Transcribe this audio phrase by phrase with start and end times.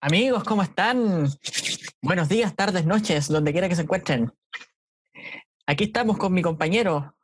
[0.00, 1.26] Amigos, ¿cómo están?
[2.00, 4.32] Buenos días, tardes, noches, donde quiera que se encuentren.
[5.66, 7.16] Aquí estamos con mi compañero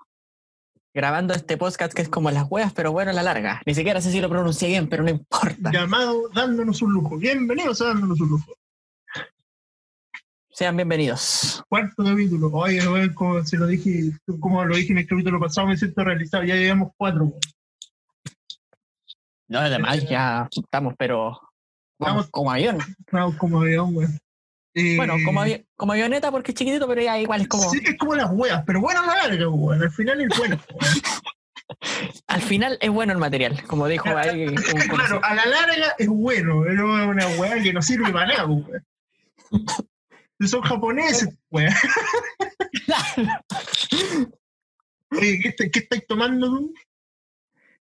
[0.93, 3.63] grabando este podcast que es como las huevas, pero bueno, a la larga.
[3.65, 5.71] Ni siquiera sé si lo pronuncié bien, pero no importa.
[5.71, 7.17] Llamado Dándonos un lujo.
[7.17, 8.53] Bienvenidos a Dándonos un lujo.
[10.51, 11.63] Sean bienvenidos.
[11.69, 12.51] Cuarto capítulo.
[12.55, 14.11] Oye, como se lo dije,
[14.41, 16.43] como lo dije en el capítulo pasado, me siento realizado.
[16.43, 17.33] Ya llevamos cuatro.
[19.47, 21.41] No, además ya estamos, pero
[22.05, 22.79] vamos como avión.
[23.11, 24.19] Vamos como avión, weón.
[24.77, 27.71] Eh, Bueno, como, avi- como avioneta porque es chiquitito, pero ya igual es como...
[27.71, 29.83] Sí, es como las huevas, pero bueno a la larga, weón.
[29.83, 30.59] Al final es bueno.
[32.27, 36.09] Al final es bueno el material, como dijo ahí un claro, a la larga es
[36.09, 38.85] bueno, pero es una hueá que no sirve para nada, weón.
[40.47, 41.73] Son japoneses, weón.
[45.11, 46.75] Oye, ¿qué, qué estáis tomando tú?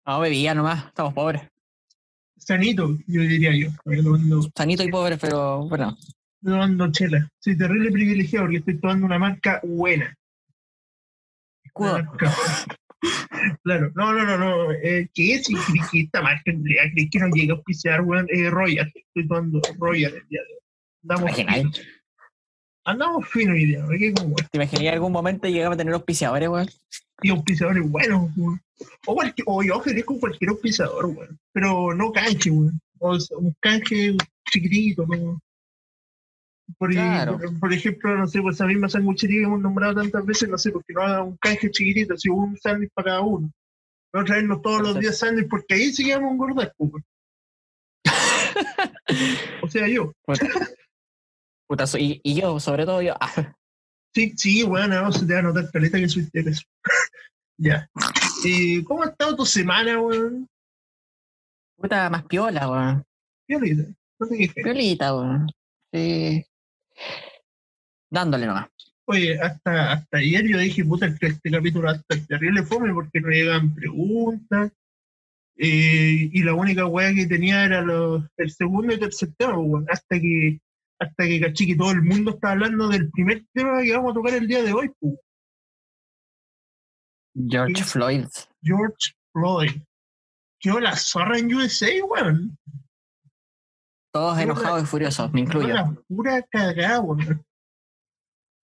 [0.05, 1.43] No, bebía nomás, estamos pobres.
[2.49, 3.67] Sanito, yo diría yo.
[3.85, 5.95] Estoy Sanito y pobres, pero bueno.
[6.43, 7.29] tomando chela.
[7.37, 10.17] Soy terrible privilegiado porque estoy tomando una marca buena.
[11.63, 11.99] Escudo.
[13.63, 14.71] Claro, no, no, no, no.
[14.71, 15.47] Eh, ¿Qué es?
[15.47, 18.25] ¿Crees que esta marca en realidad crees que no llega a auspiciar, weón?
[18.29, 18.91] Eh, Royal.
[18.95, 21.33] Estoy tomando Royal el día de hoy.
[21.35, 21.98] ¿Te
[22.89, 26.49] Andamos fino, hoy día, ¿qué como ¿Te imaginas en algún momento llegamos a tener auspiciadores,
[26.49, 26.67] weón?
[27.21, 28.59] y auspiciadores buenos, weón.
[29.05, 31.39] O, cualquier, o yo con cualquier auspiciador, weón.
[31.53, 32.81] Pero no canje, weón.
[32.97, 34.15] O sea, un canje
[34.49, 35.39] chiquitito, ¿no?
[36.79, 37.37] Por, Claro.
[37.37, 40.57] por, por ejemplo, no sé, pues esa misma sanguchería que hemos nombrado tantas veces, no
[40.57, 43.51] sé, porque no haga un canje chiquitito, si un sándwich para cada uno.
[44.13, 47.05] No traernos todos los días sándwich, porque ahí sí que vamos a engordar, pues, weón.
[49.61, 50.11] O sea, yo.
[51.69, 53.55] Puta, so- y, y yo, sobre todo yo, ah,
[54.15, 56.63] Sí, sí, bueno, no, se te va a notar caleta que soy eso.
[57.59, 57.87] ya.
[58.45, 60.47] Eh, ¿Cómo ha estado tu semana, weón?
[61.77, 63.03] puta más piola, weón.
[63.47, 63.83] Violeta,
[64.19, 64.63] no te quejes.
[64.63, 65.47] Piolita, weón.
[65.93, 66.43] Sí.
[68.11, 68.67] Dándole nomás.
[69.05, 73.21] Oye, hasta, hasta ayer yo dije, puta, este, capítulo va a estar terrible fome porque
[73.21, 74.71] no llegan preguntas.
[75.57, 79.85] eh, y la única weá que tenía era los, el segundo y tercer tema, weón.
[79.89, 80.59] Hasta que,
[80.99, 84.13] hasta que caché que todo el mundo está hablando del primer tema que vamos a
[84.15, 85.15] tocar el día de hoy, pues,
[87.47, 87.83] George.
[87.83, 88.27] Floyd.
[88.61, 89.81] George Floyd.
[90.59, 92.57] Quedó la zorra en USA, weón.
[94.11, 95.73] Todos Qué enojados y furiosos, me incluyo.
[95.73, 97.45] la pura cagada, weón.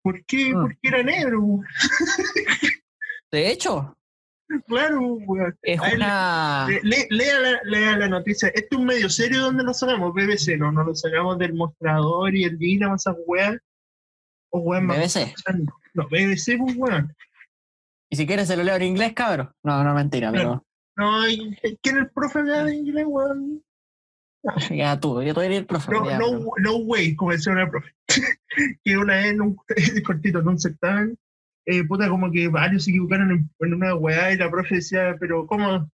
[0.02, 0.54] ¿Por qué?
[0.54, 0.62] Mm.
[0.62, 1.60] Porque era negro.
[3.32, 3.96] De hecho,
[4.68, 5.58] Claro, weón.
[5.62, 6.68] es A él- una.
[6.70, 8.50] Le- le- lea, la, lea la noticia.
[8.50, 12.36] Este es un medio serio donde lo sacamos, BBC, no, no lo sacamos del mostrador
[12.36, 13.58] y el Dinamo, esas weas.
[14.52, 14.98] O más.
[14.98, 15.34] BBC.
[15.94, 17.16] No, BBC, pues weón.
[18.10, 19.52] Y si quieres se lo leo en inglés, cabrón.
[19.64, 20.64] No, no, mentira, pero.
[20.96, 21.58] No, ¿quién
[21.98, 23.64] es el profe de inglés, weón?
[24.72, 25.92] Ya tú, yo el profe.
[25.92, 27.92] No, ya, no, pero- no way, como decía una profe.
[28.84, 29.56] que una vez en un
[30.06, 31.18] cortito, en un certamen,
[31.66, 35.16] eh, puta, como que varios se equivocaron en, en una weá y la profe decía,
[35.20, 35.90] pero ¿cómo?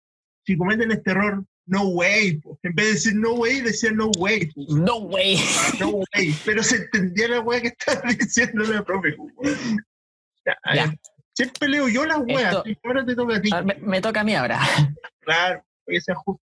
[0.46, 2.38] Si cometen este error, no way.
[2.38, 2.58] po.
[2.64, 4.48] En vez de decir no way, decía no way.
[4.48, 4.62] po.
[4.76, 5.38] No way.
[5.80, 6.34] No way.
[6.46, 9.16] Pero se entendía la weá que estaba diciendo la profe.
[10.46, 10.94] Ya, Ya.
[11.34, 13.50] Siempre leo yo las weas, Esto- ahora te toca a ti.
[13.64, 14.60] Me, me toca a mí ahora.
[15.22, 16.42] Claro, que sea justo.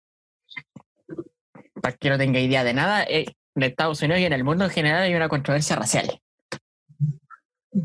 [1.81, 4.65] Para que no tenga idea de nada, eh, en Estados Unidos y en el mundo
[4.65, 6.21] en general hay una controversia racial.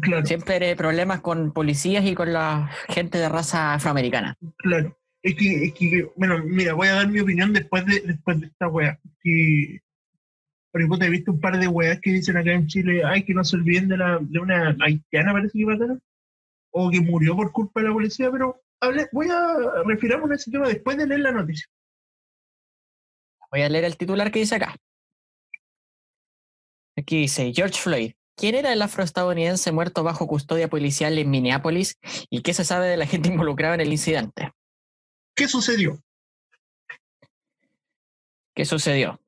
[0.03, 0.27] Claro.
[0.27, 4.37] Siempre hay problemas con policías y con la gente de raza afroamericana.
[4.59, 4.97] Claro.
[5.23, 8.47] Es que, es que, bueno, mira, voy a dar mi opinión después de, después de
[8.49, 9.01] esta wea.
[9.23, 9.81] Que,
[10.71, 13.35] por ejemplo, he visto un par de weas que dicen acá en Chile, ay, que
[13.35, 16.01] no se olviden de, la, de una haitiana, parece que mataron,
[16.71, 20.51] o que murió por culpa de la policía, pero hable- voy a referirme a ese
[20.51, 21.67] tema después de leer la noticia.
[23.51, 24.77] Voy a leer el titular que dice acá.
[26.97, 28.13] Aquí dice, George Floyd.
[28.39, 31.99] ¿Quién era el afroestadounidense muerto bajo custodia policial en Minneapolis
[32.31, 34.53] y qué se sabe de la gente involucrada en el incidente?
[35.35, 36.01] ¿Qué sucedió?
[38.55, 39.21] ¿Qué sucedió?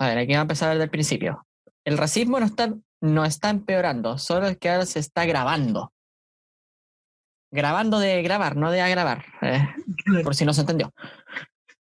[0.00, 1.46] A ver, aquí va a empezar desde el principio.
[1.84, 5.92] El racismo no está, no está empeorando, solo es que ahora se está grabando.
[7.52, 9.68] Grabando de grabar, no de agravar, eh,
[10.24, 10.92] por si no se entendió.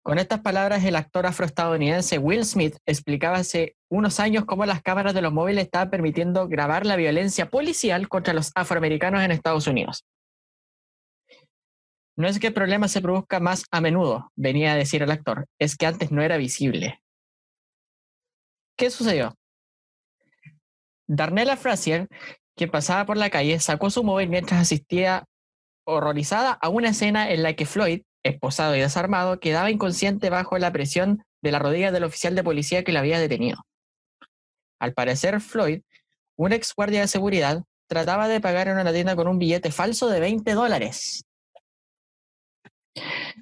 [0.02, 5.12] Con estas palabras, el actor afroestadounidense Will Smith explicaba hace unos años cómo las cámaras
[5.12, 10.06] de los móviles estaban permitiendo grabar la violencia policial contra los afroamericanos en Estados Unidos.
[12.16, 15.46] No es que el problema se produzca más a menudo, venía a decir el actor,
[15.58, 17.00] es que antes no era visible.
[18.76, 19.34] ¿Qué sucedió?
[21.06, 22.08] Darnella Frazier,
[22.56, 25.24] que pasaba por la calle, sacó su móvil mientras asistía
[25.86, 30.72] horrorizada a una escena en la que Floyd, esposado y desarmado, quedaba inconsciente bajo la
[30.72, 33.64] presión de la rodilla del oficial de policía que la había detenido.
[34.78, 35.82] Al parecer, Floyd,
[36.36, 40.08] un ex guardia de seguridad, trataba de pagar en una tienda con un billete falso
[40.08, 41.24] de 20 dólares.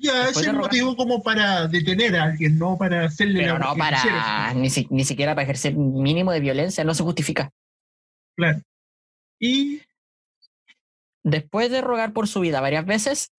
[0.00, 3.64] Ya, ese es el motivo como para detener a alguien, no para hacerle Pero la
[3.66, 7.50] no para, ni, si- ni siquiera para ejercer mínimo de violencia, no se justifica.
[8.36, 8.60] Claro.
[9.40, 9.82] Y
[11.24, 13.32] Después de rogar por su vida varias veces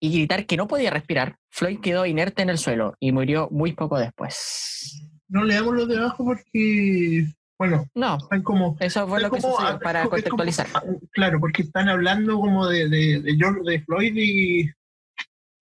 [0.00, 3.72] y gritar que no podía respirar, Floyd quedó inerte en el suelo y murió muy
[3.72, 5.08] poco después.
[5.28, 7.26] no le damos los de abajo porque,
[7.58, 10.66] bueno, No, están como eso fue lo que como- sucedió para como- contextualizar.
[11.10, 14.70] claro, porque están hablando como de, de, de George de Floyd y,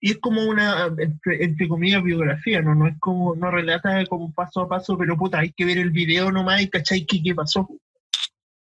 [0.02, 2.76] y es como una, entre, entre comillas, biografía, ¿no?
[2.76, 5.92] No es como, no relata como paso a paso, pero puta, hay que ver el
[5.92, 7.68] video nomás y cachai qué pasó.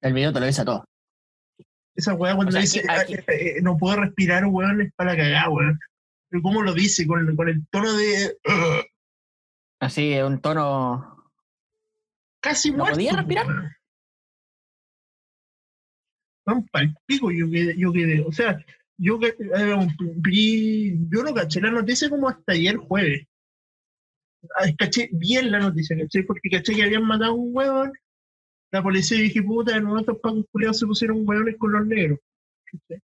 [0.03, 0.85] El video te lo dice todo.
[1.95, 4.93] Esa weá cuando O sea, dice, aquí- "Ah, eh, eh, no puedo respirar, weón, es
[4.95, 5.79] para cagar, weón.
[6.31, 8.85] Pero cómo lo dice, con, el- con el tono de "Ugh",
[9.81, 11.27] Así, un tono.
[12.41, 12.95] casi ¿No muerto.
[12.95, 13.47] podía respirar?
[13.47, 13.73] weón.
[16.45, 18.21] Van pa'l pico, yo quedé, yo quedé.
[18.27, 18.59] O sea,
[18.99, 23.27] yo que- eh, vi, yo no caché la noticia como hasta ayer jueves.
[24.57, 27.93] Ah, Caché bien la noticia, caché, porque caché que habían matado a un huevón.
[28.73, 32.19] La policía y dije, puta, no, estos pacos culiados se pusieron los negros.
[32.65, 33.03] ¿cachai?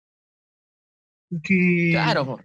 [1.43, 2.41] Que, Claro, po.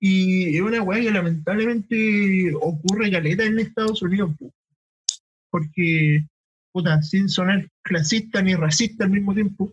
[0.00, 4.34] y es una weá que lamentablemente ocurre caleta en Estados Unidos.
[4.38, 4.50] po.
[5.50, 6.24] Porque,
[6.72, 9.70] puta, sin sonar clasista ni racista al mismo tiempo,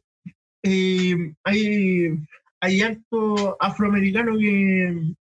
[0.62, 2.20] eh, hay,
[2.60, 5.14] hay actos afroamericanos que,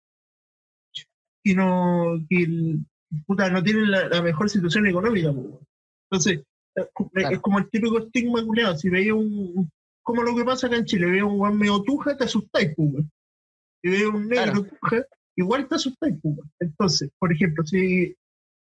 [1.44, 2.78] que no, que,
[3.24, 5.32] puta, no tienen la, la mejor situación económica.
[5.32, 5.60] po.
[6.10, 6.42] Entonces,
[6.74, 7.34] Claro.
[7.36, 8.76] es como el típico estigma culiado.
[8.76, 9.70] Si veía un.
[10.02, 13.04] Como lo que pasa acá en Chile, veía un guan medio tuja, te asustáis, pues.
[13.82, 14.64] Si veía un negro Claro.
[14.64, 15.06] tuja,
[15.36, 16.36] igual te asustáis, pues.
[16.60, 18.14] Entonces, por ejemplo, si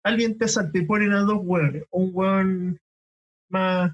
[0.04, 2.80] alguien te asalta y ponen a dos hueones, un hueón
[3.50, 3.92] más,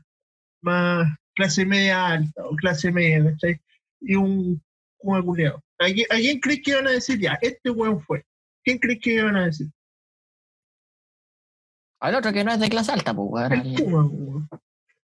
[0.61, 3.61] más clase media alta o clase media, ¿cachai?
[4.01, 4.61] Y un
[5.01, 5.63] Kuma culiao.
[5.79, 7.37] ¿A quién, crees que iban a decir ya?
[7.41, 8.23] Este hueón fue.
[8.63, 9.67] ¿Quién crees que iban a decir?
[12.01, 14.49] Al otro que no es de clase alta, pues, weón.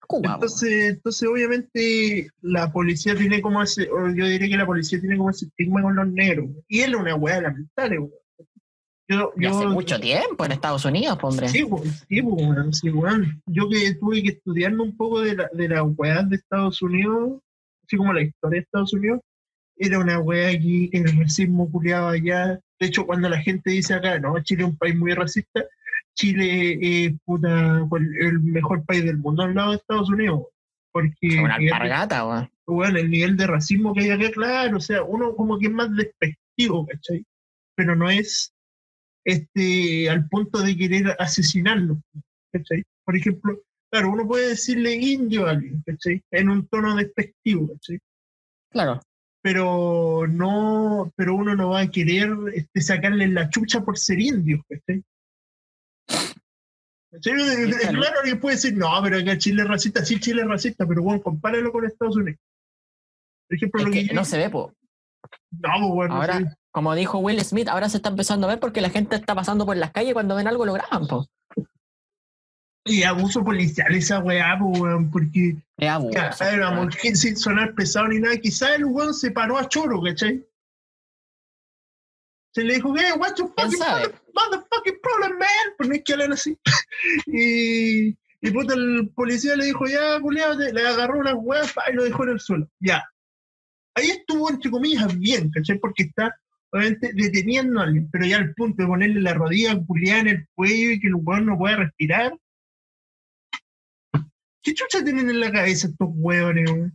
[0.08, 0.36] Cuba.
[0.36, 5.18] Entonces, entonces, obviamente, la policía tiene como ese, o yo diría que la policía tiene
[5.18, 6.50] como ese estigma con los negros.
[6.70, 8.12] Y es una weá lamentable, weón.
[9.10, 11.48] Yo, Y hace yo- mucho tiempo en Estados Unidos, po, hombre.
[11.50, 13.42] Sí, weón, sí, weón, sí, weón.
[13.48, 17.42] Yo que tuve que estudiarme un poco de la, de las weas de Estados Unidos,
[17.86, 19.20] así como la historia de Estados Unidos,
[19.78, 22.60] era una wea aquí, el racismo culiado allá.
[22.80, 25.64] De hecho, cuando la gente dice acá, no, Chile es un país muy racista,
[26.18, 27.88] Chile es puta,
[28.20, 30.48] el mejor país del mundo al lado de Estados Unidos.
[30.92, 32.50] Porque una alpargata, weón.
[32.66, 35.72] bueno, el nivel de racismo que hay acá, claro, o sea, uno como que es
[35.72, 37.24] más despectivo, ¿cachai?
[37.76, 38.52] Pero no es
[39.24, 42.02] este al punto de querer asesinarlo,
[42.52, 42.84] ¿cachai?
[43.06, 43.62] Por ejemplo,
[43.92, 46.24] claro, uno puede decirle indio a alguien, ¿cachai?
[46.32, 48.00] En un tono despectivo, ¿cachai?
[48.72, 49.00] Claro.
[49.44, 54.66] Pero no, pero uno no va a querer este, sacarle la chucha por ser indio,
[54.68, 55.04] ¿cachai?
[57.12, 57.34] ¿Cachai?
[57.36, 58.00] claro.
[58.00, 61.02] Claro, que puede decir, no, pero acá Chile es racista, sí, Chile es racista, pero
[61.02, 62.40] bueno, compáralo con Estados Unidos.
[63.48, 64.74] Por ejemplo, Es lo que que no se ve, po.
[65.52, 66.46] no, pues, bueno, Ahora, sí.
[66.72, 69.66] como dijo Will Smith, ahora se está empezando a ver porque la gente está pasando
[69.66, 71.28] por las calles cuando ven algo lo graban, po.
[72.84, 76.20] Y abuso policial esa weá, pues, weón, porque, Es abuso,
[77.16, 80.46] sin sonar pesado ni nada, quizás el weón se paró a choro, ¿cachai?
[82.54, 84.16] Se le dijo, what's your ¿Quién sabe?
[84.38, 85.74] Mother- motherfucking problem, man?
[85.78, 86.58] Pues no es que hablan así.
[87.28, 91.96] y, y puta, el policía le dijo, ya, culiado, le agarró una weá pa, y
[91.96, 92.70] lo dejó en el suelo.
[92.80, 93.04] Ya.
[93.96, 95.80] Ahí estuvo, entre comillas, bien, ¿cachai?
[95.80, 96.40] Porque está,
[96.72, 100.48] obviamente, deteniendo a alguien, pero ya al punto de ponerle la rodilla culiada en el
[100.54, 102.38] cuello y que el weón no pueda respirar.
[104.62, 106.92] ¿Qué chucha tienen en la cabeza estos hueones,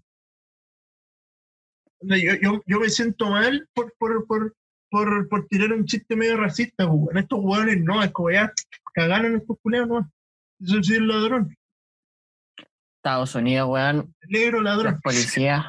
[2.03, 4.55] Yo, yo, yo me siento mal por, por, por,
[4.93, 7.19] por, por tirar un chiste medio racista, pues, weón.
[7.19, 8.53] Estos hueones no, es como ya
[8.95, 10.13] cagaron estos culeados, no.
[10.61, 11.57] Eso sí es ladrón,
[12.99, 15.01] Estados Unidos, weón, negro ladrón.
[15.03, 15.65] policías.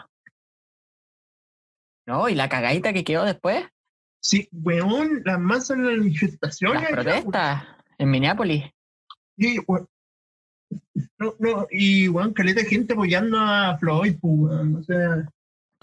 [2.06, 3.66] No, y la cagadita que quedó después,
[4.20, 6.82] Sí, weón, las masas en las manifestaciones.
[6.84, 7.64] las protestas
[7.98, 8.66] en Minneapolis.
[9.38, 9.88] Sí, weón.
[11.18, 14.76] No, no, y weón, caleta de gente apoyando a Floyd, pues, weón.
[14.76, 15.26] O sea,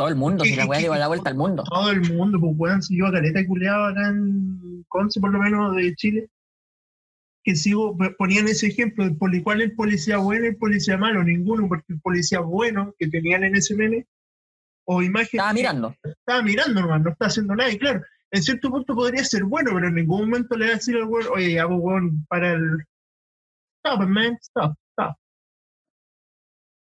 [0.00, 1.62] Todo el mundo, si ¿Qué- la weá dio la vuelta al mundo.
[1.64, 5.38] todo el mundo, pues weón, si yo a caleta culeado acá en Conce, por lo
[5.38, 6.30] menos de Chile,
[7.44, 10.96] que sigo, ponían ese ejemplo de poli, cuál es el policía bueno y el policía
[10.96, 14.06] malo, ninguno, porque el policía bueno que tenían en ese meme,
[14.86, 15.94] o imagen, Estaba mirando.
[16.02, 19.72] estaba mirando nomás, no está haciendo nada, y claro, en cierto punto podría ser bueno,
[19.74, 22.52] pero en ningún momento le va a decir al weón, oye, ya, pues, weón, para
[22.54, 22.84] el.
[23.84, 25.16] Stop, man, stop, stop.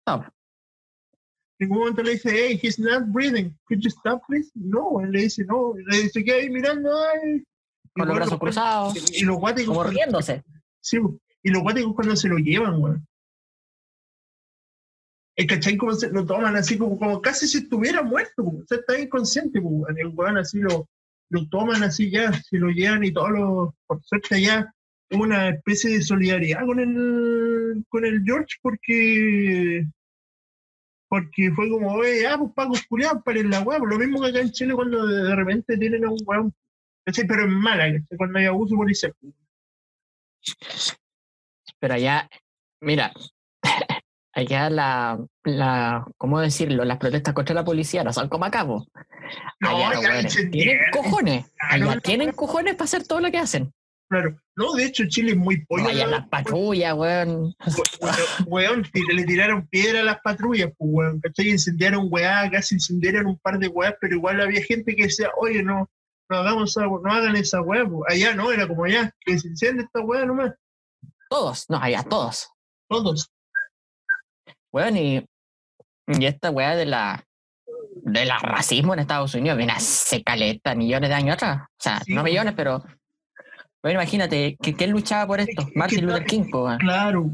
[0.01, 0.32] Stop.
[1.63, 4.51] En ningún momento le dice, hey, he's not breathing, could you stop, please?
[4.53, 7.41] No, él le dice, no, le dice, que ahí mirando, ay.
[7.93, 9.77] Con los brazos cruzados, Y los guáticos.
[9.77, 10.43] como riéndose.
[10.81, 10.97] Sí,
[11.41, 13.07] y los guáticos cuando se lo llevan, weón.
[15.37, 18.57] El cachai como se lo toman así como, como casi si estuviera muerto, po.
[18.61, 19.97] o sea, está inconsciente, po, weón.
[19.97, 20.89] el weón así lo,
[21.29, 24.69] lo toman así ya, se lo llevan y todos los, por suerte ya,
[25.11, 29.87] una especie de solidaridad con el, con el George porque
[31.13, 34.39] porque fue como, oye, ah, pues Paco culiados, la weá, por lo mismo que acá
[34.39, 36.51] en Chile cuando de, repente tienen a un weón,
[37.05, 38.17] pero en mala, ¿cachai?
[38.17, 39.13] cuando hay abuso policial.
[39.21, 39.27] po.
[41.79, 42.27] Pero allá,
[42.81, 43.13] mira,
[44.33, 46.83] allá la, la, ¿cómo decirlo?
[46.83, 48.83] Las protestas contra la policía no son como acá, po.
[49.59, 51.45] No, Allá ya tienen cojones.
[51.59, 53.71] Allá no, tienen cojones para hacer todo lo que hacen.
[54.09, 54.37] Claro.
[54.55, 55.85] No, de hecho, Chile es muy pollo.
[55.85, 55.91] ¿no?
[56.07, 57.55] las patrullas, weón.
[57.65, 61.19] We- Weón, le tiraron piedra a las patrullas, pues, weón.
[61.21, 61.49] ¿Cachai?
[61.49, 65.63] Incendiaron weá, casi incendiaron un par de weá, pero igual había gente que decía, oye,
[65.63, 65.89] no,
[66.29, 68.03] no hagamos esa, no hagan esa weá, pues.
[68.09, 70.51] Allá no, era como allá, que se enciende esta weá nomás.
[71.29, 72.49] Todos, no, allá todos.
[72.87, 73.31] Todos.
[74.71, 75.25] Weón, y,
[76.07, 77.25] y esta weá de la
[78.05, 81.61] de la racismo en Estados Unidos viene hace caleta, millones de años atrás.
[81.63, 82.83] O sea, Sí, no millones, pero
[83.83, 85.61] bueno, imagínate, que ¿quién luchaba por esto?
[85.61, 86.67] Es que- Martin que Luther King, po.
[86.79, 87.29] Claro.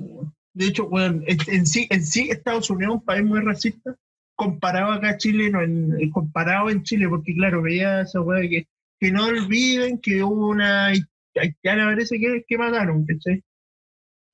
[0.54, 3.96] De hecho, weón, en, sí, en sí, Estados Unidos es un país muy racista,
[4.36, 8.42] comparado acá a Chile, no, en, en- comparado en Chile, porque claro, veía esa weá
[8.50, 8.68] que,
[9.00, 11.08] que no olviden que hubo una hait-
[11.40, 13.44] haitiana, parece que, que mataron, ¿cachai?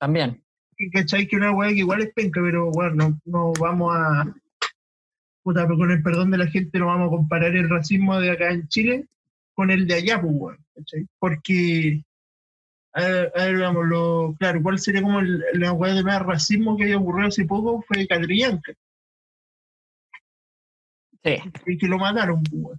[0.00, 0.42] También.
[0.92, 1.26] ¿Cachai?
[1.28, 4.34] Que una weá que igual es penca, pero bueno, no, no vamos a.
[5.42, 8.30] Puta, pero con el perdón de la gente, no vamos a comparar el racismo de
[8.30, 9.06] acá en Chile
[9.56, 10.58] con el de allá, pues.
[11.18, 12.04] Porque.
[12.92, 16.22] A ver, a ver, vamos, lo, claro, ¿cuál sería como el, la weá de más
[16.22, 17.82] racismo que haya ocurrido hace poco?
[17.82, 18.72] Fue Catrillanca,
[21.24, 21.36] Sí,
[21.66, 22.78] y que lo mataron, pues.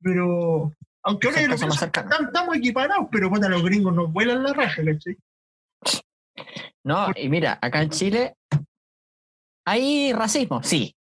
[0.00, 0.72] Pero.
[1.04, 5.18] Aunque ahora pienso, estamos, equiparados, pero puta, los gringos nos vuelan la raja, ¿cachai?
[6.84, 8.36] no, y mira, acá en Chile
[9.66, 10.94] hay racismo, sí.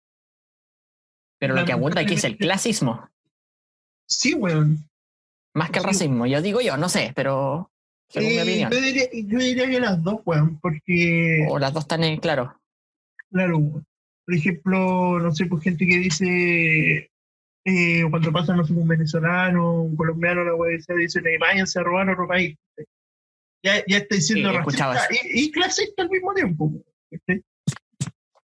[1.41, 3.09] Pero lo que abunda aquí es el clasismo,
[4.09, 4.89] Sí, weón.
[5.59, 5.89] Más que el Sí.
[5.89, 6.27] racismo.
[6.27, 7.71] Yo digo yo, no sé, pero
[8.09, 8.71] según mi Eh, opinión.
[8.71, 12.55] yo, diría, yo diría que las dos, weón, porque, O las dos están en claro.
[13.31, 13.85] claro, weón.
[14.25, 17.11] por ejemplo, no sé, pues gente que dice,
[17.65, 21.83] eh, cuando pasa, no sé, un venezolano, un colombiano, la weá, dice, dicen, váyanse a
[21.83, 22.57] robar otro país.
[23.65, 26.65] Ya, ya está diciendo Sí, racista y, y clasista al mismo tiempo.
[26.67, 27.43] weón, ¿cachai?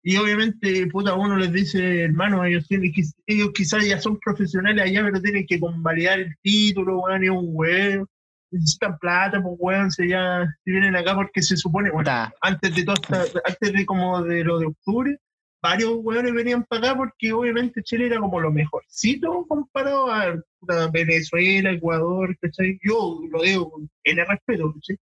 [0.09, 2.93] Y obviamente, puta, uno les dice, hermano, ellos, tienen,
[3.25, 7.49] ellos quizás ya son profesionales allá, pero tienen que convalidar el título, weón, y un
[7.49, 8.07] weón.
[8.49, 12.09] Necesitan plata, pues, weón, se ya se vienen acá porque se supone, bueno,
[12.39, 12.95] antes de todo
[13.43, 15.17] antes de como de lo de octubre,
[15.61, 20.87] varios weones venían para acá porque obviamente Chile era como lo mejorcito comparado a puta,
[20.87, 22.79] Venezuela, Ecuador, ¿cachai?
[22.81, 24.97] Yo lo digo con el respeto, ¿cachai?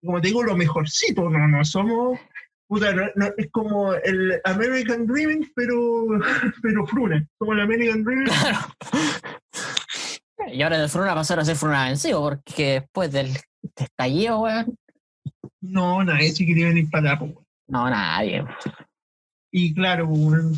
[0.00, 2.20] Como te digo, lo mejorcito, no, no somos,
[2.70, 6.06] puta, no- no, es como el American Dreaming, pero,
[6.62, 8.58] pero fruna, como el American Dreaming, claro.
[10.52, 13.30] Y ahora del Fruna pasaron a ser Fruna vencido, porque después del
[13.76, 14.74] estallido, weón,
[15.60, 17.44] no, nadie se quería venir para acá, weón.
[17.68, 18.44] no, nadie.
[19.52, 20.54] Y claro, weón,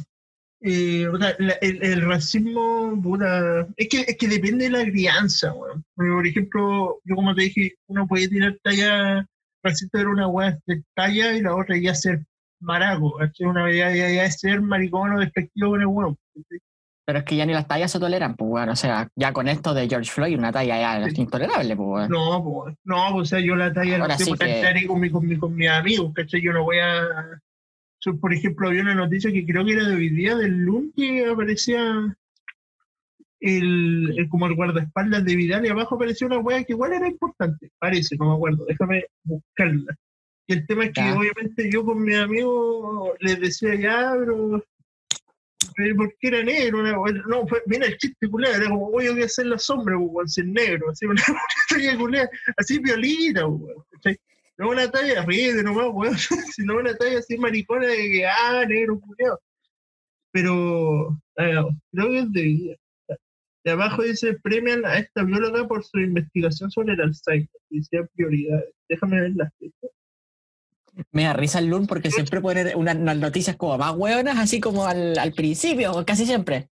[0.61, 4.85] eh, o sea, la- el, el racismo, puta, es que, es que depende de la
[4.85, 5.83] crianza, weón.
[5.95, 9.27] Porque, por ejemplo, yo como te dije, uno puede tirar talla,
[9.63, 12.25] racista era una weá de talla y la otra ya ser
[12.61, 13.47] maraco, ¿cachai?
[13.47, 16.17] Una ya, ya, ya ser maricón o despectivo con el weón.
[17.05, 18.69] Pero es que ya ni las tallas se toleran, pues, weón.
[18.69, 22.11] O sea, ya con esto de George Floyd, una talla ya es intolerable, pues, weón.
[22.11, 25.01] No, pues, no, pues, o sea, yo la talla Ahora no sé, sí que- con,
[25.01, 26.41] mi, con, mi- con mis amigos, ¿cachai?
[26.41, 27.03] Yo no voy a...
[28.21, 31.27] por ejemplo, había una noticia que creo que era de hoy día, del lunes, que
[31.27, 32.17] aparecía
[33.43, 37.09] el, el- como el guardaespaldas de Vidal y abajo aparecía una wea que igual era
[37.09, 39.95] importante, parece, no me acuerdo, déjame buscarla.
[40.47, 44.65] Y el tema es que obviamente yo con mis amigos les decía ya, pero...
[45.77, 46.81] pero ¿Por qué era negro?
[46.81, 46.93] Una
[47.29, 50.29] no, fue, mira el chiste culero, era como, voy a hacer la sombra, pues, weón,
[50.29, 51.23] ser negro, así una
[51.69, 54.17] talla culera, así violita, weón, ¿cachai?
[54.59, 56.17] No una talla ríe nomás, weón,
[56.55, 59.39] sino una talla así maricona de que, ah, negro culiao.
[60.33, 61.55] Pero, eh,
[61.93, 62.77] creo que es de vida.
[63.65, 67.49] De abajo dice, premian a esta bióloga por su investigación sobre el Alzheimer.
[67.71, 68.75] Y decía prioridades.
[68.89, 69.91] Déjame ver las fechas.
[71.11, 74.61] Me da risa el Lun porque siempre pone unas, unas noticias como más hueonas, así
[74.61, 76.69] como al, al principio, casi siempre.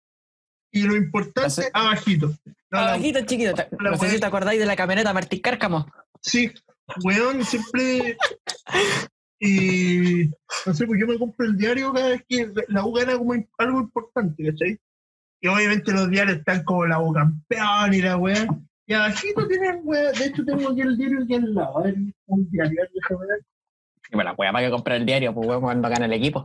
[0.72, 2.26] Y lo importante, Hace- abajito.
[2.70, 3.52] No, la- Abajito, chiquito.
[3.56, 5.86] la No sé si te acordáis de la camioneta Martín Cárcamo.
[6.22, 6.50] Sí,
[7.04, 8.16] weón, siempre.
[9.42, 10.26] Y
[10.66, 13.32] no sé, pues yo me compro el diario cada vez que la U gana como
[13.56, 14.78] algo importante, ¿cachai?
[15.42, 18.46] Y obviamente los diarios están como la U campeón y la weá.
[18.86, 20.12] Y abajito tienen weá.
[20.12, 21.78] De hecho, tengo aquí el diario aquí al lado.
[21.78, 21.94] A ver,
[22.26, 23.40] un diario, déjame ver.
[24.12, 26.44] Y bueno, pues para que comprar el diario, pues weón, cuando gana el equipo.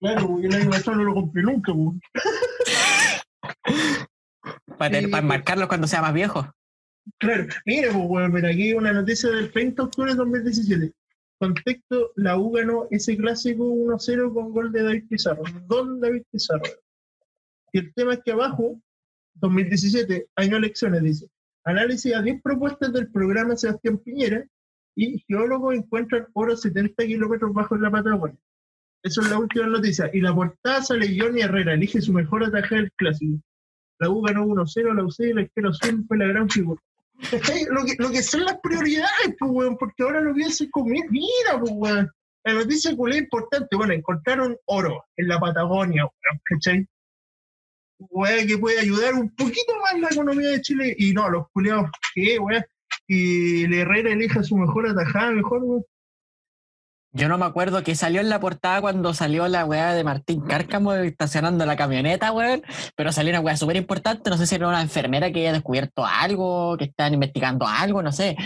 [0.00, 1.96] Claro, porque el año pasado no lo compré nunca, pues.
[4.76, 6.46] Para, tener- para enmarcarlos cuando sea más viejo.
[7.18, 10.92] Claro, mira, pues, weón, mira, aquí una noticia del 30 de octubre de 2017.
[11.40, 15.42] Contexto, la U ganó ese clásico 1-0 con gol de David Pizarro.
[15.66, 16.62] Don David Pizarro.
[17.72, 18.80] Y el tema es que abajo,
[19.34, 21.28] 2017, año elecciones, dice.
[21.64, 24.44] Análisis a 10 propuestas del programa Sebastián Piñera
[24.96, 28.38] y geólogos encuentran oro 70 kilómetros bajo la Patagonia.
[29.02, 30.10] Eso es la última noticia.
[30.12, 33.40] Y la portada sale Johnny Herrera, elige su mejor ataque del clásico.
[34.00, 36.80] La U ganó 1-0, la UC y la izquierda azul fue la gran figura.
[37.70, 41.02] Lo que, lo que son las prioridades, pues, weón, porque ahora lo que hace comer,
[41.10, 42.10] mira, pues, weón.
[42.44, 46.86] La noticia culé importante, bueno, encontraron oro en la Patagonia, weón, ¿cachai?
[47.98, 51.90] Weón, que puede ayudar un poquito más la economía de Chile, y no, los culeados,
[52.14, 52.64] ¿qué, weón?
[53.06, 55.84] Y el Herrera elija su mejor atajada, mejor.
[57.12, 60.42] Yo no me acuerdo que salió en la portada cuando salió la weá de Martín
[60.42, 62.62] Cárcamo estacionando la camioneta, weón.
[62.94, 64.28] Pero salió una weá súper importante.
[64.28, 68.12] No sé si era una enfermera que había descubierto algo, que estaban investigando algo, no
[68.12, 68.36] sé.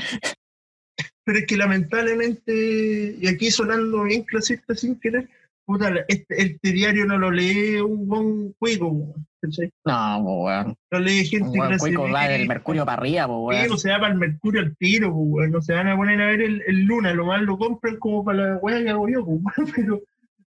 [1.24, 5.28] Pero es que lamentablemente, y aquí sonando bien clasista sin querer,
[5.64, 9.70] puta, este, este diario no lo lee un buen juego, weón, ¿cachai?
[9.84, 10.76] No, weón.
[10.90, 12.48] Lo lee Un gente weón clase cuico va del.
[12.48, 13.72] Mercurio para arriba, pues, Sí, weón.
[13.74, 15.50] o se va para el Mercurio al tiro, weón.
[15.52, 18.24] no se van a poner a ver el, el Luna, lo más lo compran como
[18.24, 19.42] para la weá que hago yo, weón.
[19.74, 20.00] pero,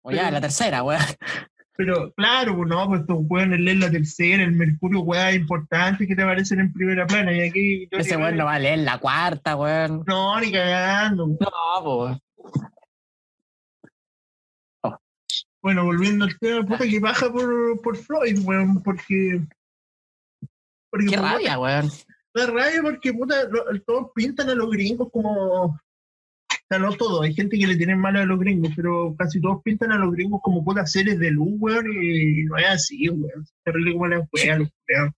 [0.02, 1.00] O ya, la tercera, weón.
[1.76, 6.14] pero claro, pues no, pues estos weones leen la tercera, el Mercurio, weá importante que
[6.14, 9.56] te aparecen en primera plana, y aquí Ese weón no va a leer la cuarta,
[9.56, 10.04] weón.
[10.06, 11.26] no, ni cagando.
[11.26, 12.18] No, pues.
[15.62, 19.40] Bueno, volviendo al tema, puta que baja por, por Floyd, weón, porque.
[20.90, 21.90] porque Qué puta, rabia, weón.
[22.34, 25.64] Da rabia porque puta, lo- todos pintan a los gringos como.
[25.64, 25.78] O
[26.68, 29.60] sea, no todos, hay gente que le tienen mal a los gringos, pero casi todos
[29.64, 33.42] pintan a los gringos como putas seres de luz, weón, y no es así, weón.
[33.42, 35.12] Es terrible como la wea, los weón.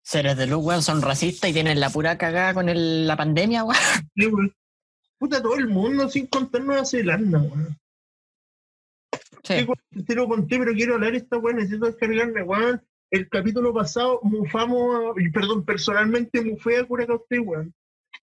[0.00, 3.64] Seres de luz, weón, son racistas y tienen la pura cagada con el- la pandemia,
[3.64, 3.80] weón.
[4.16, 4.54] Sí, weón.
[5.18, 7.76] Puta, todo el mundo sin contar Nueva Zelanda, weón.
[9.44, 9.54] Sí.
[10.06, 12.80] Sí, lo conté, pero quiero hablar esta weón, necesito descargarme, weón.
[13.10, 17.74] El capítulo pasado mufamos, a- perdón, personalmente mufé a Curacaute, weón.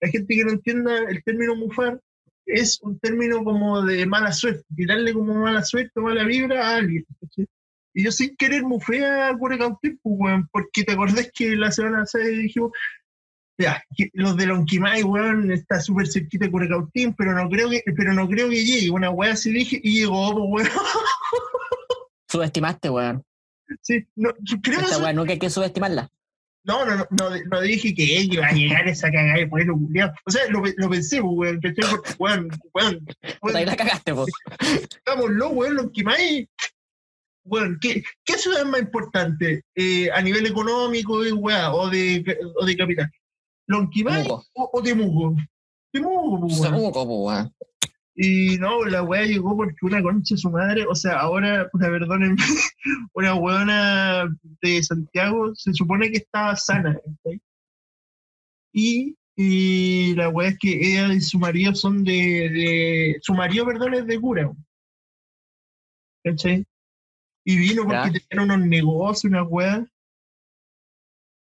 [0.02, 2.00] La gente que no entienda el término mufar
[2.46, 7.06] es un término como de mala suerte, tirarle como mala suerte mala vibra a alguien.
[7.22, 7.46] ¿cachai?
[7.94, 12.00] Y yo sin querer mufé a Curacaute, pues, weón, porque te acordás que la semana
[12.00, 12.72] pasada dijimos,
[14.14, 18.28] los de Lonquimay, weón, está súper cerquita de Curacautín, pero no creo que, pero no
[18.28, 18.90] creo que llegue.
[18.90, 20.84] Una weá así dije, y llegó, pues, weón.
[22.30, 23.24] Subestimaste, weón.
[23.82, 24.30] Sí, no,
[24.62, 26.10] creo Esta que- weón nunca hay que subestimarla.
[26.64, 29.74] no, no, no, no, no dije que que iba a llegar esa cagada de pueblo
[29.78, 30.12] culiao.
[30.26, 31.60] O sea, lo, lo pensé, pues, weón.
[31.62, 31.82] Porque,
[32.20, 33.06] weón,
[33.42, 34.26] weón, ahí la cagaste, po.
[35.06, 36.48] digámoslo, weón, Lonquimay.
[37.46, 42.24] Weón, ¿qué, ¿qué ciudad es más importante eh, a nivel económico y weá, o de,
[42.60, 43.12] o de capital?
[43.70, 45.36] ¿Lonquimay o, o Temuco?
[45.94, 46.62] Temuco, pues.
[46.62, 47.54] Temuco, weón.
[48.16, 51.86] Y no, la weá llegó porque una concha de su madre, o sea, ahora, puta,
[51.88, 52.36] perdónenme,
[53.14, 54.28] una weona
[54.62, 57.42] de Santiago se supone que estaba sana, ¿cachai?
[58.74, 63.66] Y, y la weá es que ella y su marido son de, de su marido,
[63.66, 64.52] perdón, es de cura,
[66.26, 66.66] ¿cachai?
[67.46, 68.26] Y vino porque Ya.
[68.28, 69.86] tenían unos negocios, una weá.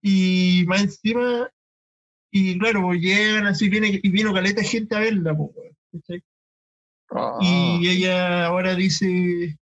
[0.03, 1.49] Y más encima,
[2.37, 6.21] y claro, pues llegan así, viene, y vino caleta gente a verla, pues.
[7.09, 7.39] Oh.
[7.39, 9.57] Y ella ahora dice,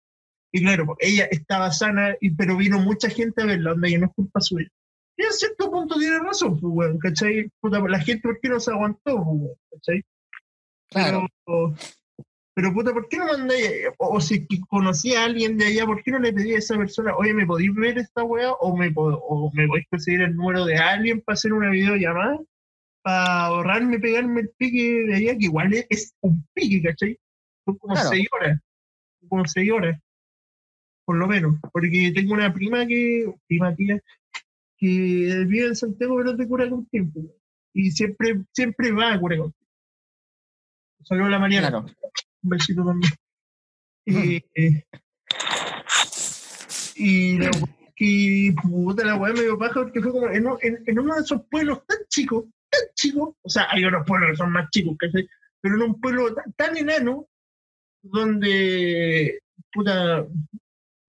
[0.51, 4.07] y claro, pues, ella estaba sana, y, pero vino mucha gente a verla, y no
[4.07, 4.67] es culpa suya.
[5.15, 7.47] Y a cierto punto tiene razón, pues, weón, ¿cachai?
[7.61, 10.03] Puta, la gente, ¿por qué no se aguantó, pues, weón, ¿cachai?
[10.89, 11.27] Claro.
[11.45, 11.75] Pero,
[12.55, 16.01] pero, puta, ¿por qué no mandáis, o, o si conocía a alguien de allá, ¿por
[16.01, 18.51] qué no le pedí a esa persona, oye, ¿me podéis ver esta weá?
[18.53, 22.39] O me, o me podéis conseguir el número de alguien para hacer una videollamada?
[23.03, 27.19] Para ahorrarme pegarme el pique de allá, que igual es, es un pique, ¿cachai?
[27.65, 28.09] Son como Claro.
[28.09, 28.59] seis horas.
[29.19, 29.99] Son como seis horas.
[31.05, 31.57] Por lo menos.
[31.73, 34.01] Porque tengo una prima que, prima tía,
[34.77, 34.87] que
[35.47, 37.01] vive en Santiago, pero es de Curacautí.
[37.01, 37.25] pues.
[37.73, 39.57] Y siempre, siempre va a Curacautí.
[41.03, 41.69] Saludos a la Mariana.
[41.69, 41.85] Claro.
[42.43, 43.11] Un besito también.
[44.05, 44.83] Eh, eh,
[46.95, 47.51] y la-
[47.95, 51.41] que puta la weá medio paja porque fue como en, en- en uno de esos
[51.49, 55.27] pueblos tan chicos, tan chicos, o sea, hay otros pueblos que son más chicos, ¿cachai?
[55.61, 57.27] Pero en un pueblo tan, tan enano,
[58.01, 59.39] donde
[59.71, 60.25] puta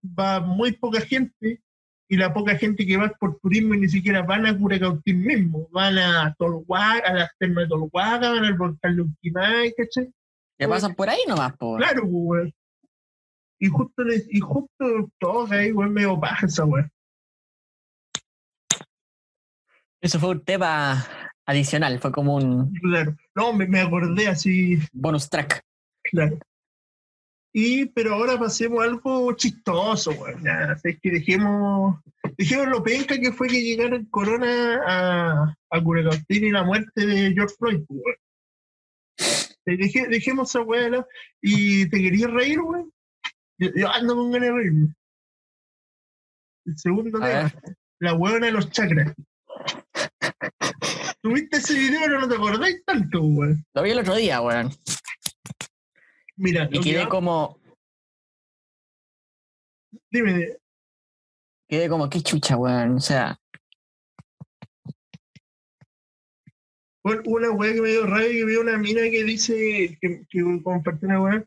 [0.03, 1.61] va muy poca gente,
[2.07, 5.67] y la poca gente que va por turismo y ni siquiera van a Curacautín mismo,
[5.71, 10.13] van a Tolhuaca, a las termas de Tolhuaca, van al volcán Lunquimay, ¿cachai?
[10.57, 11.77] Que pasan por ahí nomás, po.
[11.77, 12.53] Claro, weón.
[13.59, 16.91] Y justo, y justo todos ahí, weón, medio paja esa weón.
[20.01, 21.03] Eso fue un tema
[21.45, 23.15] adicional, fue como un Claro.
[23.35, 25.61] No, me, me acordé así, bonus track.
[26.03, 26.37] claro.
[27.57, 32.01] Y, pero ahora pasemos a algo chistoso, así es que dejemos,
[32.37, 37.05] dejemos lo penca que fue que llegara el corona a, a Curacautín y la muerte
[37.05, 38.15] de George Floyd, pues, weón.
[39.67, 41.07] Eh, deje- dejemos esa weá lado.
[41.41, 42.91] ¿Y te querías reír, weón?
[43.57, 44.95] Yo, yo ando con ganas de reírme.
[46.65, 47.53] El segundo tema,
[47.99, 49.13] la huevona de los chakras.
[51.25, 53.65] ¿Tuviste ese video pero no te acordáis tanto, weón?
[53.73, 54.69] Lo vi el otro día, weón.
[56.35, 57.59] Mira, Y que quedé como,
[60.11, 60.57] dime,
[61.67, 62.97] quedé como, qué chucha, weón.
[62.97, 63.39] O sea,
[67.03, 70.61] Bueno, una weá que me dio rabia que veo una mina que dice que, que
[70.63, 71.45] compartió una weá.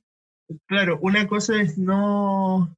[0.66, 2.74] Claro, una cosa es no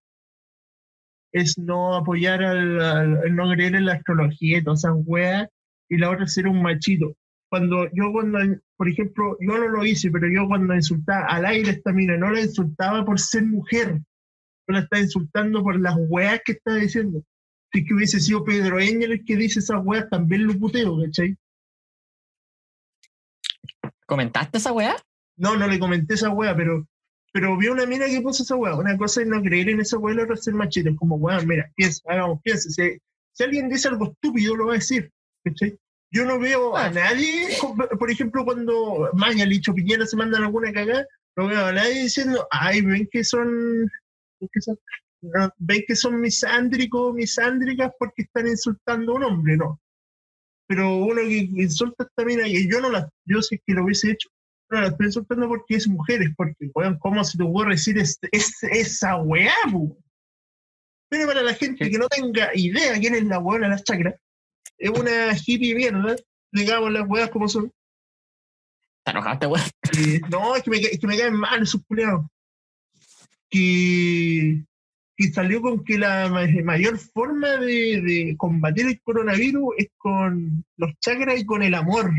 [1.32, 5.48] es no apoyar al, al- no creer en la astrología y todas esas weas,
[5.90, 7.14] y la otra ser un machito.
[7.50, 8.38] Cuando yo cuando,
[8.76, 12.31] por ejemplo, yo no lo hice, pero yo cuando insultaba al aire esta mina, no
[12.31, 17.22] la insultaba por ser mujer, yo la estaba insultando por las weas que estaba diciendo.
[17.72, 20.98] Si es que hubiese sido Pedro Engel el que dice esas weas, también lo puteo,
[21.03, 21.37] ¿cachai?
[24.11, 24.96] ¿comentaste esa weá?
[25.37, 26.85] No, no le comenté esa wea, pero,
[27.33, 28.74] pero vi una mina que puso esa wea.
[28.74, 30.90] Una cosa es no creer en esa wea y la otra es ser machito.
[30.90, 32.68] Es como, wea, mira, piensa, hagamos, piensa.
[32.68, 32.98] Si,
[33.33, 35.11] si alguien dice algo estúpido, lo va a decir.
[36.12, 40.72] Yo no veo a nadie, co- por ejemplo, cuando Maña, Licho Piñera se mandan alguna
[40.72, 43.48] cagada, no veo a nadie diciendo, ay, ven que son,
[44.40, 44.79] ven que son,
[45.22, 49.81] no, ven que son misándricos, misándricas porque están insultando a un hombre, no.
[50.66, 53.85] Pero uno que insulta a esta mina, y yo no la, yo sé que lo
[53.85, 54.29] hubiese hecho,
[54.70, 58.18] no la estoy insultando porque es mujeres, porque, weón, ¿cómo se te ocurre decir es-
[58.33, 59.96] es- esa weá, bu?
[61.09, 64.14] Pero para la gente que no tenga idea quién es la weona de las chakras,
[64.79, 66.16] es una hippie mierda,
[66.53, 67.73] digamos las weas como son.
[69.05, 69.64] ¿Te enojaste, weón?
[70.31, 72.27] No, es que, me, es que me caen mal esos culiados.
[73.49, 74.62] Que,
[75.16, 80.64] que salió con que la ma- mayor forma de, de combatir el coronavirus es con
[80.77, 82.12] los chakras y con el amor.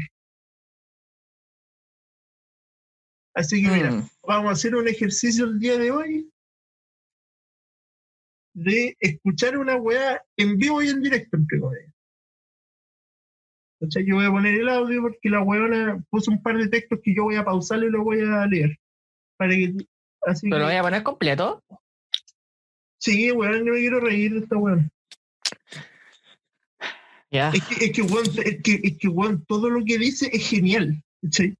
[3.33, 6.29] Así que mira, Mm, vamos a hacer un ejercicio el día de hoy
[8.53, 11.93] de escuchar una weá en vivo y en directo, entre comillas.
[13.81, 14.05] ¿Cachai?
[14.05, 17.15] Yo voy a poner el audio porque la weona puso un par de textos que
[17.15, 18.77] yo voy a pausar y lo voy a leer.
[19.37, 19.73] Para que,
[20.21, 21.63] así ¿Pero lo voy a poner completo?
[22.99, 24.55] sí, weón, yo me quiero reír de esta.
[27.31, 27.49] Ya.
[27.49, 30.47] Es que, es que, weón, es que, es que, weón, todo lo que dice es
[30.47, 31.03] genial.
[31.23, 31.57] ¿cachai?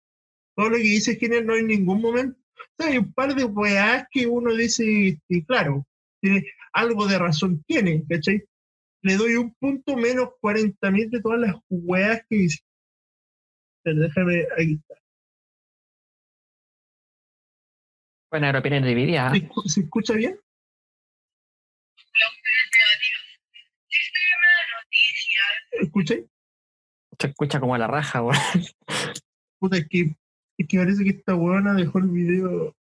[0.56, 2.38] Todo lo que dice es genial, no hay ningún momento.
[2.56, 5.88] O sea, hay un par de weás que uno dice, y claro,
[6.22, 8.44] tiene, algo de razón tiene, ¿cachai?
[9.04, 12.60] Le doy un punto menos 40.000 de todas las weas que dice.
[13.84, 14.96] Pero déjame, ahí está.
[18.32, 19.32] Buena opinión dividida.
[19.32, 20.40] ¿Se, escu- se escucha bien?
[25.82, 26.26] ¿Escucháis?
[27.20, 28.38] Se escucha como la raja, weón.
[29.60, 30.16] Puta, es que,
[30.58, 32.76] es que parece que esta weona dejó el video.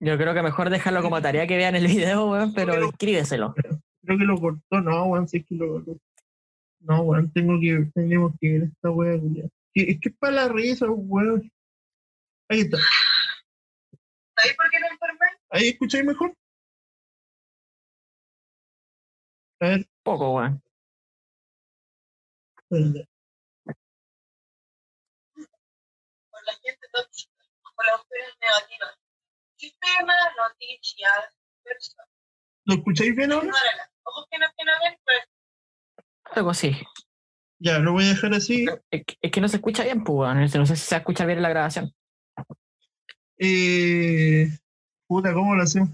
[0.00, 3.54] Yo creo que mejor déjalo como tarea que vean el video, weón, pero Pero- escríbeselo.
[4.04, 5.96] Creo que lo cortó, no, weón, si es que lo cortó.
[6.80, 8.88] No, weón, tengo que, tenemos que ver esta.
[9.72, 11.50] Que- Es que es para la risa, weón.
[12.48, 12.78] Ahí está.
[14.36, 15.26] ¿Sabéis por qué me enfermé?
[15.50, 16.34] ¿Ahí escucháis mejor?
[19.60, 20.60] A ver, Poco, weón.
[22.68, 22.80] Por
[26.46, 27.32] la gente tóxica,
[27.76, 28.98] por las mujeres negativas.
[29.56, 32.08] Sistema, noticias, personas.
[32.64, 33.50] ¿lo escucháis bien ahora?
[34.02, 34.04] Ignórala.
[34.04, 36.76] Ojos que no tienen ven, pues Algo así.
[37.58, 38.66] Ya, lo voy a dejar así.
[38.90, 40.40] Es que, es que no se escucha bien, pues, weón.
[40.40, 41.92] No sé si se escucha bien en la grabación.
[43.38, 44.48] Eh,
[45.06, 45.90] puta, ¿cómo lo hacemos?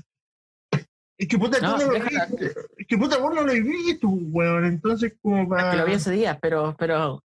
[1.18, 2.55] Es que puta, No, tú no lo viste.
[2.77, 4.64] Es que puta, vos no lo viste, weón.
[4.64, 5.71] Entonces, como Es para.
[5.73, 7.23] que lo vi ese día, pero, pero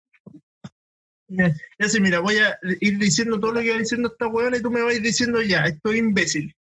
[1.28, 4.56] Ya, ya sé, mira, voy a ir diciendo todo lo que va diciendo esta weona
[4.58, 6.54] y tú me vas diciendo ya, estoy imbécil.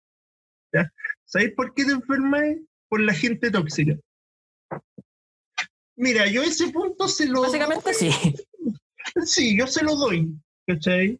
[0.72, 0.90] ¿Ya?
[1.24, 2.42] ¿Sabéis por qué te enfermas?
[2.88, 3.96] Por la gente tóxica.
[5.96, 8.10] Mira, yo ese punto se lo Básicamente sí.
[9.24, 10.28] Sí, yo se lo doy,
[10.66, 11.18] ¿cachai?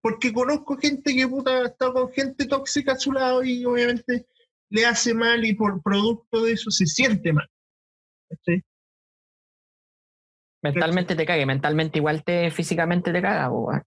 [0.00, 4.26] Porque conozco gente que puta está con gente tóxica a su lado y obviamente
[4.70, 7.48] le hace mal y por producto de eso se siente mal.
[8.28, 8.64] ¿cachai?
[10.62, 13.82] Mentalmente te cague, mentalmente igual te físicamente te caga, weón.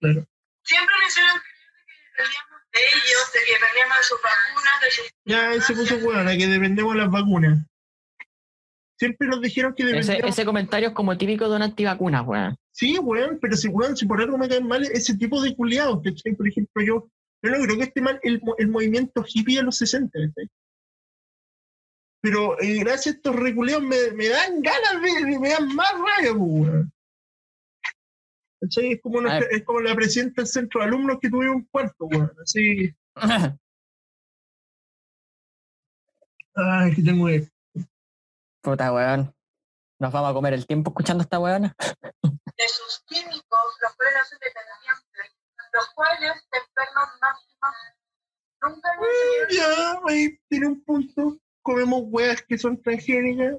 [0.00, 0.26] Claro.
[0.62, 5.10] Siempre mencionan que dependíamos de ellos, de que dependíamos de sus vacunas, de sus...
[5.24, 5.98] Ya se puso
[6.38, 7.58] que dependemos de las vacunas.
[9.04, 12.56] Siempre nos dijeron que Ese, ese comentario es como típico de una antivacuna, weón.
[12.72, 16.00] Sí, weón, pero si, weón, si por algo me caen mal ese tipo de culiados,
[16.02, 16.34] ¿cachai?
[16.34, 17.08] Por ejemplo, yo,
[17.42, 20.48] yo no creo que esté mal el, mo- el movimiento hippie de los 60, ¿cachai?
[22.22, 25.92] Pero eh, gracias a estos reculeos me, me dan ganas de, de- me dan más
[25.92, 26.92] rabia, pues, weón.
[28.62, 28.92] ¿Cachai?
[28.92, 32.32] Es como, es como la presidenta del centro de alumnos que tuvimos un cuarto, weón.
[32.42, 32.90] Así,
[36.54, 37.46] ay, que tengo que...
[38.64, 39.34] Puta, weón.
[40.00, 41.74] Nos vamos a comer el tiempo escuchando esta weona.
[42.56, 45.36] de sus químicos, los cuales no son dependientes,
[45.72, 47.76] los cuales enferman máximas
[48.62, 51.38] nunca enseñaron Ya, ahí tiene un punto.
[51.62, 53.56] Comemos weas que son transgénicas.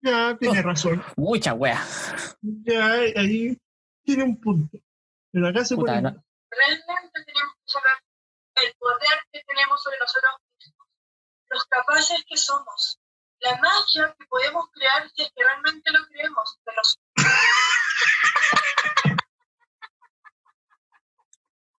[0.00, 0.62] Ya, tiene Oh.
[0.70, 1.04] razón.
[1.16, 1.80] Mucha wea.
[2.42, 2.86] Ya,
[3.20, 3.56] ahí
[4.04, 4.78] tiene un punto.
[5.30, 6.02] Pero acá se Puta, pone.
[6.02, 7.92] no- realmente tenemos que saber
[8.66, 10.86] el poder que tenemos sobre nosotros mismos,
[11.48, 12.98] los capaces que somos,
[13.42, 16.98] la magia que podemos crear si es que realmente lo creemos, de los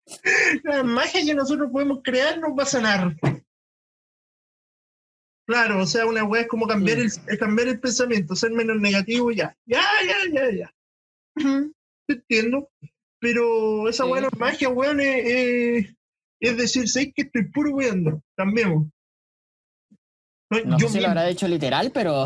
[0.64, 3.16] La magia que nosotros podemos crear nos va a sanar.
[5.46, 8.78] Claro, o sea, una wea es como cambiar el, es cambiar el pensamiento, ser menos
[8.80, 9.56] negativo, ya.
[9.66, 10.74] Ya, ya, ya, ya.
[12.08, 12.70] Te entiendo.
[13.20, 14.10] Pero esa Sí.
[14.10, 15.96] wea no es magia, weón, es, es-
[16.40, 18.22] es decir, sé que estoy puro weando.
[18.36, 18.88] Cambiemos.
[20.66, 22.26] No Yo sé si lo mismo- habrá dicho literal, pero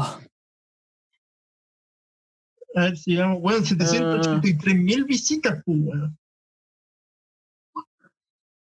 [2.76, 6.18] A ver si llegamos, weón, 783 mil visitas, pues, weón.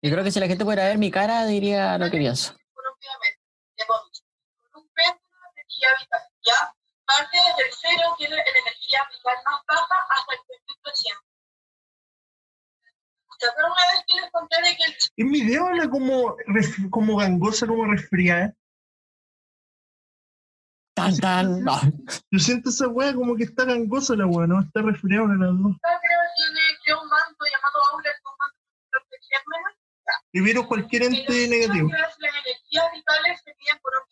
[0.03, 2.55] yo creo que si la gente pudiera ver mi cara, diría lo que pienso.
[3.87, 6.73] con un péndulo de energía vital, ¿ya?
[7.07, 11.21] Parte desde el cero tiene la energía vital más baja hasta el 30%.
[13.40, 16.37] ¿Se acuerdan una vez que les conté de que el En mi video habla como,
[16.90, 18.55] como gangosa, como resfriada.
[20.99, 21.65] Tan, tan.
[21.65, 21.79] No.
[22.31, 24.61] Yo siento esa wea como que está gangosa la wea, ¿no?
[24.61, 25.73] Está resfriada una de las dos.
[25.79, 28.59] chica creo tiene creó un manto llamado aura, que es un manto
[28.99, 29.75] de gérmenes,
[30.33, 31.89] Y vieron cualquier ente negativo.
[31.95, 34.09] las energías vitales se miden por un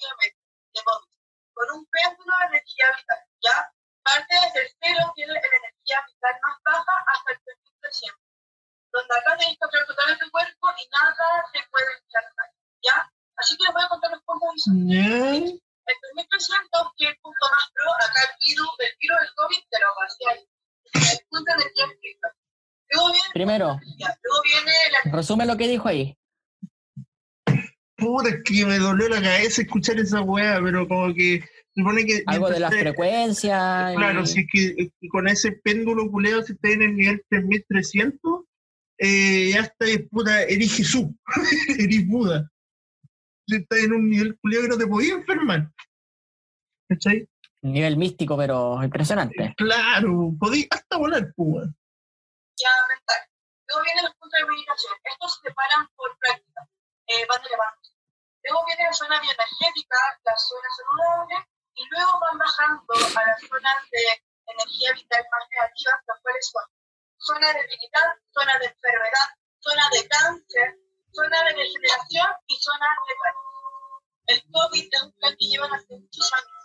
[1.56, 3.56] con un péndulo de energía vital, ¿ya?
[4.04, 8.20] Parte desde el cero tiene la energía vital más baja hasta el 30%.
[8.92, 12.50] donde acá tenéis que controlar totalmente el cuerpo y nada se puede echar mal,
[12.84, 12.96] ¿ya?
[13.36, 14.70] Así que les voy a contar los cómo hizo.
[15.86, 19.62] El 2300, que es el punto más pro, acá el virus, el virus del COVID
[19.70, 20.44] te lo pasé ahí.
[21.12, 22.28] El punto de estricta.
[22.90, 24.72] Luego viene, Primero, luego viene
[25.04, 26.16] la resume lo que dijo ahí.
[27.96, 32.04] Puta, es que me dolió la cabeza escuchar esa wea, pero como que se supone
[32.04, 32.22] que.
[32.26, 33.92] Algo de las frecuencias.
[33.92, 36.96] y- Claro, si es que, es que con ese péndulo culeado, si está en el
[36.96, 38.44] nivel 3300,
[38.98, 41.06] eh, ya está, puta, eres Jesús,
[41.78, 42.50] eres Buda.
[43.46, 45.70] Si estás en un nivel culeado que no te podías enfermar.
[46.88, 47.28] ¿Cachai?
[47.62, 49.54] Nivel místico, pero impresionante.
[49.56, 51.66] Claro, podías hasta volar, pues,
[52.56, 53.22] ya mental.
[53.68, 54.94] Luego vienen los puntos de meditación.
[55.04, 56.60] Estos se separan por práctica,
[57.06, 57.92] eh, van elevándose.
[58.44, 61.36] Luego viene la zona bioenergética, la zona saludable,
[61.74, 64.04] y luego van bajando a las zonas de
[64.46, 66.66] energía vital más negativas, las cuales son
[67.18, 69.28] zona de debilidad, zona de enfermedad,
[69.58, 70.68] zona de cáncer,
[71.16, 73.46] zona de degeneración y zona de cáncer.
[74.26, 76.56] El COVID es un plan que llevan hace muchos años.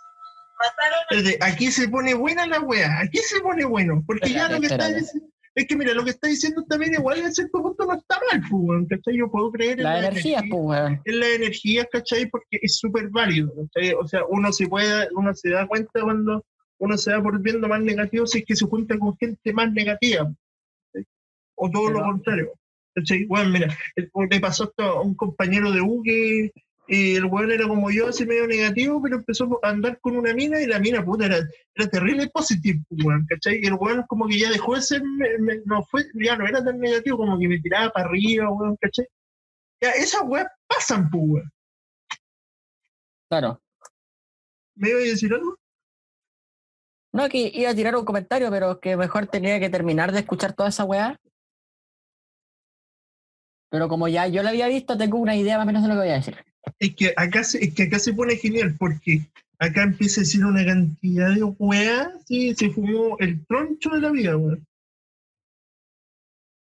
[0.60, 4.60] Mataron a Aquí se pone buena la wea, aquí se pone bueno, porque ya lo
[4.60, 5.28] que está diciendo.
[5.54, 8.42] Es que mira, lo que está diciendo también igual en cierto punto no está mal,
[8.50, 9.18] pues, ¿cachai?
[9.18, 10.56] Yo puedo creer en La la energía, energía.
[10.56, 12.26] pues, en la energía, ¿cachai?
[12.30, 13.92] Porque es súper válido, ¿cachai?
[13.92, 16.42] O sea, uno se puede, uno se da cuenta cuando
[16.78, 20.32] uno se va volviendo más negativo si es que se junta con gente más negativa,
[20.92, 21.06] ¿cachai?
[21.54, 22.54] O todo lo contrario,
[22.94, 23.24] ¿cachai?
[23.26, 26.44] Bueno, mira, le pasó esto a un compañero de U que
[26.88, 30.34] eh, el weón era como yo, así medio negativo, pero empezó a andar con una
[30.34, 31.38] mina y la mina, puta, era,
[31.74, 33.60] era terrible positivo, weón, ¿cachai?
[33.62, 36.46] Y el weón como que ya dejó de ser, me- me- no fue, ya no
[36.46, 39.06] era tan negativo, como que me tiraba para arriba, weón, ¿cachai?
[39.80, 41.52] Ya, esas weas pasan, pues, weón.
[43.30, 43.60] Claro.
[44.74, 45.56] ¿Me iba a decir algo?
[47.14, 50.54] No, que iba a tirar un comentario, pero que mejor tenía que terminar de escuchar
[50.54, 51.18] toda esa weá.
[53.72, 55.94] Pero como ya yo la había visto, tengo una idea más o menos de lo
[55.94, 56.36] que voy a decir.
[56.78, 59.24] Es que acá se, es que acá se pone genial porque
[59.58, 64.10] acá empieza a decir una cantidad de weas, sí, se fumó el troncho de la
[64.10, 64.60] vida, weón.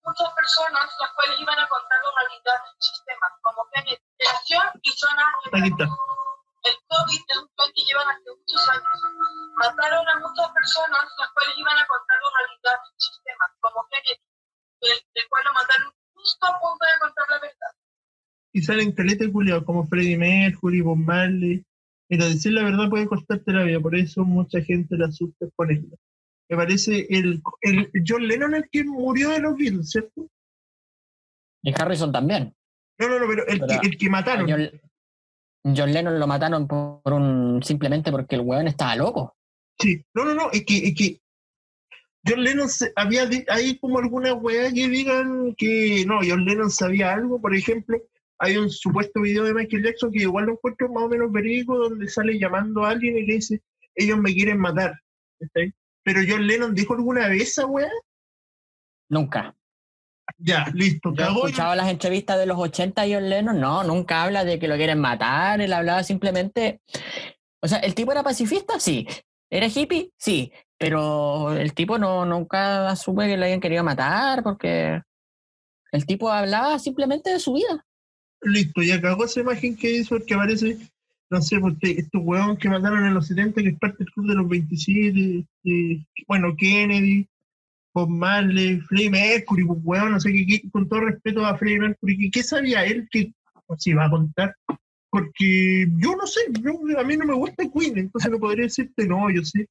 [0.05, 5.25] Muchas personas las cuales iban a contar la realidad del sistema, como generación y zona.
[5.49, 5.89] Aquí está.
[5.89, 8.97] El COVID es un plan que llevan hace muchos años.
[9.57, 14.21] Mataron a muchas personas las cuales iban a contar la realidad del sistema, como Kennedy,
[14.93, 17.71] el, el cual lo mataron justo a punto de contar la verdad.
[18.53, 21.63] Y salen caleta de culiados como Freddie Mercury, Bob Marley.
[22.07, 25.71] Pero decir la verdad puede costarte la vida, por eso mucha gente la asusta con
[25.71, 25.97] esto.
[26.49, 30.27] Me parece el, el John Lennon el que murió de los Beatles, ¿cierto?
[31.63, 32.53] Y Harrison también.
[32.99, 34.49] No, no, no, pero el, Pero que, el que mataron.
[34.49, 39.35] John, John Lennon lo mataron por un simplemente porque el weón estaba loco.
[39.79, 41.22] Sí, no, no, no, es que, es que
[42.25, 47.13] John Lennon se- había hay como alguna weá que digan que no, John Lennon sabía
[47.13, 47.97] algo, por ejemplo,
[48.39, 51.77] hay un supuesto video de Michael Jackson que igual lo encuentro más o menos verídico
[51.77, 53.61] donde sale llamando a alguien y le dice,
[53.95, 54.93] ellos me quieren matar.
[56.03, 57.89] Pero John Lennon dijo alguna vez esa weá,
[59.09, 59.55] Nunca.
[60.37, 61.45] ya, listo, Yo cagó.
[61.47, 64.75] escuchaba las entrevistas de los 80 y John Lennon, no, nunca habla de que lo
[64.75, 66.81] quieren matar, él hablaba simplemente...
[67.61, 68.79] O sea, ¿el tipo era pacifista?
[68.79, 69.07] Sí.
[69.49, 70.11] ¿Era hippie?
[70.17, 70.51] Sí.
[70.89, 75.01] Pero el tipo no nunca asume que lo hayan querido matar porque
[75.91, 77.85] el tipo hablaba simplemente de su vida.
[78.41, 80.77] Listo, ya cagó esa imagen que hizo el que aparece,
[81.29, 84.27] no sé, porque estos huevón que mataron en los 70, que es parte del club
[84.27, 87.25] de los 27, eh, bueno, Kennedy,
[87.93, 92.31] Bob Marley, Freddie Mercury, pues no sé, qué- con todo respeto a Freddie Mercury, ¿qué,
[92.31, 93.31] qué sabía él que
[93.77, 94.55] se iba a contar?
[95.09, 99.07] Porque yo no sé, yo- a mí no me gusta Queen, entonces no podría decirte,
[99.07, 99.67] no, yo sé.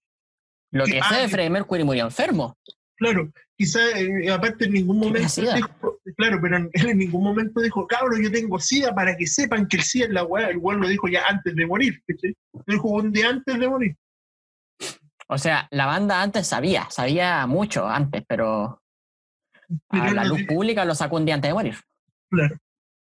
[0.72, 2.56] Lo Que- que sé ah, de Freddie Mercury murió enfermo.
[2.96, 7.22] Claro, quizá eh, aparte en ningún ¿Qué momento dijo, claro, pero en- él en ningún
[7.24, 10.48] momento dijo, cabrón, yo tengo SIDA para que sepan que el SIDA es la weá,
[10.48, 12.34] el weón lo dijo ya antes de morir, ¿cachai?
[12.52, 13.96] Lo dijo un día antes de morir.
[15.28, 18.80] O sea, la banda antes sabía, sabía mucho antes, pero
[19.88, 21.76] Pero a la luz pública lo sacó un día antes de morir.
[22.30, 22.56] Claro.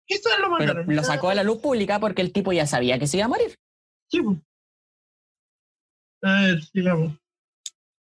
[0.05, 0.95] Quizás lo Pero mataron.
[0.95, 3.29] lo sacó a la luz pública porque el tipo ya sabía que se iba a
[3.29, 3.55] morir.
[4.09, 4.37] Sí, pues.
[6.23, 7.13] A ver, sigamos.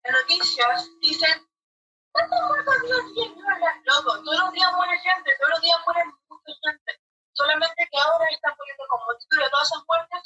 [0.03, 1.45] Las noticias dicen,
[2.11, 3.37] ¿cuántos muertos días tienen?
[3.85, 6.91] Loco, todos los días muere gente, todos los días muere mucha gente.
[7.33, 10.21] Solamente que ahora están poniendo como título de todas esas muertes.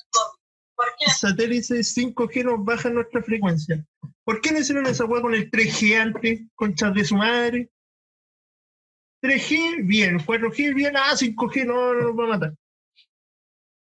[0.75, 1.11] ¿Por qué?
[1.11, 3.85] Satélites 5G nos bajan nuestra frecuencia.
[4.23, 6.41] ¿Por qué no hicieron esa weá con el 3G antes?
[6.55, 7.69] Conchas de su madre.
[9.21, 10.19] 3G, bien.
[10.19, 10.97] 4G, bien.
[10.97, 12.53] Ah, 5G, no, no nos va a matar.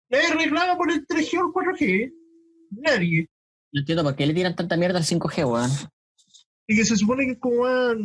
[0.10, 2.14] Nadie reclama por el 3G o el 4G.
[2.72, 3.30] Nadie.
[3.72, 5.72] No entiendo por qué le tiran tanta mierda al 5G, weón.
[6.68, 7.96] Y que se supone que es como más,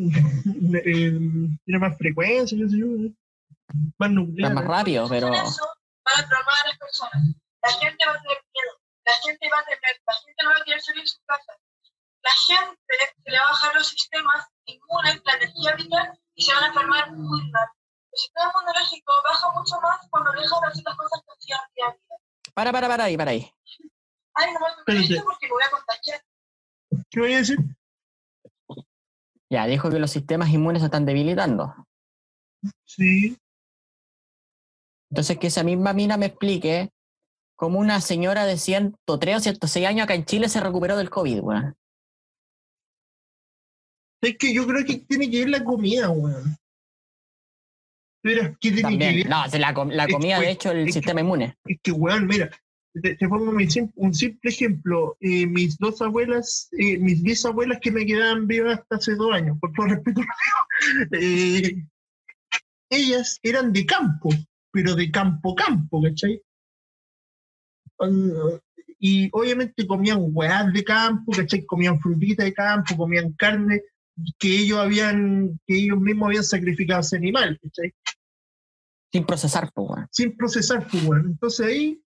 [0.84, 1.18] eh,
[1.64, 3.12] tiene más frecuencia, qué sé yo, ¿eh?
[3.98, 4.54] más Está nuclear.
[4.54, 5.28] más rápido, pero.
[5.30, 7.14] Van a traumar a las personas.
[7.62, 8.72] La gente va a tener miedo,
[9.06, 11.52] la gente va a temer, la gente no va a querer salir de su casa.
[12.22, 12.94] La gente
[13.24, 16.66] se le va a bajar los sistemas inmunes, la energía vital y se van a
[16.68, 17.82] enfermar muy rápido.
[18.12, 21.86] El sistema inmunológico baja mucho más cuando deja de hacer las cosas que hacían día
[21.86, 22.18] a día.
[22.54, 23.50] Para, para, para ahí, para ahí.
[24.34, 25.14] Ay, no me Espérate.
[25.14, 26.20] esto porque me voy a contagiar.
[27.10, 27.58] ¿Qué voy a decir?
[29.50, 31.74] Ya, dijo que los sistemas inmunes se están debilitando.
[32.84, 33.36] Sí,
[35.10, 36.90] Entonces, que esa misma mina me explique
[37.56, 41.40] cómo una señora de 103 o 106 años acá en Chile se recuperó del COVID,
[41.40, 41.76] weón.
[44.22, 46.56] es que yo creo que tiene que ver la comida, weón.
[48.22, 49.16] Pero, ¿qué tiene que También.
[49.16, 49.28] ver?
[49.28, 51.56] No, se la, com- la Es que, comida, de hecho, el que- sistema inmune.
[51.64, 52.48] Es que, weón, mira,
[53.00, 55.16] te, te pongo mi un simple ejemplo.
[55.20, 59.58] Eh, mis dos abuelas, eh, mis bisabuelas que me quedaban vivas hasta hace dos años,
[59.60, 60.20] por todo respeto,
[61.12, 61.84] eh,
[62.90, 64.28] ellas eran de campo,
[64.70, 66.42] pero de campo campo, ¿cachai?
[68.98, 71.64] Y obviamente comían weás de campo, ¿cachai?
[71.64, 73.82] Comían frutita de campo, comían carne
[74.38, 77.94] que ellos habían, que ellos mismos habían sacrificado a ese animal, ¿cachai?
[79.10, 81.24] Sin procesar, pues, sin procesar, pues.
[81.24, 82.02] Entonces ahí,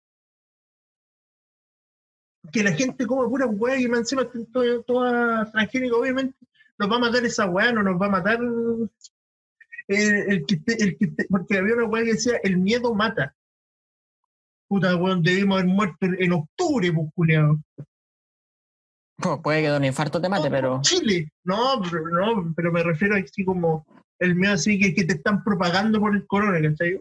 [2.51, 6.35] que la gente coma pura weá y encima estén todo- toda transgénica, obviamente,
[6.77, 8.89] nos va a matar esa weá, no nos va a matar el,
[9.87, 13.35] el que esté- el que porque había una weá que decía, el miedo mata.
[14.67, 17.59] Puta, weón, debimos haber muerto en, octubre, pues, culiao.
[19.19, 20.81] Pu- Puede que de un infarto te mate, pero.
[20.81, 21.31] Chile.
[21.43, 23.85] No, pero, no, pero me refiero a así como
[24.19, 26.99] el miedo así que, que te están propagando por el corona, ¿cachai?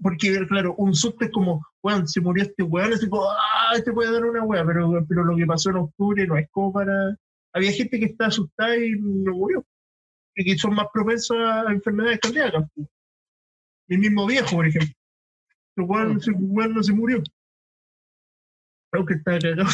[0.00, 3.92] Porque, claro, un susto es como, weón, se murió este weón, así como, ah, este
[3.92, 7.16] puede dar una weá, pero, pero lo que pasó en octubre no es como para.
[7.52, 9.64] Había gente que está asustada y no murió.
[10.34, 12.64] Y que son más propensos a enfermedades cardíacas.
[13.88, 14.94] Mi mismo viejo, por ejemplo.
[15.76, 17.22] El weón, weón no se murió.
[18.92, 19.68] Aunque está cagado.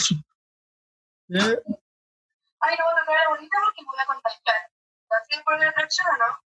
[1.29, 1.41] ¿Ya?
[1.41, 4.57] Ay, no voy a tocar a la bolita porque me voy a contagiar.
[5.11, 6.54] ¿Así por la atracción o no?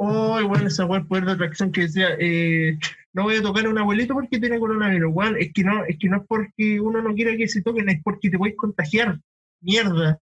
[0.00, 2.78] Oh, igual esa weá poder de atracción que decía, eh,
[3.12, 5.12] no voy a tocar a un abuelito porque tiene coronavirus.
[5.12, 7.88] Weón, es que no, es que no es porque uno no quiera que se toquen,
[7.88, 9.18] es porque te puedes contagiar.
[9.60, 10.20] Mierda.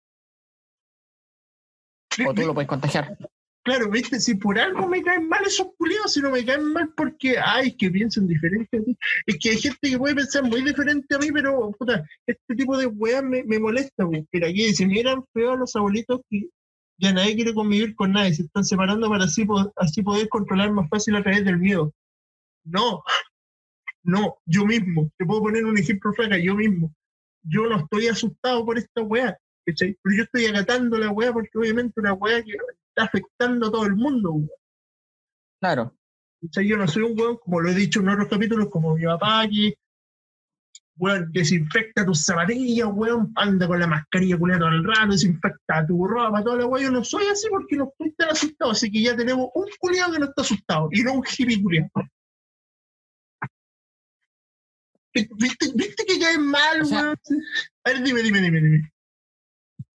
[2.28, 3.16] O tú lo puedes contagiar.
[3.62, 6.92] Claro, viste, si por algo me caen mal esos culiados, si no me caen mal
[6.98, 8.98] porque, ay, que piensan diferente a ti.
[9.28, 12.76] Es que hay gente que puede pensar muy diferente a mí, pero, puta, este tipo
[12.76, 14.28] de weas me, me molesta, weón.
[14.32, 16.50] Pero aquí dice, miran feo a los abuelitos que
[17.00, 19.48] ya nadie quiere convivir con nadie, se están separando para así,
[19.78, 21.94] así poder controlar más fácil a través del miedo.
[22.66, 23.04] No,
[24.04, 26.94] no, yo mismo, te puedo poner un ejemplo flaca, yo mismo.
[27.44, 29.02] Yo no estoy asustado por esta
[29.66, 29.98] ¿cachai?
[30.02, 33.86] Pero yo estoy acatando la wea porque obviamente una wea que está afectando a todo
[33.86, 34.50] el mundo, weón.
[35.62, 35.96] Claro.
[36.42, 36.68] ¿cachai?
[36.68, 39.48] Yo no soy un weón, como lo he dicho en otros capítulos, como mi papá
[39.48, 39.76] que
[41.00, 46.06] weón, desinfecta tus zapatillas, weón, anda con la mascarilla culiada todo el rato, desinfecta tu
[46.06, 46.86] ropa, toda la weón.
[46.86, 50.14] Yo no soy así porque no estoy tan asustado, así que ya tenemos un culiado
[50.14, 51.90] que no está asustado y no un hippie culiado.
[55.14, 57.16] ¿Viste, ¿Viste que cae mal, O sea- weón?
[57.86, 58.92] A ver, dime, dime, dime, dime.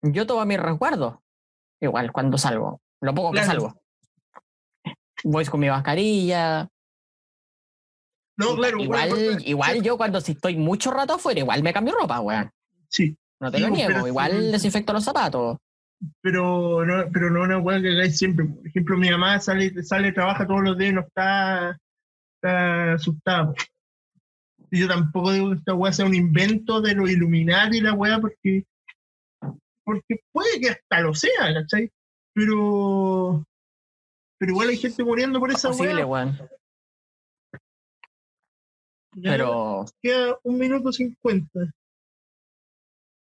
[0.03, 1.21] Yo tomo mi resguardo.
[1.81, 2.81] Igual, cuando salgo.
[3.01, 3.47] Lo poco que Claro.
[3.61, 3.81] salgo.
[5.23, 6.67] Voy con mi mascarilla.
[8.41, 12.19] No, claro, igual, igual yo cuando si estoy mucho rato afuera, igual me cambio ropa,
[12.19, 12.51] weón.
[12.89, 14.01] Sí, No te lo niego.
[14.01, 14.07] sí.
[14.07, 15.57] Igual desinfecto los zapatos.
[16.21, 18.45] pero no, pero no una weá que hagáis siempre.
[18.45, 21.77] Por ejemplo, mi mamá sale, sale, trabaja todos los días y no está,
[22.35, 23.53] está asustada.
[24.71, 27.93] Y yo tampoco digo que esta weá sea un invento de los Illuminati y la
[27.93, 28.65] weá, porque,
[29.83, 31.91] porque puede que hasta lo sea, ¿cachai?
[32.33, 33.43] Pero,
[34.39, 36.49] pero igual hay gente muriendo por esa weá.
[39.13, 41.59] Ya Pero, Queda un minuto cincuenta.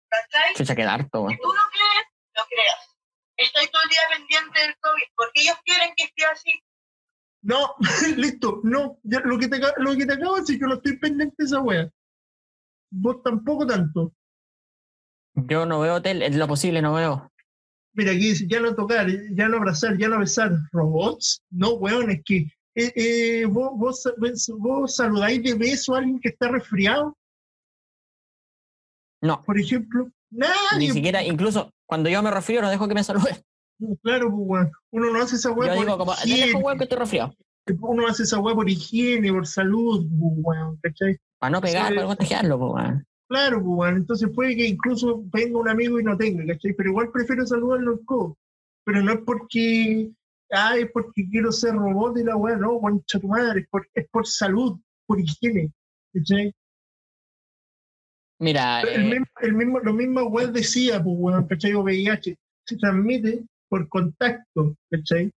[0.09, 0.55] ¿Cachai?
[0.55, 2.05] chucha, queda harto, Si tú lo crees,
[2.35, 2.97] lo creas.
[3.37, 6.51] Estoy todo el día pendiente del COVID porque ellos quieren que esté así.
[7.41, 7.75] No,
[8.17, 8.99] listo, no.
[9.03, 11.35] Ya, lo, que te, acabo- lo que te acabo de decir, yo no estoy pendiente
[11.37, 11.89] de esa weá.
[12.91, 14.11] Vos tampoco tanto.
[15.35, 17.31] Yo no veo tele, en lo posible no veo.
[17.93, 20.51] Mira, aquí dice, ya no tocar, ya no abrazar, ya no besar.
[20.71, 21.43] ¿Robots?
[21.49, 24.13] No, weón, es que eh, eh, vos, vos,
[24.57, 27.15] vos- saludáis de beso a alguien que está resfriado,
[29.21, 30.09] No, por ejemplo.
[30.31, 30.93] ni Nadie.
[30.93, 33.23] siquiera, incluso cuando yo me refiero, no dejo que me salude.
[34.03, 34.67] Claro, pues.
[34.91, 36.11] Uno no hace esa weá Yo por digo como,
[36.65, 37.33] weón que estoy resfriado.
[37.79, 40.05] Uno hace esa weá por higiene, por salud,
[40.43, 41.17] pues, ¿cachai?
[41.39, 42.85] Para no pegar, para no contagiarlo, pues.
[43.29, 43.95] Claro, pues.
[43.95, 46.73] Entonces puede que incluso venga un amigo y no tenga, ¿cachai?
[46.73, 48.37] Pero igual prefiero saludarlo codo.
[48.83, 50.11] Pero no es porque,
[50.51, 53.87] ah, es porque quiero ser robot y la weá, no, concha tu madre, es por,
[53.93, 55.71] es por salud, por higiene,
[56.13, 56.53] ¿cachai?
[58.39, 61.73] Mira, El eh, mismo, el mismo, lo mismo weón decía, pues, weón, ¿cachai?
[61.73, 65.31] O VIH, se transmite por contacto, ¿cachai?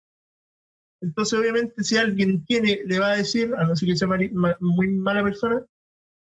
[1.01, 4.29] Entonces, obviamente, si alguien tiene, le va a decir, a no ser que sea mari-
[4.31, 5.65] ma- muy mala persona,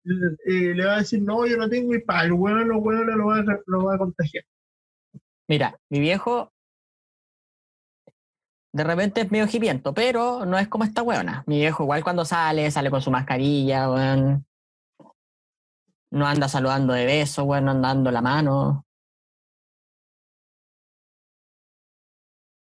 [0.05, 3.07] eh, le va a decir, no, yo no tengo, y para el weón o weón
[3.07, 4.45] lo va, a, lo va a contagiar.
[5.49, 6.53] mira, mi viejo
[8.75, 11.45] de repente es medio hipiento, pero no es como esta weona.
[11.47, 14.45] Mi viejo igual cuando sale, sale con su mascarilla, weón.
[16.11, 18.85] No anda saludando de beso, weón, no anda dando la mano.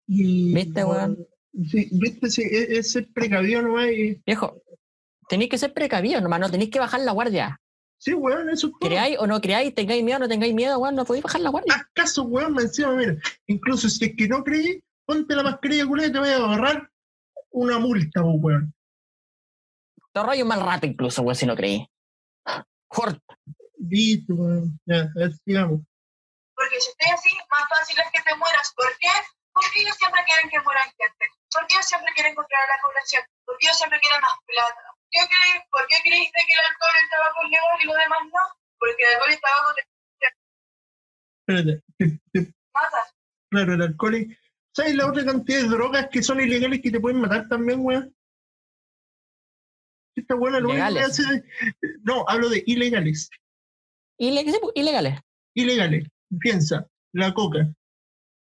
[0.07, 1.27] Y, ¿Viste, weón?
[1.71, 3.87] Sí, viste, sí, es, es ser precavido nomás.
[3.91, 4.61] Y, Viejo,
[5.27, 7.59] tenéis que ser precavidos, nomás, no tenéis que bajar la guardia.
[7.97, 8.91] sí, weón, eso es todo.
[8.91, 11.49] Creáis o no creáis, tengáis miedo o no tengáis miedo, weón, no podéis bajar la
[11.49, 11.73] guardia.
[11.75, 13.17] Haz caso, weón, me encima, mira.
[13.47, 16.91] Incluso si es que no creí, ponte la mascarilla culera y te voy a agarrar
[17.51, 18.75] una multa, pues, weón.
[20.13, 21.87] Te rollo un mal rato incluso, weón, si no creí.
[22.89, 23.21] Jort,
[23.79, 24.79] Listo, weón.
[24.87, 25.81] Ya, a ver, sigamos.
[26.55, 28.73] Porque si estoy así, más fácil es que te mueras.
[28.77, 29.11] ¿Por qué?
[29.53, 31.25] Porque ellos siempre quieren que mueran gente.
[31.53, 33.23] Porque ellos siempre quieren controlar a la población.
[33.45, 34.83] Porque ellos siempre quieren más plata.
[35.11, 35.53] ¿Qué creí?
[35.71, 38.45] ¿Por qué creíste que el alcohol y el tabaco es legal y lo demás no?
[38.79, 39.83] Porque el alcohol y el tabaco te
[41.47, 43.07] Espérate, te- te- matan.
[43.51, 44.15] claro, el alcohol.
[44.17, 44.39] y-
[44.75, 48.13] ¿Sabes la otra cantidad de drogas que son ilegales que te pueden matar también, weón?
[50.17, 51.23] Esta buena lo único que hace.
[52.03, 53.31] No, hablo de ilegales.
[54.19, 55.21] Pues, ilegales.
[55.55, 56.09] Ilegales.
[56.41, 57.73] Piensa, la coca.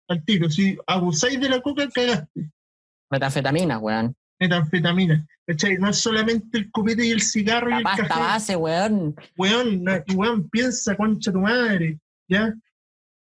[0.09, 2.51] Al tiro, si abusáis de la coca, cagaste.
[3.09, 4.15] Metanfetamina, weón.
[4.39, 5.25] Metanfetamina.
[5.47, 5.77] ¿Cachai?
[5.77, 8.19] No es solamente el copete y el cigarro y La el pasta café.
[8.19, 9.15] base, weón.
[9.37, 9.83] Weón,
[10.15, 11.99] weón, piensa, concha tu madre.
[12.27, 12.53] ¿Ya?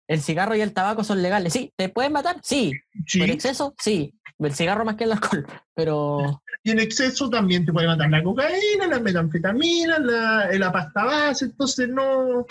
[0.06, 1.52] El cigarro y el tabaco son legales.
[1.52, 2.36] Sí, ¿te pueden matar?
[2.42, 2.72] Sí.
[3.06, 3.74] Sí, ¿Por exceso?
[3.78, 4.14] Sí.
[4.38, 8.22] El cigarro más que el alcohol, pero Y en exceso también te puede matar la
[8.22, 12.44] cocaína, la metanfetamina, la, la pasta base, entonces no,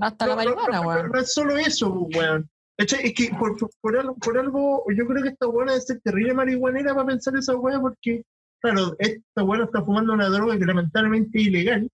[0.00, 1.10] hasta la no, marihuana, no, weón.
[1.10, 2.48] no es solo eso, weón.
[2.76, 3.06] ¿Cachai?
[3.06, 6.94] Es que por, algo, por algo, yo creo que esta buena debe ser terrible marihuanera
[6.94, 8.24] para pensar esa weá, porque,
[8.60, 11.90] claro, esta buena está fumando una droga que lamentablemente es ilegal.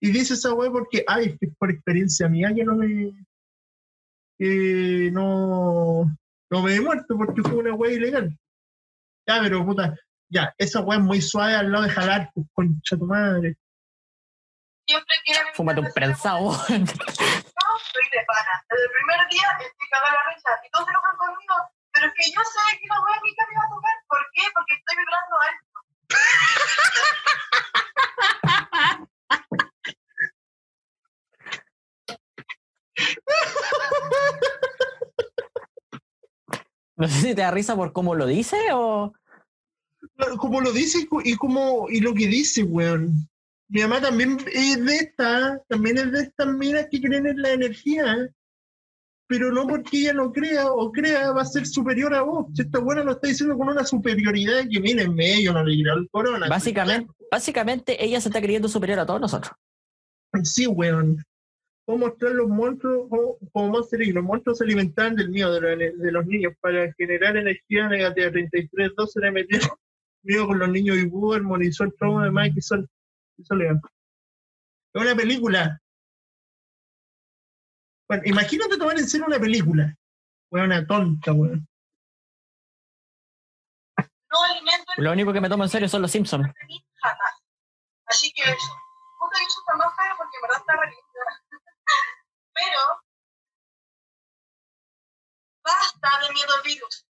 [0.00, 3.12] Y dice esa weá porque, ay, por experiencia mía que no me.
[4.38, 6.04] Que no.
[6.50, 8.38] no me he muerto porque fue una weá ilegal.
[9.26, 9.94] Ya, pero puta,
[10.28, 13.56] ya, esa weá es muy suave al lado de jalar, pues, concha tu madre.
[14.86, 16.44] Siempre quieren Fúmate un prensado.
[16.46, 18.54] No, soy de pana.
[18.70, 20.50] Desde el primer día estoy cagada la risa.
[20.64, 21.54] Y todos se enojan conmigo.
[21.92, 23.96] Pero es que yo sé que la wea nunca me va a tocar.
[24.06, 24.42] ¿Por qué?
[24.54, 25.66] Porque estoy vibrando alto.
[36.98, 39.12] No sé si te da risa por cómo lo dice o.
[40.38, 43.28] Como lo dice y co- y como y lo que dice, weón.
[43.68, 47.50] Mi mamá también es de esta, también es de estas minas que creen en la
[47.52, 48.28] energía,
[49.26, 52.46] pero no porque ella no crea o crea va a ser superior a vos.
[52.54, 55.72] Si esta buena lo está diciendo con una superioridad que viene en medio, no le
[55.74, 56.48] dirá el corona.
[56.48, 59.52] Básicamente, básicamente ella se está creyendo superior a todos nosotros.
[60.44, 61.24] Sí, weón.
[61.86, 63.08] Cómo mostrar los monstruos,
[63.52, 64.14] cómo Monster Inc.
[64.16, 68.30] los monstruos se alimentaban del miedo de, los- de los niños para generar energía negativa.
[68.32, 69.58] 33-2 se le metió
[70.24, 72.88] miedo con los niños y Boo armonizó el trauma de Mike y Sol.
[73.38, 73.44] y.
[74.94, 75.80] Es una película.
[78.08, 79.94] Bueno, imagínate tomar en serio una película.
[80.50, 81.68] Weón, una tonta, weón.
[83.98, 86.46] No alimento Lo único que me tomo en serio son los Simpsons.
[87.00, 87.32] jamás.
[88.06, 88.72] Así que eso.
[89.18, 90.74] Puta, yo está más feo porque en verdad está.
[92.52, 92.80] Pero
[95.64, 97.06] basta de miedo al virus.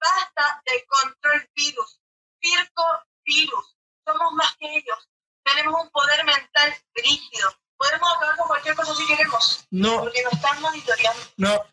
[0.00, 2.00] Basta de control virus.
[2.40, 2.84] Circo
[3.24, 3.76] virus.
[4.06, 5.08] Somos más que ellos.
[5.44, 7.48] Tenemos un poder mental rígido.
[7.76, 9.66] Podemos acabar con cualquier cosa si queremos.
[9.70, 11.20] No, Porque nos están monitoreando.
[11.36, 11.64] no.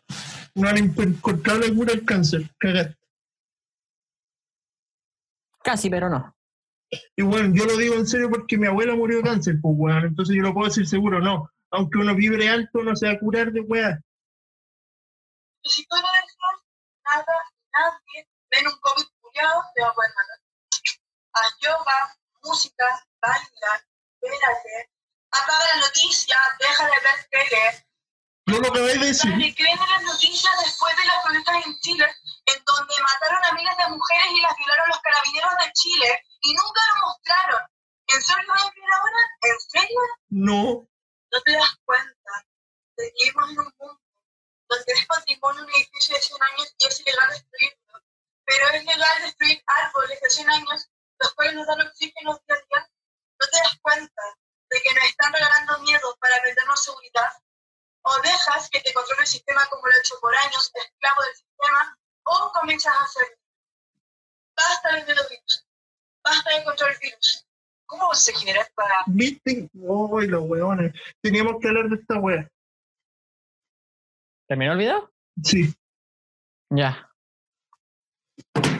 [0.54, 2.48] No han encontrado la cura al cáncer.
[2.58, 2.96] Cagaste.
[5.62, 6.34] Casi, pero no.
[7.14, 10.06] Y bueno, yo lo digo en serio porque mi abuela murió de cáncer, pues weón.
[10.06, 11.50] Entonces yo lo puedo decir seguro, no.
[11.70, 14.00] Aunque uno vibre alto, no se va a curar de weá.
[15.62, 16.58] Y si tú no deseas,
[17.04, 17.36] nada,
[17.72, 20.38] nadie, ven un COVID culiado, te va a poder matar.
[21.32, 22.86] Haz yoga, música,
[23.20, 23.84] baila,
[24.22, 24.90] espérate,
[25.32, 27.86] apaga la noticia, deja de ver tele.
[28.46, 29.30] No lo acabáis de decir.
[29.32, 32.06] Dale, creen en las noticias después de las protestas en Chile,
[32.46, 36.54] en donde mataron a miles de mujeres y las violaron los carabineros de Chile, y
[36.54, 37.60] nunca lo mostraron.
[38.06, 39.20] ¿En serio a creer ahora?
[39.42, 40.00] ¿En serio?
[40.30, 40.88] No.
[41.30, 42.46] No te das cuenta
[42.96, 44.00] de que vivimos en un mundo
[44.68, 48.02] donde es patrimonio un edificio de 100 años y es ilegal destruirlo.
[48.44, 52.66] Pero es legal destruir árboles de 100 años, los cuales nos dan oxígeno día a
[52.66, 52.90] día.
[53.40, 54.22] No te das cuenta
[54.70, 57.32] de que nos están regalando miedo para vendernos seguridad.
[58.02, 61.34] O dejas que te controle el sistema como lo he hecho por años, esclavo del
[61.34, 63.38] sistema, o comienzas a hacer.
[64.56, 65.66] Basta de los virus.
[66.22, 67.45] Basta de control virus.
[67.86, 69.68] ¿Cómo se genera para ¿Viste?
[69.74, 70.92] Uy, los weones.
[71.22, 72.48] Teníamos que hablar de esta wea.
[74.48, 75.12] ¿Terminó el video?
[75.42, 75.72] Sí,
[76.70, 77.08] Ya.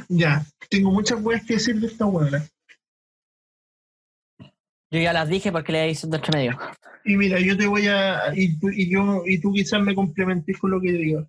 [0.09, 0.43] ya.
[0.69, 2.43] Tengo muchas weas que decir de esta wea.
[4.91, 6.59] Yo ya las dije porque le hice entre medio.
[7.05, 8.33] Y mira, yo te voy a.
[8.35, 11.29] Y tú, y yo, y tú quizás me complementes con lo que digo.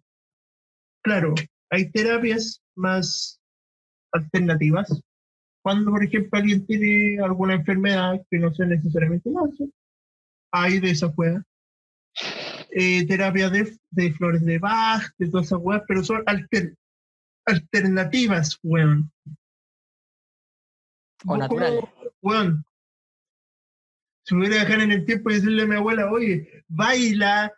[1.04, 1.34] Claro,
[1.70, 3.40] hay terapias más
[4.12, 5.02] alternativas.
[5.68, 9.68] Cuando, por ejemplo, alguien tiene alguna enfermedad que no sea necesariamente cáncer,
[10.54, 11.44] hay de esas weas.
[12.72, 16.74] Eh, terapias de, de flores de Bach, de todas esas weas, pero son alter-
[17.46, 19.12] alternativas, weón.
[21.26, 21.84] O naturales.
[22.22, 22.64] weón,
[24.24, 27.52] si me hubiera dejar en el tiempo y decirle a mi abuela, oye, baila,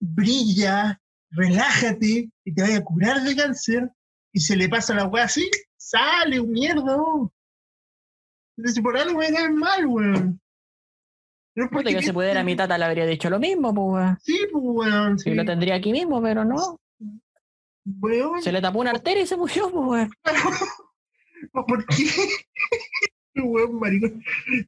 [0.00, 1.00] brilla,
[1.30, 3.88] relájate y te vaya a curar de cáncer,
[4.32, 5.48] y se le pasa la weá así,
[5.90, 6.96] sale un mierda.
[6.96, 7.32] oh.
[8.56, 10.40] Entonces, por algo me caen mal, weón.
[11.56, 14.18] No es porque que si pudiera mi tata le habría dicho lo mismo, pues, weón.
[14.22, 15.18] Sí, pues, weón.
[15.18, 16.78] Sí, Sí, lo tendría aquí mismo, pero no.
[17.84, 18.42] weón.
[18.42, 20.10] Se le tapó una arteria y se murió, pues, weón.
[21.52, 22.04] ¿Por qué?
[23.42, 24.22] weón, maricón.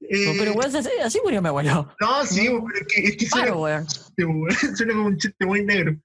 [0.09, 1.95] Eh, Pero, weón, así, así murió mi abuelo.
[2.01, 3.87] no, sí, pero es que, es que suena, Paro, weón.
[4.19, 4.51] weón.
[4.77, 5.97] Suena como un chiste muy negro.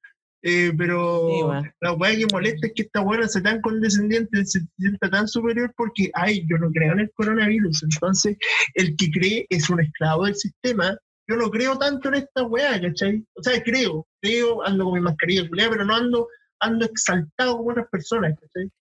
[0.49, 4.61] Eh, pero Sí, la weá que molesta es que esta weá sea tan condescendiente, se
[4.77, 7.83] sienta tan superior porque, ay, yo no creo en el coronavirus.
[7.83, 8.37] Entonces,
[8.75, 10.97] el que cree es un esclavo del sistema.
[11.29, 13.25] Yo no creo tanto en esta weá, ¿cachai?
[13.35, 16.27] O sea, creo, creo, ando con mi mascarilla culiada, pero no ando,
[16.61, 18.71] ando exaltado como otras personas, ¿cachai?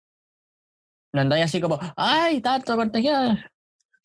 [1.13, 3.39] No andáis así como, ay, tanto contagiado.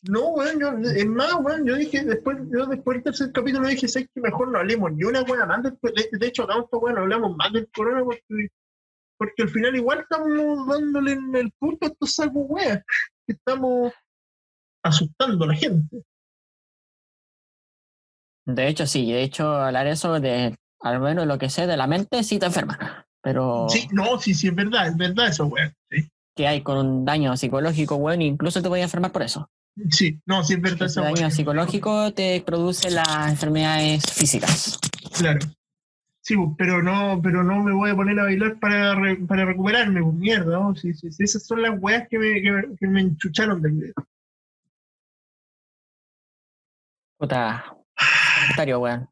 [0.04, 3.86] No, weón, yo, es más, weón, yo dije, después, yo después del tercer capítulo dije,
[3.86, 6.98] sé que mejor no hablemos ni una buena más después, de, de hecho, acá weón,
[6.98, 8.48] hablamos más del corona porque,
[9.16, 12.82] porque al final igual estamos dándole en el punto a estos sacos weas,
[13.26, 13.92] que estamos
[14.84, 16.02] asustando a la gente.
[18.44, 21.86] De hecho, sí, de hecho, hablar eso de, al menos lo que sé de la
[21.86, 23.06] mente, sí te enferma.
[23.22, 25.72] Pero Sí, no, sí, sí, es verdad, es verdad eso, weón.
[25.88, 29.48] Sí, que hay con un daño psicológico, weón, incluso te voy a enfermar por eso.
[29.90, 34.78] Sí, no, sí, es verdad Ese esa daño psicológico te produce las enfermedades físicas.
[35.16, 35.40] Claro.
[36.24, 40.00] Sí, pero no, pero no me voy a poner a bailar para, re- para recuperarme,
[40.02, 40.74] pues mierda, ¿no?
[40.76, 43.72] Sí, sí, sí, esas son las weas que me, que me, que me enchucharon del
[43.72, 43.94] video.
[47.18, 47.76] Puta.
[48.40, 49.08] Comentario, weón.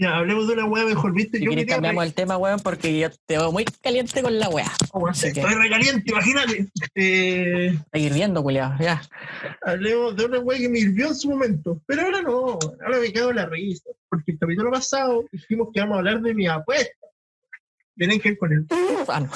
[0.00, 1.36] Ya, hablemos de una wea mejor, ¿viste?
[1.36, 4.48] Si Yo quería cambiamos el tema, weón, porque yo te veo muy caliente con la
[4.48, 4.72] weá.
[4.92, 6.68] Oh, que- Estoy recaliente, imagínate.
[6.94, 9.02] Eh, Está hirviendo, culiao, ya.
[9.60, 11.82] hablemos de una wea que me hirvió en su momento.
[11.84, 13.90] Pero ahora no, ahora me cago en la risa.
[14.08, 17.06] Porque el capítulo pasado dijimos que íbamos a hablar de mi apuesta.
[17.94, 18.66] Tienen que con el
[19.06, 19.30] Ah, no.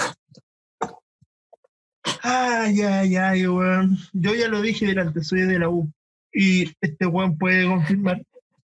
[2.22, 3.98] Ay, ay, ay, weón.
[4.14, 5.92] Yo ya lo dije delante, soy de la U.
[6.32, 8.22] Y este weón puede confirmar.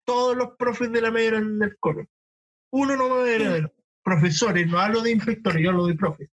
[0.04, 2.06] Todos los profes de la media eran del coro.
[2.72, 3.70] Uno no era
[4.02, 6.30] Profesores, no hablo de inspectores, yo hablo de profes.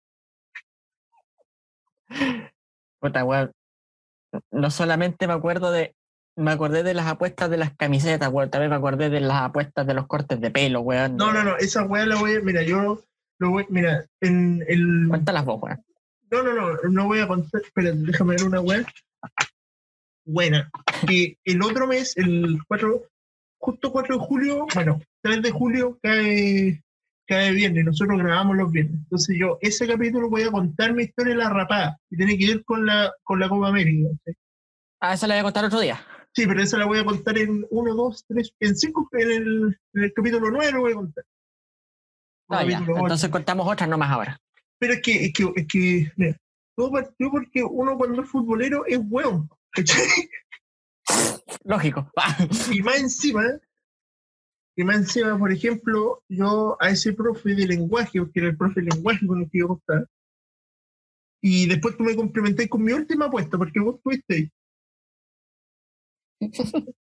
[3.00, 3.52] Puta, weón.
[4.50, 5.94] No solamente me acuerdo de.
[6.36, 8.50] Me acordé de las apuestas de las camisetas, weón.
[8.50, 11.16] También me acordé de las apuestas de los cortes de pelo, weón.
[11.16, 12.40] No, no, no, esa weá la voy a.
[12.40, 13.02] Mira, yo
[13.38, 13.66] lo voy.
[13.68, 15.06] Mira, en el.
[15.08, 15.84] Cuéntalas vos, weón.
[16.30, 17.62] No, no, no, no voy a contar.
[17.62, 18.84] Espera, déjame ver una weá.
[20.24, 20.70] Buena.
[21.06, 23.02] Que el otro mes, el 4,
[23.62, 26.82] justo 4 de julio, bueno, 3 de julio cae,
[27.26, 27.84] cae viernes.
[27.84, 28.96] Nosotros grabamos los viernes.
[28.96, 31.96] Entonces yo, ese capítulo voy a contar mi historia de la rapada.
[32.10, 34.08] Y tiene que ver con la, con la Copa América.
[34.26, 34.32] ¿sí?
[35.00, 36.00] Ah, eso la voy a contar otro día.
[36.34, 39.80] Sí, pero esa la voy a contar en 1, 2, 3, en 5, en el,
[39.94, 41.24] en el capítulo 9 lo voy a contar.
[42.48, 42.78] Ah, ya.
[42.78, 44.40] Entonces contamos otras nomás ahora.
[44.78, 46.36] Pero es que, es que, es que, mira,
[46.76, 49.48] todo partió porque uno cuando es futbolero es hueón.
[49.72, 50.06] ¿cachai?
[51.64, 52.10] Lógico.
[52.70, 53.44] Y más encima,
[54.76, 58.80] y más encima, por ejemplo, yo a ese profe de lenguaje, que era el profe
[58.80, 60.06] de lenguaje con el que yo costaba,
[61.42, 64.50] y después tú me complementé con mi última apuesta, porque vos ahí.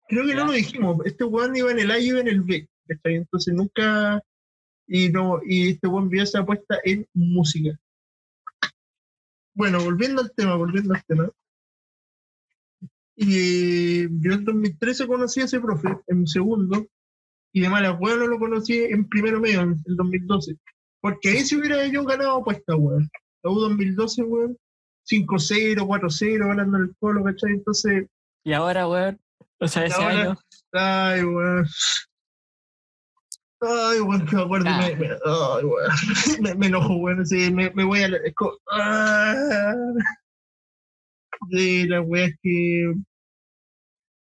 [0.07, 2.41] Creo que no lo dijimos, este weón iba en el A y iba en el
[2.41, 3.15] B, ¿cachai?
[3.15, 4.21] Entonces nunca,
[4.87, 7.77] y no, y este weón vio esa apuesta en música.
[9.53, 11.29] Bueno, volviendo al tema, volviendo al tema.
[13.15, 16.87] Y yo en 2013 conocí a ese profe, en segundo,
[17.53, 20.55] y de mala hueá no lo conocí en primero medio, en el 2012.
[21.01, 23.09] Porque ahí si hubiera yo ganado apuesta, weón.
[23.43, 24.57] La U 2012, weón.
[25.09, 27.53] 5-0, 4-0, ganando el polo, ¿cachai?
[27.53, 28.05] Entonces,
[28.43, 29.19] Y ahora, weón.
[29.59, 30.37] O sea, ese ahora- año.
[30.73, 31.65] ay, weón.
[33.63, 34.65] Ay, weón, que me acuerdo.
[34.69, 35.91] Me, me- ay, weón.
[36.41, 37.25] Me, me enojo, weón.
[37.25, 38.07] Sí, me, me voy a.
[38.09, 38.19] la-
[38.71, 39.73] ah.
[41.49, 42.93] De la weá es que.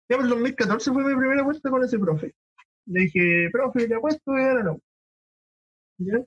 [0.08, 2.34] Ya por el 2014 fue mi primera apuesta con ese profe.
[2.86, 4.80] Le dije, profe, le apuesto y ahora no.
[5.98, 6.18] ¿Ya?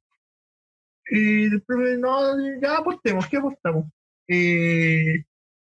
[1.09, 3.85] Y el profe, no, ya apostemos, ¿qué apostamos?
[4.27, 5.23] Eh,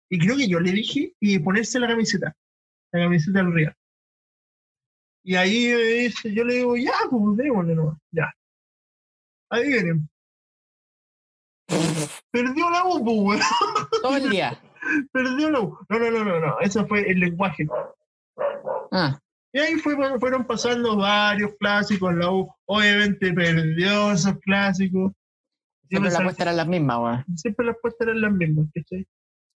[0.09, 2.35] y creo que yo le dije y ponerse la camiseta,
[2.91, 3.75] la camiseta del Real.
[5.23, 5.71] Y ahí
[6.03, 8.31] dice, yo le digo, ya, pues démosle nomás, ya.
[9.49, 10.09] Ahí vienen.
[12.31, 13.41] Perdió la U, pues, weón.
[14.01, 14.61] Todo el día.
[15.11, 15.77] Perdió la U.
[15.89, 16.59] No, no, no, no, no.
[16.61, 17.67] Eso fue el lenguaje.
[18.91, 19.19] Ah,
[19.51, 22.13] Y ahí fue, fueron pasando varios clásicos.
[22.15, 25.11] La U obviamente perdió esos clásicos.
[25.89, 29.07] Siempre la pensaba apuesta eran las mismas, que siempre las puestas eran las mismas, ¿cachai?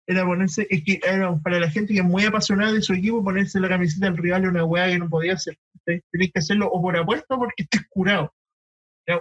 [0.07, 3.22] Era ponerse, es que era para la gente que es muy apasionada de su equipo,
[3.22, 5.57] ponerse la camiseta del rival una weá que no podía hacer.
[5.72, 6.03] ¿cachai?
[6.11, 8.32] Tenés que hacerlo o por apuesta o porque estés curado.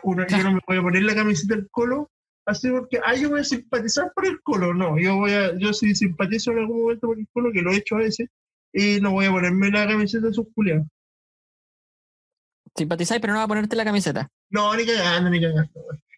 [0.04, 2.10] Uno- yo no me voy a poner la camiseta del colo
[2.46, 4.74] así porque, ah, yo voy a simpatizar por el colo.
[4.74, 7.72] No, yo voy a, yo si simpatizo en algún momento por el colo, que lo
[7.72, 8.30] he hecho a veces,
[8.74, 10.86] y no voy a ponerme la camiseta de sus culiados.
[12.76, 14.30] Simpatizáis, pero no va a ponerte la camiseta.
[14.50, 15.70] No, ni cagando, ni cagando.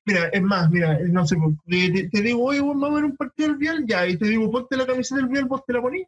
[0.05, 3.05] Mira, es más, mira, no sé, pues, te, te- digo, oye, vos, vamos a ver
[3.05, 5.73] un partido del Vial, ya, y te digo, ponte la camiseta del Vial, vos te
[5.73, 6.07] la ponís.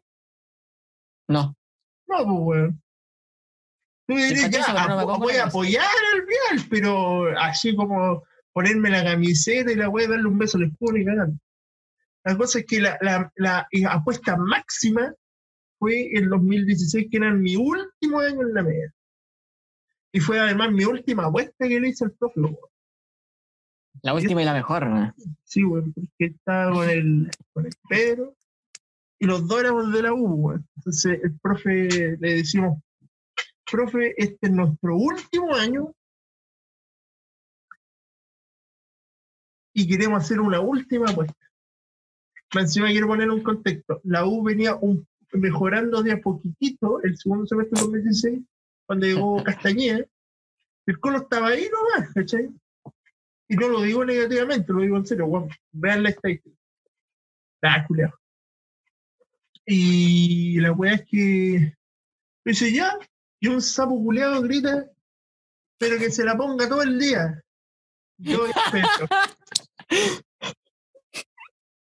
[1.28, 1.54] No.
[2.06, 2.82] No, pues, weón.
[4.06, 8.22] Tú dirías, ya, no voy a apoyar al Vial, pero así como
[8.58, 11.38] ponerme la camiseta y la voy a darle un beso al escudo y cagando.
[12.24, 15.14] La cosa es que la, la, la apuesta máxima
[15.78, 18.92] fue en 2016, que era mi último año en la media.
[20.10, 22.40] Y fue además mi última apuesta que le hice al profe.
[24.02, 25.14] La última y la mejor, weón.
[25.44, 28.34] Sí, weón, porque estaba con el, con el Pedro
[29.20, 30.68] y los dos éramos de la U, weón.
[30.78, 32.82] Entonces el profe le decimos,
[33.70, 35.94] profe, este es nuestro último año
[39.82, 41.34] y queremos hacer una última apuesta.
[42.54, 44.00] Encima quiero poner un contexto.
[44.04, 48.40] La U venía un- mejorando de a poquitito el segundo semestre de 2016,
[48.86, 50.04] cuando llegó Castañeda.
[50.86, 52.48] El Colo estaba ahí nomás, ¿cachai?
[53.46, 55.48] Y no lo digo negativamente, lo digo en serio, weón.
[55.72, 56.56] Vean la estadística.
[57.62, 58.12] Ah, culiao.
[59.66, 61.74] Y la weá es que
[62.44, 62.98] dice ya,
[63.40, 64.90] y un sapo culeado grita,
[65.78, 67.42] pero que se la ponga todo el día.
[68.16, 69.06] Yo espero.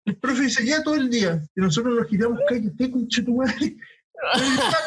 [0.04, 1.42] El profe dice ya todo el día.
[1.54, 3.76] Y nosotros nos quitamos, cállate, concha tu madre.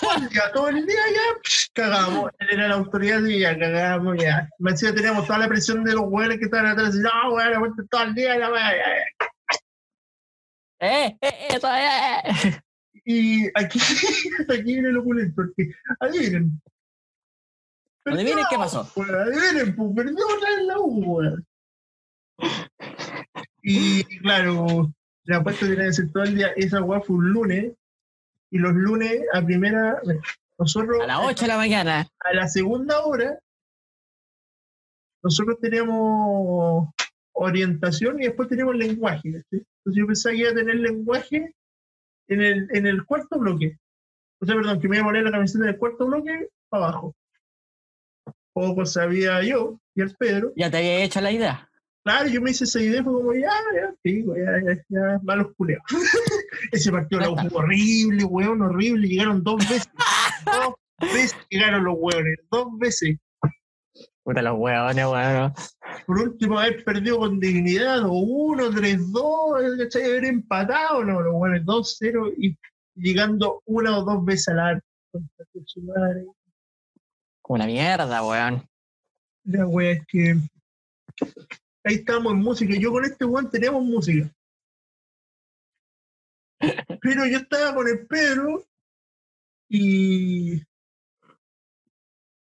[0.01, 2.31] Todo el día, todo el día ya psh, cagamos.
[2.39, 4.49] Él era la autoridad y ya cagamos, ya.
[4.59, 6.95] Me decía, teníamos toda la presión de los hueones que estaban atrás.
[6.95, 9.27] Y, no, aguanta todo el día, la ya".
[10.79, 12.59] ¡Eh, eh, eh, eso, eh!
[13.05, 13.79] Y aquí,
[14.49, 16.61] aquí viene lo opulento, porque adivinen.
[18.05, 18.81] Adivinen qué pasó.
[18.81, 21.47] Adivinen, pues perdió otra vez la U, weón.
[23.61, 24.91] Y claro,
[25.25, 26.47] la apuesta tenía que ser todo el día.
[26.55, 27.73] Esa weá fue un lunes.
[28.49, 30.01] Y los lunes, a primera,
[30.57, 32.07] nosotros, A las 8 de la mañana.
[32.19, 33.39] a la segunda hora,
[35.23, 36.89] nosotros teníamos
[37.33, 39.39] orientación y después teníamos lenguaje.
[39.49, 39.63] ¿sí?
[39.77, 41.55] Entonces yo pensaba que iba a tener lenguaje
[42.27, 43.77] en el, en el cuarto bloque.
[44.39, 47.15] O sea, perdón, que me iba a poner la camiseta del cuarto bloque para abajo.
[48.53, 50.51] Poco sabía yo y el Pedro.
[50.55, 51.70] Ya te había hecho la idea.
[52.03, 55.53] Claro, yo me hice esa idea, fue como, ya, ya, sí, ya, ya, ya, malos
[55.55, 55.85] culeados.
[56.71, 59.07] Ese partido jugó horrible, weón, horrible.
[59.07, 59.89] Llegaron dos veces.
[60.45, 60.73] dos
[61.13, 63.17] veces llegaron los hueones, dos veces.
[64.23, 65.53] Puta los huevones, weón.
[66.07, 70.03] Por último, haber perdido con dignidad, o 1, 3, 2, ¿cachai?
[70.05, 72.57] Haber empatado, no, los hueones 2, 0 y
[72.95, 74.85] llegando una o dos veces al arco.
[77.49, 78.63] La mierda, weón.
[79.43, 80.37] La wea es que
[81.83, 82.73] ahí estábamos en música.
[82.77, 84.31] Yo con este weón teníamos música.
[87.01, 88.65] Pero yo estaba con el Pedro
[89.69, 90.61] y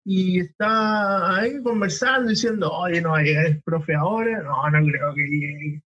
[0.09, 5.81] y estaba ahí conversando diciendo, oye, no va a profe ahora, no, no creo que.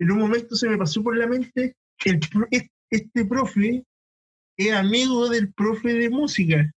[0.00, 2.18] En un momento se me pasó por la mente que
[2.90, 3.84] este profe
[4.56, 6.68] es amigo del profe de música.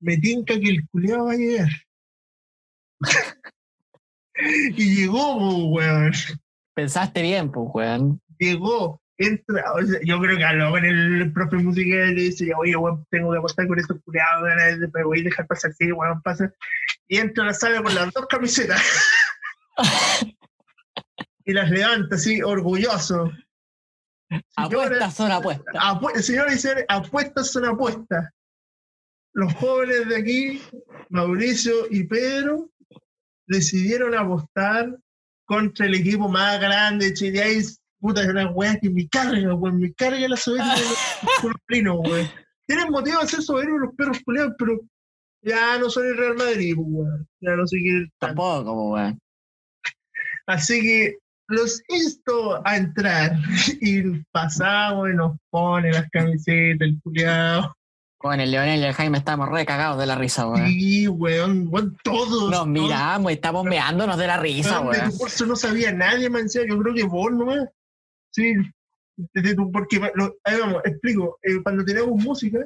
[0.00, 1.70] Me tinca que el culiado va a llegar.
[4.76, 6.12] y llegó, po, weón.
[6.74, 8.20] Pensaste bien, pues, weón.
[8.38, 9.72] Llegó, entra.
[9.72, 13.06] o sea, yo creo que habló con el profe de música le dice, oye, weón,
[13.10, 16.52] tengo que apostar con estos culiados, weón, me voy a dejar pasar, sí, weón, pasa.
[17.08, 18.82] Y entra a la sala con las dos camisetas.
[21.44, 23.30] y las levanta así, orgulloso.
[24.56, 25.74] Apuestas son apuestas.
[25.74, 28.30] Apu- señoras y señores, apuestas son apuestas.
[29.34, 30.62] Los jóvenes de aquí,
[31.10, 32.70] Mauricio y Pedro,
[33.46, 34.98] decidieron apostar
[35.44, 37.42] contra el equipo más grande de Chile.
[37.42, 37.62] Ahí,
[38.00, 40.96] puta, es una weá que me carga, weón, me carga la soberbia de los
[41.40, 42.28] colombolinos, weón.
[42.66, 44.80] Tienen motivo de ser soberbios los perros culiados, pero
[45.42, 47.28] ya no son el Real Madrid, pues, weón.
[47.40, 48.06] Ya no sé qué.
[48.18, 49.18] Tampoco, pues, weón.
[50.46, 51.16] Así que
[51.48, 53.36] los insto a entrar
[53.80, 57.74] y pasamos y nos pone las camisetas, el culiado.
[58.22, 60.68] Con el Leonel y el Jaime estamos re cagados de la risa, weón.
[60.68, 62.50] Sí, weón, weón, todos.
[62.50, 66.30] Nos miramos y estamos meándonos de la risa, Weón, de tu curso no sabía nadie,
[66.30, 66.46] man.
[66.48, 67.68] Yo creo que vos nomás.
[68.30, 68.54] Sí,
[69.34, 71.36] desde tu, porque lo- ahí vamos, explico.
[71.42, 72.58] eh, cuando teníamos música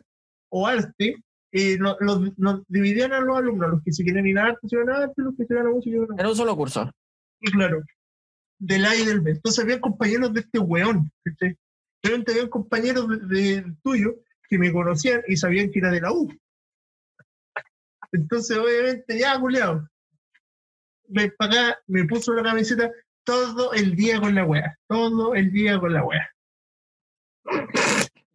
[0.50, 1.16] o arte,
[1.52, 4.90] eh, nos dividían a los alumnos, los que se quieren ir a arte, se iban
[4.90, 5.96] a arte, los que se iban a música.
[6.18, 6.90] Era un solo curso.
[7.40, 7.82] Y claro,
[8.58, 9.30] del A y del B.
[9.32, 11.56] Entonces había compañeros de este weón, ¿cachai?
[12.02, 14.14] Realmente había compañeros de, de- tuyo
[14.48, 16.32] que me conocían y sabían que era de la U.
[18.12, 19.88] Entonces, obviamente, ya, culiao.
[21.08, 22.90] Me acá, me puso la camiseta
[23.24, 24.76] todo el día con la wea.
[24.88, 26.30] Todo el día con la wea.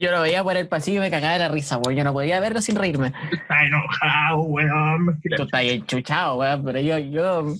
[0.01, 1.95] Yo lo veía por el pasillo y me cagaba de la risa, weón.
[1.95, 3.13] Yo no podía verlo sin reírme.
[3.31, 5.21] Está enojado, weón.
[5.37, 6.63] Tú estás enchuchado, weón.
[6.65, 7.55] Pero yo, yo.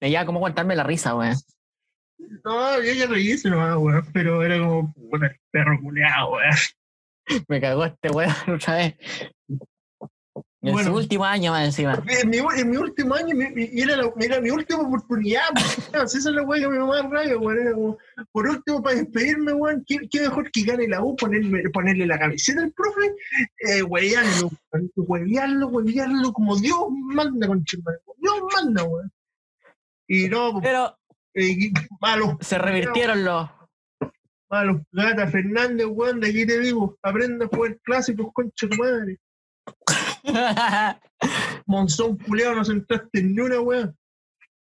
[0.00, 1.34] Veía cómo aguantarme la risa, weón.
[2.44, 4.06] No, yo ya reíse nomás, weón.
[4.12, 6.54] Pero era como, el perro culeado, weón.
[7.48, 8.94] Me cagó este weón otra vez.
[10.66, 10.88] En Bueno.
[10.92, 12.02] su último año más encima.
[12.08, 15.42] En mi, en mi último año mi- mi- era, la- era mi última oportunidad.
[15.92, 17.72] Esa es la weá que me va a dar rabia, weón.
[17.74, 17.98] Como,
[18.32, 22.62] por último, para despedirme, weón, ¿qué, qué mejor que gane la U, ponerle la camiseta
[22.62, 23.14] al profe,
[23.58, 24.50] eh, huevearlo,
[24.96, 26.78] huevearlo, huevearlo como Dios
[27.14, 29.12] manda, con Dios manda, weón.
[30.08, 30.98] Y no, pues, Pero
[31.34, 33.50] eh, malos, se revirtieron los.
[34.54, 34.82] Malos.
[34.92, 39.18] Gata Fernández, weón, de aquí te digo, aprende a jugar clásicos, concha tu madre.
[41.66, 43.96] Monzón culeado, no sentaste en una weón.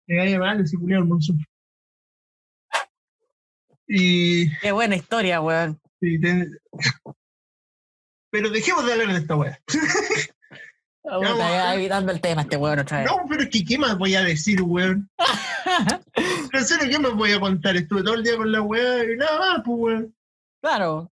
[0.07, 1.37] Me cae mal ese culeado el Monzón.
[3.87, 5.79] Y, Qué buena historia, weón.
[5.99, 6.57] ten-
[8.31, 9.59] Pero dejemos de hablar de esta weá.
[11.03, 13.07] Evitando el tema este weón otra vez.
[13.09, 15.09] No, pero es que ¿qué más voy a decir, weón?
[16.53, 17.75] En serio, ¿qué más voy a contar?
[17.77, 20.15] Estuve todo el día con la weá y nada más, pues weón.
[20.61, 21.11] claro.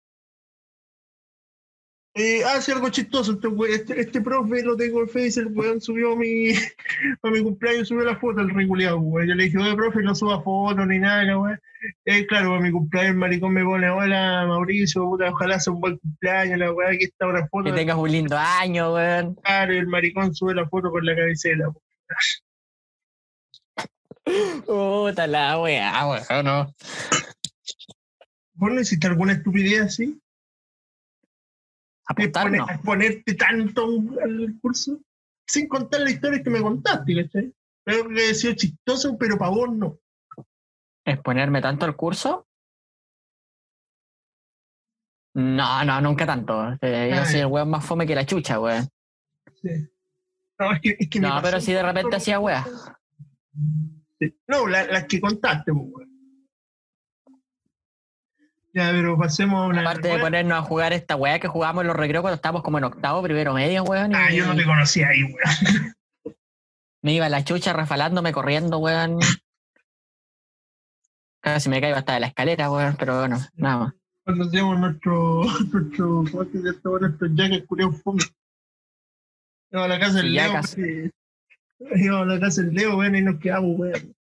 [2.13, 6.13] Eh, hace algo chistoso, este, este, este profe lo tengo en Face, el weón subió
[6.17, 6.49] mi,
[7.23, 9.29] a mi cumpleaños, subió la foto, el regulado, weón.
[9.29, 11.57] Yo le dije, oye, profe, no suba foto ni nada, weón.
[12.05, 15.79] Eh, claro, para mi cumpleaños el maricón me pone, hola, Mauricio, puta, ojalá sea un
[15.79, 17.71] buen cumpleaños, la weá, aquí está una foto.
[17.71, 19.35] Que tengas un lindo año, weón.
[19.35, 21.69] Claro, y el maricón sube la foto con la cabecera.
[21.69, 21.81] weón.
[24.65, 26.75] Puta la weá, weón, no.
[28.55, 30.21] ¿Vos no hiciste alguna estupidez así?
[32.09, 32.25] De pone-
[32.57, 32.69] Apuntarnos.
[32.69, 33.85] a ponerte tanto
[34.23, 34.99] al curso,
[35.47, 37.53] sin contar la historia que me contaste, ¿cachai?
[37.85, 39.97] Creo que ha sido chistoso, pero para vos no.
[41.05, 42.47] ¿Exponerme tanto al curso?
[45.33, 46.73] No, no, nunca tanto.
[46.81, 48.87] Eh, Yo soy el weón más fome que la chucha, weón.
[49.61, 49.69] Sí.
[50.59, 52.65] No, es que, es que No, pero si de repente hacía weá.
[54.19, 54.37] Sí.
[54.47, 56.10] No, la- las que contaste, pues, weón.
[58.73, 59.81] Ya, pero pasemos a una.
[59.81, 62.77] Aparte de ponernos a jugar esta weá que jugábamos en los recreos cuando estábamos como
[62.77, 64.15] en octavo, primero medio, weón.
[64.15, 65.35] Ah, y yo no te conocía ahí, weón.
[67.03, 69.19] Me iba la chucha rafalándome, corriendo, weón.
[71.41, 73.93] Casi me caigo hasta de la escalera, weón, pero bueno, nada más.
[74.23, 75.43] Cuando hacemos nuestro.
[75.73, 76.23] nuestro.
[76.31, 76.99] ¿Cómo se llama esto?
[76.99, 78.23] Nuestro jacket culiao fome.
[79.71, 80.61] Íbamos a la casa del Leo.
[81.95, 84.15] Íbamos a la casa del Leo, weón, y nos quedamos, weón.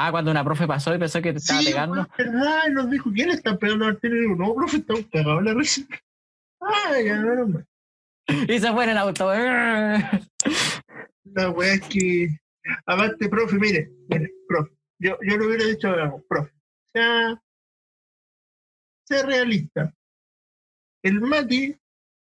[0.00, 1.94] Ah, cuando una profe pasó y pensó que te estaba Sí, pegando.
[1.96, 4.12] weón, verdad, y nos dijo, ¿quién está pegando a Martín?
[4.16, 5.82] Y digo, no, profe, estamos cagados la risa.
[6.60, 7.64] Ah, ya, no, no,
[8.48, 9.32] Y se fue en el auto.
[9.32, 12.28] La weá es que,
[12.86, 14.70] aparte, profe, mire, mire, profe,
[15.00, 16.52] yo, yo lo hubiera dicho, digamos, profe,
[16.92, 17.42] sea,
[19.04, 19.92] sea realista.
[21.02, 21.76] El Mati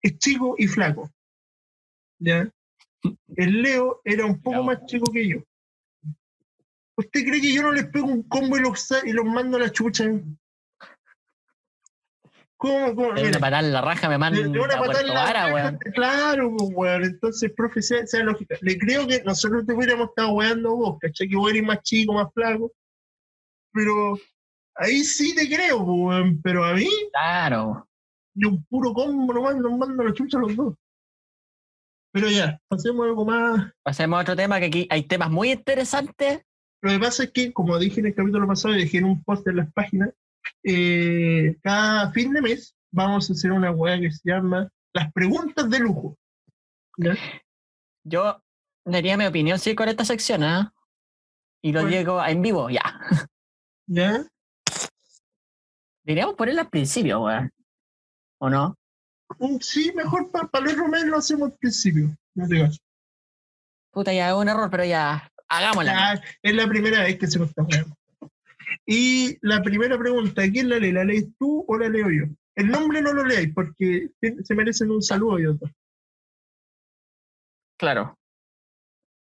[0.01, 1.09] es chico y flaco,
[2.19, 2.49] ¿ya?
[3.37, 5.37] El Leo era un poco más chico que yo.
[6.95, 9.71] ¿Usted cree que yo no les pego un combo y los, y mando a la
[9.71, 10.05] chucha?
[12.57, 13.13] ¿Cómo, cómo?
[13.13, 15.13] De una patada en la raja me de, mandan de una a patada en la
[15.13, 15.79] Vara, raja, weón.
[15.93, 17.03] Claro, pues, weón.
[17.03, 18.55] Entonces, profe, sea, sea lógica.
[18.61, 21.27] Le creo que nosotros te hubiéramos estado weando vos, ¿cachai?
[21.27, 22.71] Que vos eres más chico, más flaco.
[23.73, 24.17] Pero
[24.75, 26.41] ahí sí te creo, pues, weón.
[26.41, 27.87] Pero a mí, Claro.
[28.35, 30.75] ni un puro combo nomás nos mando la chucha a los dos.
[32.13, 33.73] Pero ya, pasemos a algo más.
[33.81, 36.43] Pasemos a otro tema, que aquí hay temas muy interesantes.
[36.83, 39.23] Lo que pasa es que, como dije en el capítulo pasado, y dejé en un
[39.23, 40.09] post en las páginas,
[40.63, 45.69] eh, cada fin de mes vamos a hacer una weá que se llama Las preguntas
[45.69, 46.17] de lujo.
[46.97, 47.15] ¿Ya?
[48.03, 48.43] Yo
[48.83, 50.73] daría mi opinión, sí, con esta sección, ¿ah?
[51.61, 51.97] Y lo Bueno.
[51.97, 52.99] digo en vivo, ya.
[53.87, 54.25] ¿Ya?
[56.03, 57.49] Diríamos ponerla al principio, weón.
[58.39, 58.75] ¿O no?
[59.39, 62.09] Mm, Sí, mejor para el otro mes lo hacemos al principio.
[62.35, 62.69] No te.
[63.89, 65.31] Puta, ya es un error, pero ya.
[65.57, 66.23] Hagámosla.
[66.41, 67.95] Es la primera vez que se nos está jugando.
[68.85, 70.91] Y la primera pregunta, ¿quién la lee?
[70.91, 72.25] ¿La lees tú o la leo yo?
[72.55, 75.69] El nombre no lo leáis porque se se merecen un saludo y otro.
[77.77, 78.17] Claro.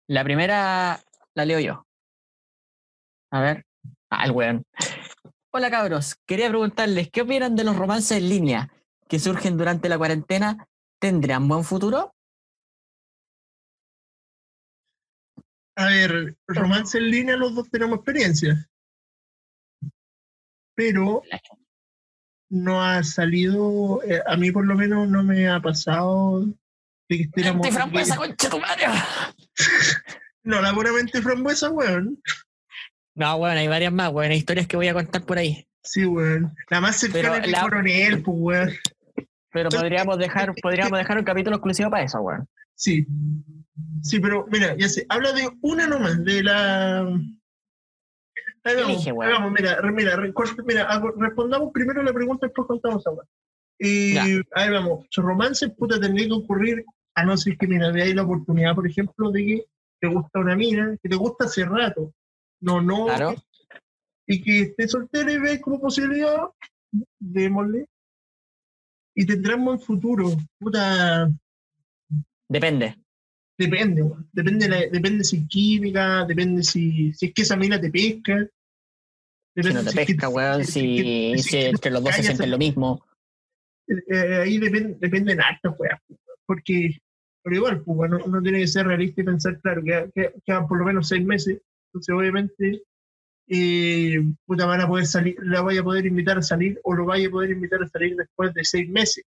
[0.09, 1.01] La primera
[1.35, 1.87] la leo yo.
[3.31, 3.65] A ver.
[4.11, 4.65] Ah, el weón.
[5.55, 8.71] Hola cabros, quería preguntarles, ¿qué opinan de los romances en línea
[9.09, 10.67] que surgen durante la cuarentena?
[10.99, 12.15] ¿Tendrán buen futuro?
[15.77, 18.69] A ver, romance en línea, los dos tenemos experiencia.
[20.75, 21.23] Pero
[22.51, 26.45] no ha salido, eh, a mí por lo menos no me ha pasado
[27.09, 27.55] de que estemos.
[27.55, 28.85] ¡Mente frambuesa, concha tu madre!
[30.45, 32.21] No, la puramente frambuesa, weón.
[33.15, 34.33] No, weón, hay varias más, weón.
[34.33, 35.69] Hay historias que voy a contar por ahí.
[35.85, 36.53] Sí, weón.
[36.69, 38.71] La más cercana es el la- coronel, pues, weón.
[39.53, 42.49] Pero podríamos dejar, podríamos dejar un capítulo exclusivo para eso, weón.
[42.83, 43.07] Sí.
[44.03, 47.03] Sí, pero mira, ya sé, habla de una nomás, de la.
[48.65, 49.33] Ahí vamos, Elige, ahí weón.
[49.33, 50.17] vamos, mira, mira,
[50.67, 53.23] mira, respondamos primero la pregunta y después contamos ahora.
[53.79, 54.25] Y Ya.
[54.55, 58.23] ahí vamos, su romance, puta, tendría que ocurrir, a no ser que, mira, veáis la
[58.25, 59.65] oportunidad, por ejemplo, de que
[60.01, 62.13] te gusta una mina, que te gusta hace rato.
[62.61, 63.07] No, no.
[63.07, 63.37] Claro.
[64.27, 66.49] Y que esté soltera y veis como posibilidad,
[67.21, 67.87] démosle.
[69.15, 71.31] Y tendremos en futuro, puta,
[72.53, 72.97] Depende.
[73.59, 74.29] Depende, weón.
[74.33, 78.47] Depende, la- depende si es química, depende si, si es que esa mina te pesca.
[79.55, 82.59] Si no te es que- pesca, weón, si- si, entre los dos se sienten lo
[82.59, 83.05] mismo.
[83.89, 86.01] eh, ahí depende, dependen hartas weas.
[86.47, 86.99] Porque,
[87.43, 90.67] pero igual, pues, uno, uno tiene que ser realista y pensar, claro, que que- quedan
[90.67, 91.61] por lo menos seis meses.
[91.89, 92.83] Entonces, obviamente,
[93.49, 97.05] eh, puta, van a poder salir, la vaya a poder invitar a salir o lo
[97.05, 99.25] vaya a poder invitar a salir después de seis meses.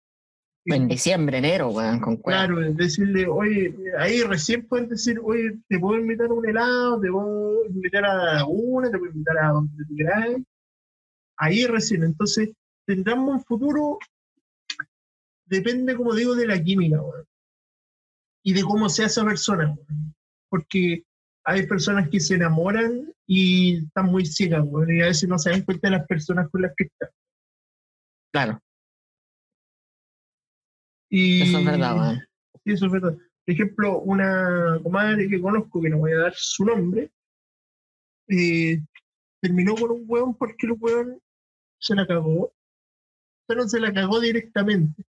[0.67, 2.47] En diciembre, enero, weón, con cueva.
[2.47, 7.01] Claro, es decirle, oye, ahí recién pueden decir, oye, te puedo invitar a un helado,
[7.01, 10.37] te puedo invitar a laguna, te puedo invitar a donde tú quieras.
[11.37, 12.51] Ahí recién, entonces
[12.87, 13.99] tendremos un futuro,
[15.45, 17.27] depende, como digo, de la química, weón.
[18.43, 20.15] Y de cómo sea esa persona, weón.
[20.49, 21.05] Porque
[21.45, 25.51] hay personas que se enamoran y están muy ciegas, weón, y a veces no se
[25.51, 27.11] dan cuenta de las personas con las que están.
[28.33, 28.61] Claro,
[31.17, 32.19] Y, eso es verdad, weón.
[32.65, 33.13] Sí, eso es verdad.
[33.13, 37.09] Por ejemplo, una comadre que conozco, que no voy a dar su nombre,
[38.27, 38.81] eh,
[39.41, 41.23] terminó con un hueón porque el hueón
[41.79, 42.53] se la cagó.
[43.47, 45.05] Pero no se la cagó directamente.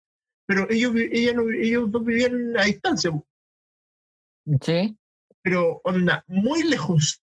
[0.46, 3.12] Pero ellos, ella no, ellos dos vivían a distancia.
[4.62, 4.96] Sí,
[5.42, 7.20] pero onda, muy lejos.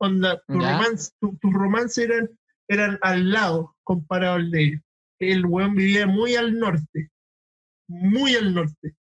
[0.00, 0.42] Onda,
[1.20, 2.28] tu, tus romances eran,
[2.66, 4.82] eran al lado comparado al de ellos.
[5.18, 7.10] El weón vivía muy al norte.
[7.88, 8.94] Muy al norte.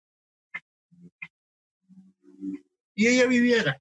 [2.95, 3.79] Y ella vivía acá.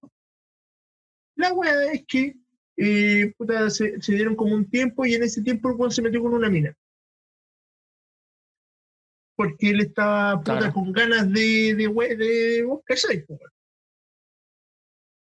[1.37, 2.37] La weá es que
[2.77, 6.03] eh, puta, se, se dieron como un tiempo y en ese tiempo el weón se
[6.03, 6.75] metió con una mina.
[9.37, 10.73] Porque él estaba puta, Claro.
[10.73, 12.83] con ganas de, de, we- de, vos.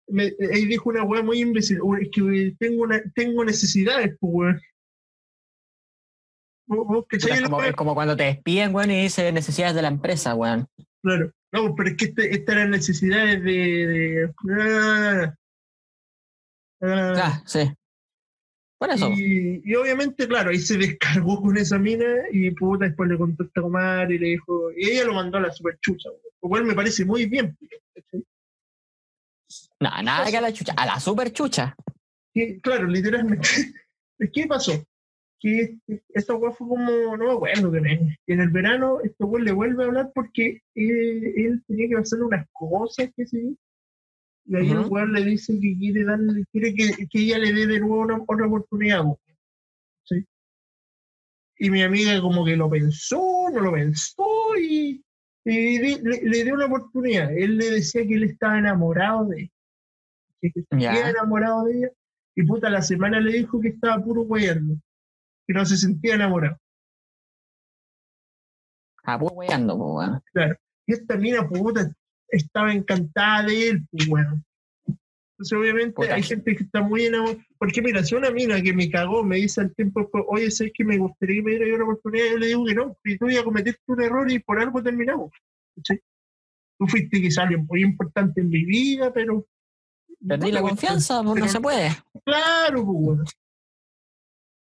[0.08, 0.32] Me,
[0.68, 4.62] dijo una weá muy imbécil, "Uy, es que tengo, una, tengo necesidades, pues weón.
[6.68, 7.70] Es la como, weá?
[7.70, 10.68] es como cuando te despiden, weón, y dice necesidades de la empresa, weón.
[11.04, 11.32] Claro.
[11.52, 13.52] No, pero es que este, estas eran necesidades de.
[13.52, 15.36] de- ah,
[16.82, 17.72] ah, Ah, sí.
[18.80, 19.10] Por eso.
[19.12, 23.44] y, y obviamente, claro, ahí se descargó con esa mina y puta, después le contó
[23.44, 24.72] a comadre y le dijo.
[24.76, 27.58] Y ella lo mandó a la super chucha, lo cual me parece muy bien.
[29.80, 30.74] No, nada que a la chucha.
[30.76, 31.76] A la super chucha.
[32.34, 33.48] Que, claro, literalmente.
[34.34, 34.74] ¿Qué pasó?
[35.46, 35.78] Que
[36.14, 37.80] esta weá fue como, no me acuerdo que
[38.28, 42.24] en el verano este weón le vuelve a hablar porque eh, él tenía que hacer
[42.24, 43.58] unas cosas, que sí.
[44.46, 47.68] Y ahí el weón le dice que quiere darle, quiere que, que ella le dé
[47.68, 49.02] de nuevo una, otra oportunidad.
[49.04, 49.20] po.
[50.06, 50.26] ¿Sí?
[51.58, 54.26] Y mi amiga como que lo pensó, no lo pensó
[54.58, 55.04] y,
[55.44, 57.32] y le, le- le dio una oportunidad.
[57.38, 59.52] Él le decía que él estaba enamorado de ella.
[60.42, 60.94] Que Ya.
[60.94, 61.90] sentía enamorado de ella.
[62.36, 64.76] Y puta, la semana le dijo que estaba puro weyando.
[65.48, 66.58] Que no se sentía enamorado.
[69.04, 70.22] Ah, pues pues, weón.
[70.86, 71.92] Y esta mina, puta,
[72.30, 74.44] estaba encantada de él, pues bueno.
[74.88, 76.14] Entonces, obviamente, Puta.
[76.14, 77.46] hay gente que está muy enamorada.
[77.58, 80.74] Porque, mira, si una mina que me cagó me dice al tiempo, después, oye, ¿sabes
[80.74, 82.26] que me gustaría que me diera una oportunidad?
[82.32, 85.32] Yo le digo que no, y tú ya cometiste un error y por algo terminamos.
[85.76, 86.02] ¿cachai?
[86.78, 89.46] Tú fuiste quizá alguien muy importante en mi vida, pero.
[90.26, 91.90] Perdí la confianza, pues no se puede.
[92.26, 93.24] Claro, pues, bueno.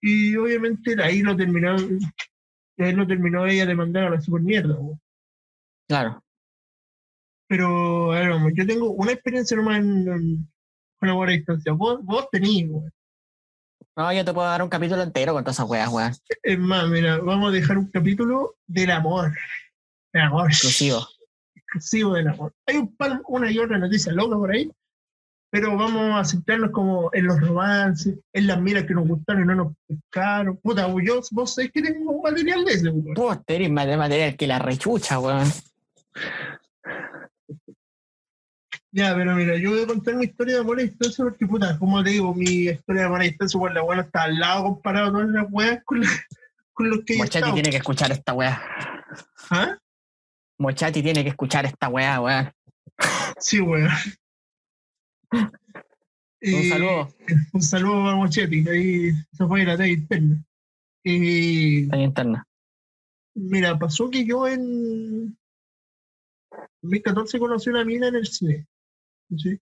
[0.00, 1.76] Y obviamente ahí lo terminó,
[2.78, 4.98] ahí lo terminó ella de mandar a la super mierda, pues.
[5.88, 6.22] Claro.
[7.48, 10.52] Pero, a ver, vamos, yo tengo una experiencia nomás en, en-
[11.00, 11.72] con amor a distancia.
[11.72, 12.92] Vos, vos tenís, weón.
[13.96, 16.12] No, yo te puedo dar un capítulo entero con todas esas weas, weón.
[16.42, 19.32] Es más, mira, vamos a dejar un capítulo del amor.
[20.12, 20.50] Del amor.
[20.50, 21.06] Exclusivo.
[21.54, 22.52] Exclusivo del amor.
[22.66, 24.70] Hay un par, una y otra noticia loca por ahí,
[25.50, 29.46] pero vamos a centrarnos como en los romances, en las miras que nos gustaron y
[29.46, 30.56] no nos pescaron.
[30.58, 33.14] Puta, yo, vos sabés que tengo material de ese, weón.
[33.14, 35.46] Vos tenés más de material que la rechucha, weón.
[38.90, 41.78] Ya, pero mira, yo voy a contar mi historia de amor a distancia porque, puta,
[41.78, 44.62] como te digo, mi historia de amor a distancia, bueno, la buena está al lado
[44.64, 46.08] comparado con las weas con, la-
[46.72, 48.62] con los que Mochati tiene que escuchar esta wea.
[49.50, 49.76] ¿Ah?
[50.58, 52.50] Mochati tiene que escuchar esta wea, weón.
[53.38, 53.90] Sí, weón.
[55.30, 55.50] Un
[56.40, 57.14] Eh, saludo.
[57.52, 60.44] Un saludo a Mochetti, ahí se fue la talla interna.
[61.04, 62.46] Eh, Ahí interna.
[63.34, 65.36] mira, pasó que yo en
[66.82, 68.66] 2014 conocí una mina en el cine.
[69.36, 69.58] ¿sí?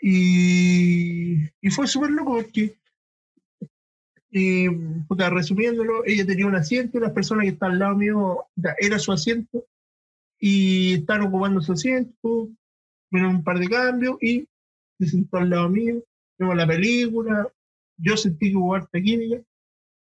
[0.00, 2.76] Y, y fue súper loco porque,
[4.32, 4.68] eh,
[5.08, 8.44] puta, resumiéndolo, ella tenía un asiento, las personas que estaban al lado mío
[8.78, 9.64] era su asiento
[10.38, 12.48] y estaban ocupando su asiento,
[13.12, 14.48] vieron un par de cambios y
[14.98, 16.02] se sentó al lado mío,
[16.38, 17.48] vimos la película,
[17.98, 19.40] yo sentí que hubo harta química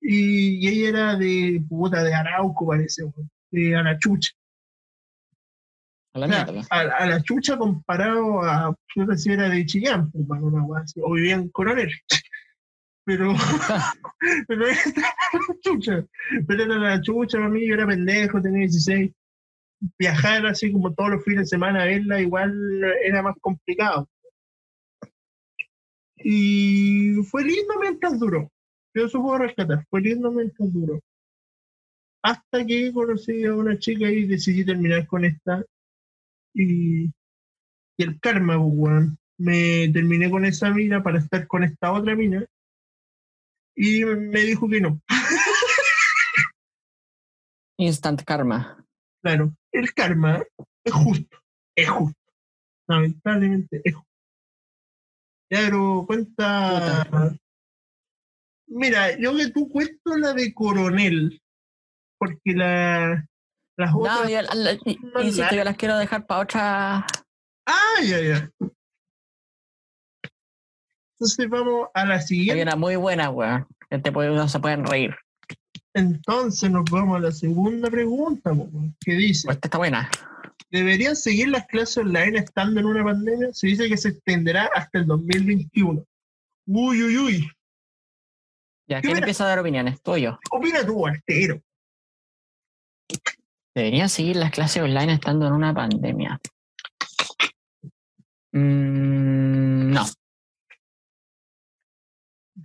[0.02, 3.04] y, y ella era de puta de Arauco, parece,
[3.52, 4.32] de Anachucha.
[6.14, 6.68] A la O sea, mierda.
[6.70, 10.82] a, a la chucha comparado a yo no sé si era de Chillán, pues, una
[10.82, 11.92] así, o vivía en Coronel.
[13.06, 13.34] Pero,
[14.48, 14.78] pero era
[15.48, 16.06] la chucha.
[16.48, 19.12] Pero era la chucha para mí, yo era pendejo, tenía 16.
[19.98, 24.08] Viajar así como todos los fines de semana a verla igual era más complicado.
[26.18, 28.52] Y fue lindo mientras duró.
[28.94, 31.00] Yo eso puedo rescatar, fue lindo mientras duró.
[32.24, 35.66] Hasta que conocí a una chica y decidí terminar con esta
[36.54, 39.18] y, y el karma, pues, weón.
[39.38, 42.46] Me terminé con esa mina para estar con esta otra mina
[43.76, 45.02] y me dijo que no.
[47.78, 48.86] Instant karma.
[49.24, 50.44] Claro, el karma
[50.84, 51.38] es justo,
[51.76, 52.20] es justo.
[52.88, 54.10] Lamentablemente es justo.
[55.52, 57.38] Ya, pero cuenta.
[58.68, 61.42] Mira, yo que tú cuento la de coronel,
[62.18, 63.26] porque la,
[63.78, 64.30] las No, otras.
[64.30, 64.80] yo, la- la-
[65.14, 67.06] más insisto, yo las quiero dejar para otra.
[67.68, 68.50] Ah, ya, ya.
[71.20, 72.64] Entonces vamos a la Hay siguiente.
[72.64, 73.68] una muy buena, weón.
[73.90, 75.16] Que te puede, no se pueden reír.
[75.94, 78.52] Entonces nos vamos a la segunda pregunta,
[79.00, 80.10] que dice, esta está buena.
[80.72, 83.54] ¿deberían seguir las clases online estando en una pandemia?
[83.54, 86.04] Se dice que se extenderá hasta el 2021.
[86.68, 87.52] Uy, uy, uy.
[88.88, 90.02] Ya, ¿Qué ¿quién empieza a dar opiniones?
[90.02, 90.40] Tú o yo.
[90.50, 91.62] Opina tú, artero.
[93.76, 96.40] ¿Deberían seguir las clases online estando en una pandemia?
[98.54, 100.06] Mm, no.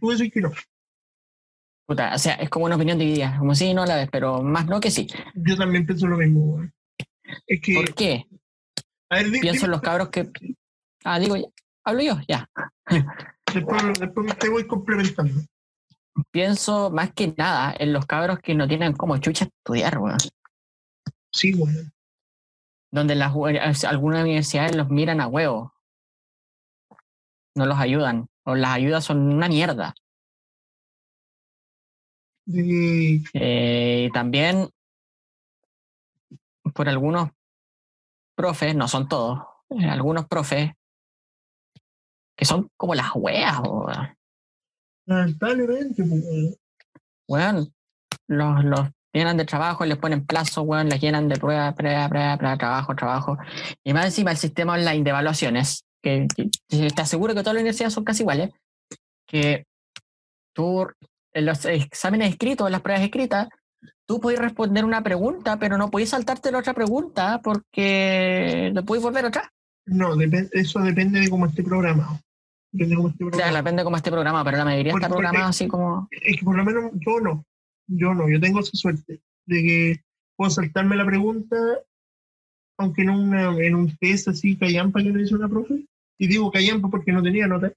[0.01, 0.53] Tú decís que no.
[1.87, 3.37] Puta, o sea, es como una opinión dividida.
[3.39, 5.07] Como sí, no la ves, pero más no que sí.
[5.35, 6.61] Yo también pienso lo mismo.
[7.47, 8.27] Es que, ¿Por qué?
[9.11, 10.31] a ver, Pienso en los cabros que.
[11.05, 11.45] Ah, digo, ya.
[11.85, 12.49] hablo yo, ya.
[13.55, 15.41] después, después te voy complementando.
[16.33, 20.19] Pienso más que nada en los cabros que no tienen como chucha estudiar, weón.
[21.31, 21.93] Sí, weón.
[22.91, 25.73] Donde las, u- algunas universidades los miran a huevo.
[27.55, 28.27] No los ayudan.
[28.45, 29.95] O las ayudas son una mierda.
[32.47, 34.69] De- Eh, y también
[36.75, 37.31] por algunos
[38.37, 39.41] profes, no son todos,
[39.71, 40.73] eh, algunos profes
[42.37, 44.17] que son como las weas, weón.
[45.07, 46.55] lamentablemente, pues, weón.
[47.29, 47.75] Weón,
[48.29, 52.37] los, los llenan de trabajo, les ponen plazo, weón, les llenan de prueba, prueba, prueba,
[52.37, 53.39] prueba, trabajo, trabajo.
[53.85, 57.63] Y más encima el sistema online de evaluaciones, que- que te aseguro que todas las
[57.63, 58.51] universidades son casi iguales,
[59.27, 59.65] que
[60.55, 60.87] tú
[61.37, 63.49] en los exámenes escritos, en las pruebas escritas,
[64.07, 69.05] tú puedes responder una pregunta, pero no puedes saltarte la otra pregunta porque no puedes
[69.05, 69.49] volver atrás.
[69.85, 70.19] No,
[70.53, 72.19] eso depende de cómo esté programado.
[72.73, 73.57] Depende de cómo esté O sea, programado.
[73.57, 76.09] depende de cómo esté programado, pero la mayoría está programada así como...
[76.11, 77.45] Es que por lo menos yo no.
[77.87, 78.29] Yo no.
[78.29, 80.01] Yo tengo esa suerte de que
[80.37, 81.57] puedo saltarme la pregunta,
[82.79, 85.87] aunque en, una, en un test así, callampa que le hizo una profe.
[86.19, 87.71] Y digo callampa porque no tenía nota.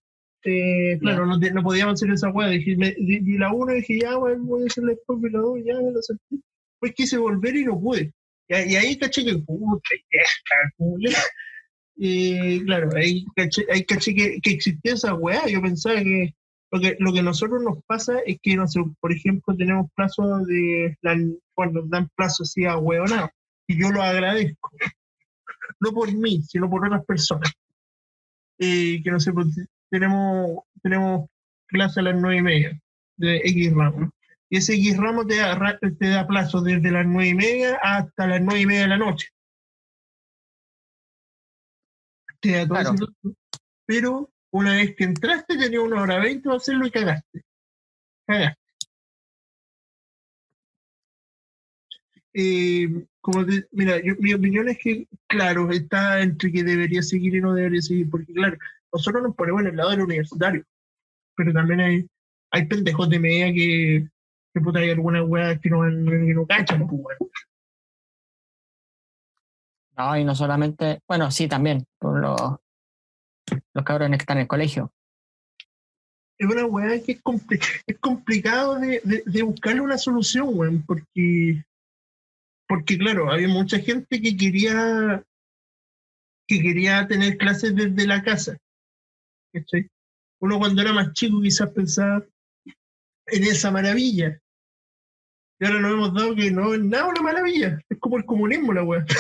[0.44, 2.48] Eh, claro, no, no podíamos hacer esa weá.
[2.50, 5.60] Dije, me- di la una y dije, ya, voy a hacer la profe, la dos,
[5.66, 6.38] ya me la salté.
[6.80, 8.14] Pues quise volver y no pude.
[8.48, 9.82] Y, y ahí caché que, puta,
[10.12, 11.20] ya.
[12.02, 15.46] Y claro, ahí caché, ahí caché que, que existía esa weá.
[15.48, 16.34] Yo pensaba que
[16.72, 19.92] lo que, lo que a nosotros nos pasa es que, no sé, por ejemplo, tenemos
[19.96, 21.18] plazos de, la,
[21.54, 23.30] cuando nos dan plazos así a hueonado,
[23.68, 24.72] y yo lo agradezco.
[25.82, 27.54] No por mí, sino por otras personas.
[28.58, 29.48] Eh, que no sé, pues,
[29.90, 31.30] tenemos, tenemos
[31.68, 32.82] clase a las nueve y media
[33.18, 34.12] de X ramo.
[34.50, 38.28] Y ese X ramo te da, te da plazo desde las nueve y media hasta
[38.28, 39.28] las nueve y media de la noche.
[42.40, 42.96] Te da todo Claro.
[43.86, 47.44] Pero una vez que entraste, tenías una hora veinte para hacerlo y cagaste.
[48.26, 48.60] Cagaste.
[52.34, 57.36] Eh, como te- mira, yo- mi opinión es que, claro, está entre que debería seguir
[57.36, 58.58] y no debería seguir, porque, claro,
[58.92, 60.64] nosotros nos ponemos en el lado del universitario,
[61.36, 62.08] pero también hay,
[62.52, 64.08] hay pendejos de media que,
[64.54, 67.32] que puta, hay algunas weas que no, que no cachan, pues, weón.
[69.98, 72.40] No, y no solamente, bueno, sí, también, por los,
[73.74, 74.94] los cabrones que están en el colegio.
[76.38, 80.84] es una weá que es, compli- es complicado de, de, de buscarle una solución, weón,
[80.86, 81.66] porque,
[82.68, 85.24] porque claro, había mucha gente que quería
[86.48, 88.58] que quería tener clases desde la casa.
[89.54, 89.88] ¿Cachai?
[90.42, 92.24] Uno cuando era más chico quizás pensaba
[93.28, 94.40] en esa maravilla.
[95.60, 97.80] Y ahora nos hemos dado que no es nada una maravilla.
[97.90, 99.06] Es como el comunismo la weá.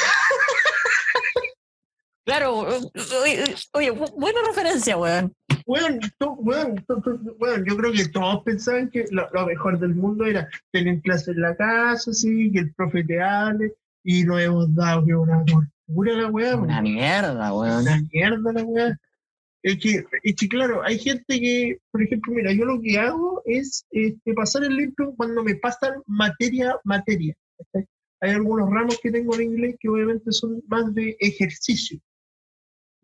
[2.26, 5.34] Claro, oye, oye, bu- buena referencia, weón.
[5.66, 9.80] Weón, to- weón, to- to- weón, yo creo que todos pensaban que lo, lo mejor
[9.80, 13.74] del mundo era tener clases en la casa, sí, que el profe te hable,
[14.04, 15.44] y nos hemos dado que una
[15.88, 16.56] Pura la weá.
[16.56, 17.82] Una mierda, weón.
[17.82, 19.00] Una mierda la weá.
[19.62, 23.42] Es que, es que, claro, hay gente que, por ejemplo, mira, yo lo que hago
[23.46, 27.36] es este, pasar el libro cuando me pasan materia, materia.
[27.58, 27.86] ¿cachai?
[28.22, 32.00] Hay algunos ramos que tengo en inglés que obviamente son más de ejercicio.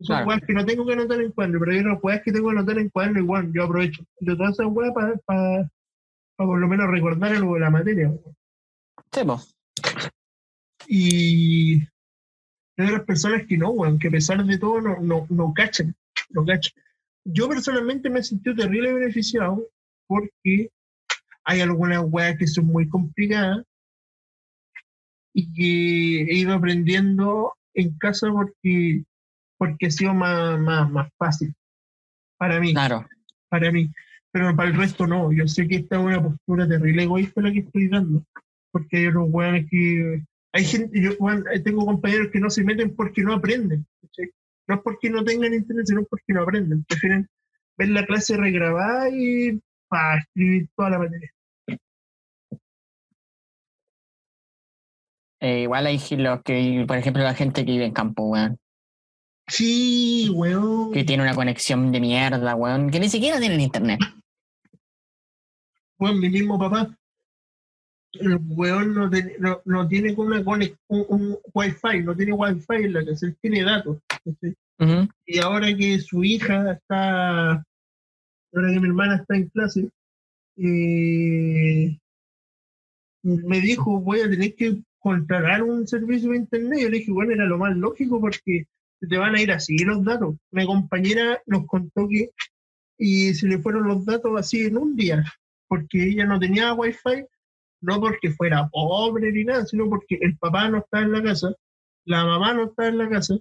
[0.00, 0.28] Son Claro.
[0.28, 2.56] weas que no tengo que anotar en cuaderno, pero hay unas weas que tengo que
[2.56, 4.04] anotar en cuaderno igual, yo aprovecho.
[4.20, 4.92] De todas esas weas
[5.24, 5.70] para
[6.36, 8.12] por lo menos recordar algo de la materia.
[9.12, 9.40] Sí, po.
[10.86, 11.80] Y
[12.76, 15.94] hay otras personas que no, weón, que a pesar de todo no, no, no cachan,
[16.30, 16.44] no.
[17.24, 19.68] Yo personalmente me he sentido terrible beneficiado
[20.06, 20.70] porque
[21.44, 23.64] hay algunas weas que son muy complicadas
[25.32, 29.04] y que he ido aprendiendo en casa porque,
[29.58, 31.54] porque ha sido más, más, más fácil
[32.38, 33.06] para mí Claro.
[33.48, 33.90] para mí,
[34.30, 35.32] pero para el resto no.
[35.32, 38.24] Yo sé que esta es una postura terrible egoísta la que estoy dando,
[38.70, 40.22] porque hay unos weones que.
[40.52, 41.12] Hay gente, yo
[41.64, 43.86] tengo compañeros que no se meten porque no aprenden.
[44.68, 46.84] No es porque no tengan internet, sino porque no aprenden.
[46.84, 47.28] Prefieren
[47.76, 51.30] ver la clase regrabada y para escribir toda la materia.
[55.40, 58.58] Eh, igual hay los que, por ejemplo, la gente que vive en campo, weón.
[59.46, 60.92] Sí, weón.
[60.92, 62.90] Que tiene una conexión de mierda, weón.
[62.90, 64.00] Que ni siquiera tienen internet.
[65.98, 66.96] Weón, mi mismo papá.
[68.20, 72.64] El weón no, tiene- no, no tiene una conex- un, un wifi, no tiene wifi
[72.74, 73.98] en la casa, él tiene datos.
[75.26, 79.88] y ahora que su hija está, ahora que mi hermana está en clase,
[80.58, 81.96] eh,
[83.22, 86.78] me dijo, voy a tener que contratar un servicio de internet.
[86.82, 88.66] Yo le dije, bueno, era lo más lógico porque
[89.00, 90.36] te van a ir así los datos.
[90.52, 92.30] Una compañera nos contó que
[92.98, 95.22] y se le fueron los datos así en un día,
[95.68, 97.24] porque ella no tenía wifi,
[97.86, 101.54] no porque fuera pobre ni nada, sino porque el papá no está en la casa,
[102.04, 103.36] la mamá no está en la casa,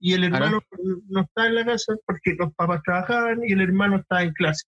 [0.00, 0.60] y el hermano
[1.08, 4.66] no está en la casa porque los papás trabajaban y el hermano estaba en clase.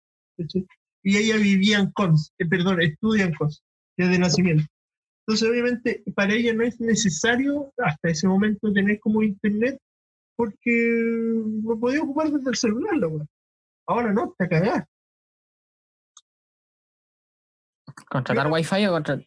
[1.04, 3.62] Y ella vivía en Cons, eh, perdón, estudia en Cons,
[3.96, 4.64] desde nacimiento.
[5.26, 9.78] Entonces, obviamente, para ella no es necesario hasta ese momento tener como internet
[10.34, 11.04] porque
[11.62, 13.26] lo podía ocupar desde el celular, la.
[13.86, 14.88] Ahora no, está cagada.
[18.12, 19.26] ¿Contratar wifi o contratar?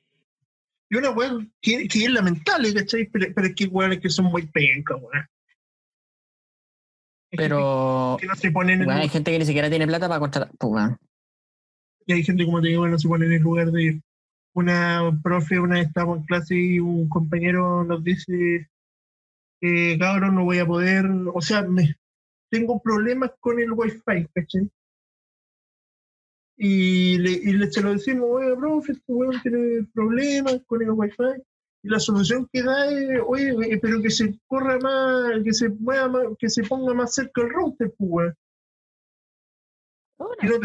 [0.91, 3.05] Y una weá que, que es lamentable, ¿cachai?
[3.05, 4.97] Pero, pero es que weones que son muy pencas.
[7.31, 9.87] Hay Pero gente que no se ponen en weón, hay gente que ni siquiera tiene
[9.87, 10.51] plata para contratar.
[10.59, 10.97] Pues, weón.
[12.05, 14.01] y hay gente, como te digo, que no se pone en el lugar de.
[14.53, 18.69] Una profe, una vez estábamos en clase y un compañero nos dice,
[19.61, 21.95] eh, cabrón, no voy a poder, o sea, me,
[22.49, 24.69] tengo problemas con el wifi, ¿cachai?
[26.57, 30.91] Y, le, y le- se lo decimos, oye, profe, este weón tiene problemas con el
[30.91, 31.23] wifi.
[31.83, 35.69] Y la solución que da es, oye, eh, pero que se corra más, que se
[35.69, 38.35] mueva más, que se ponga más cerca el router, pues, weón.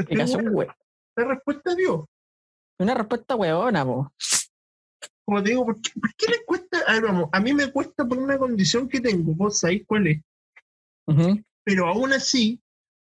[0.03, 0.55] Explicación,
[1.17, 2.09] La respuesta dio.
[2.79, 4.13] Una respuesta huevona, po.
[5.25, 6.79] Como te digo, ¿por qué, por qué le cuesta?
[6.87, 10.07] A ver, vamos, a mí me cuesta por una condición que tengo, vos sabéis cuál
[10.07, 10.21] es.
[11.65, 12.61] Pero aún así,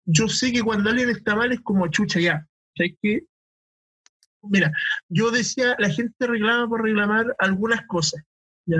[0.04, 2.46] yo sé que cuando alguien está mal es como chucha ya.
[2.76, 3.26] ¿Sabes qué?
[4.42, 4.72] Mira,
[5.08, 8.24] yo decía, la gente reclama por reclamar algunas cosas,
[8.66, 8.78] ¿ya?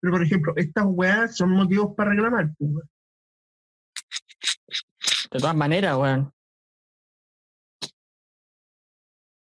[0.00, 2.54] Pero, por ejemplo, estas weas son motivos para reclamar.
[2.58, 2.88] pues, weón.
[5.32, 6.32] De todas maneras, weón.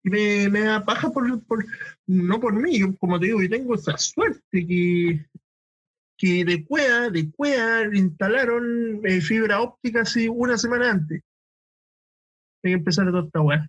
[0.03, 1.65] Y me, me da paja por, por-
[2.07, 5.25] no por mí, yo, como te digo, yo tengo esa suerte que,
[6.17, 11.21] que de cuea, de cuea, instalaron eh, fibra óptica así una semana antes.
[12.63, 13.67] Hay que empezar toda esta weá.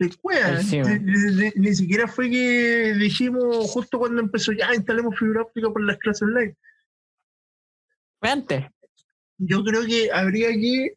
[0.00, 5.98] De ni siquiera fue que dijimos justo cuando empezó ya instalemos fibra óptica por las
[5.98, 6.56] clases online.
[8.18, 8.64] Fue antes.
[9.36, 10.96] yo creo que habría que.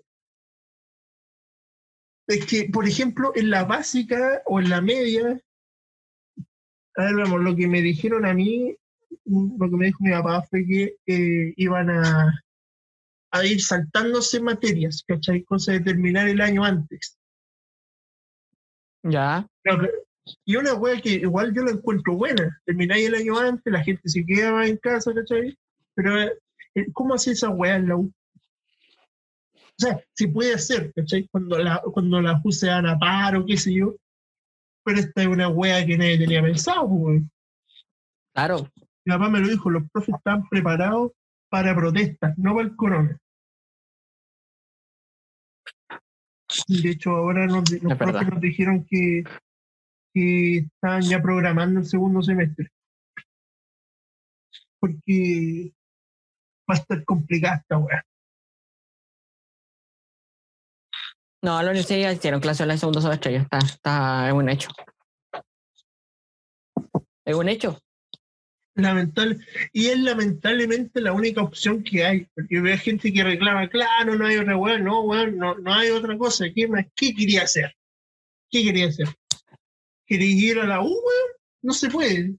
[2.27, 5.37] Es que, por ejemplo, en la básica o en la media,
[6.95, 8.73] a ver, vamos, lo que me dijeron a mí,
[9.25, 12.41] lo que me dijo mi papá fue que eh, iban a,
[13.31, 15.43] a ir saltándose materias, ¿cachai?
[15.43, 17.17] Cosa de terminar el año antes.
[19.03, 19.47] Ya.
[20.45, 22.59] Y una wea que igual yo la encuentro buena.
[22.65, 25.57] Termináis el año antes, la gente se quedaba en casa, ¿cachai?
[25.93, 28.11] Pero, eh, ¿cómo hace esa wea en la U?
[29.55, 31.27] O sea, se puede hacer, ¿cachai?
[31.29, 33.95] Cuando la, cuando las U se dan a paro, qué sé yo.
[34.85, 37.29] Pero esta es una wea que nadie tenía pensado, weón.
[38.33, 38.69] Claro.
[39.05, 41.11] Mi papá me lo dijo, los profes están preparados
[41.49, 43.19] para protestas, no para el corona.
[46.67, 49.23] De hecho, ahora nos, los profes nos dijeron que,
[50.13, 52.69] que estaban ya programando el segundo semestre.
[54.83, 55.73] porque
[56.69, 58.03] va a estar complicada esta weá.
[61.41, 64.49] No, la universidad ya hicieron clases en el segundo semestre, ya está, está, es un
[64.49, 64.69] hecho.
[67.23, 67.79] Es un hecho.
[68.75, 69.37] Lamentable.
[69.71, 74.25] Y es lamentablemente la única opción que hay, porque veo gente que reclama, claro, no
[74.25, 76.45] hay otra weá, no, weón, no, no hay otra cosa.
[76.53, 76.85] ¿Qué más?
[76.95, 77.75] ¿Qué quería hacer?
[78.49, 79.07] ¿Qué quería hacer?
[80.07, 81.31] ¿Quería ir a la U, weón?
[81.61, 82.35] No se puede.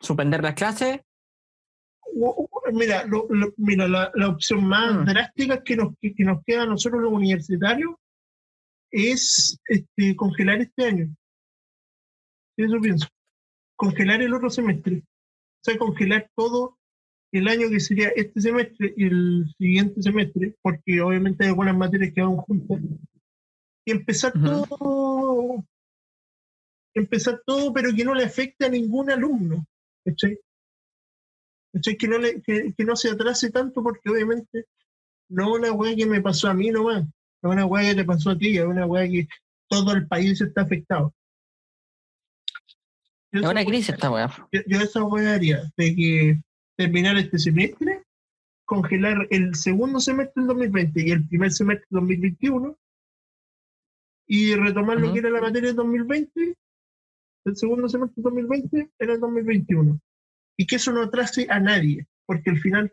[0.00, 1.00] Suspender las clases,
[2.72, 5.04] Mira, lo- lo- mira la, la opción más Mm.
[5.04, 7.94] drástica que nos, que, que nos queda a nosotros los universitarios
[8.90, 11.16] es este, congelar este año.
[12.56, 13.08] Eso pienso.
[13.80, 14.96] Congelar el otro semestre.
[14.98, 16.76] O sea, congelar todo
[17.32, 22.12] el año que sería este semestre y el siguiente semestre, porque obviamente hay algunas materias
[22.14, 22.78] que van juntas.
[23.86, 25.64] Y empezar todo,
[26.92, 29.66] empezar todo, pero que no le afecte a ningún alumno.
[30.04, 30.38] ¿cachai?
[31.72, 31.96] ¿Cachai?
[31.96, 34.66] Que no, le, que, que no se atrase tanto, porque obviamente
[35.30, 37.04] no es una weá que me pasó a mí nomás,
[37.42, 39.26] no es una weá que te pasó a ti, es una weá que
[39.70, 41.14] todo el país está afectado.
[43.32, 44.28] Es una crisis esta weá.
[44.52, 46.40] yo, yo esa weá haría, de que
[46.76, 48.02] terminar este semestre,
[48.64, 52.76] congelar el segundo semestre del 2020 y el primer semestre del 2021,
[54.26, 55.14] y retomar lo Ujú.
[55.14, 56.56] que era la materia del 2020,
[57.46, 60.00] el segundo semestre del 2020 era el 2021.
[60.56, 62.92] Y que eso no atrase a nadie, porque al final,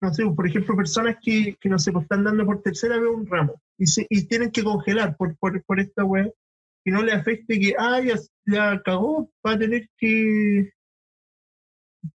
[0.00, 3.08] no sé, por ejemplo, personas que, que no sé, pues están dando por tercera vez
[3.08, 6.28] un ramo y, se, y tienen que congelar por, por, por esta weá,
[6.84, 10.72] que no le afecte que, ah, ya, ya cagó, va a tener que,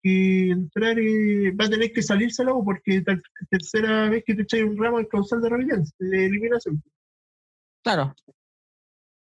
[0.03, 3.21] que entrar, eh, va a tener que salirse al agua porque la
[3.51, 6.83] tercera vez que te echáis un ramo es causal de revidencia, de eliminación.
[7.83, 8.15] Claro.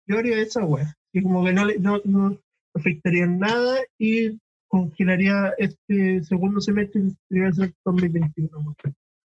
[0.08, 2.40] Yo haría esa weá, que como que no, le, no, no
[2.74, 4.40] afectaría en nada y
[4.70, 8.58] congelaría este segundo semestre y primer semestre 2021.
[8.58, 8.76] weón.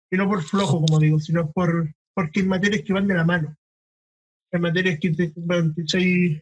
[0.09, 3.23] Y no por flojo, como digo, sino por porque hay materias que van de la
[3.23, 3.55] mano.
[4.51, 5.33] Hay materias que te,
[5.99, 6.41] y,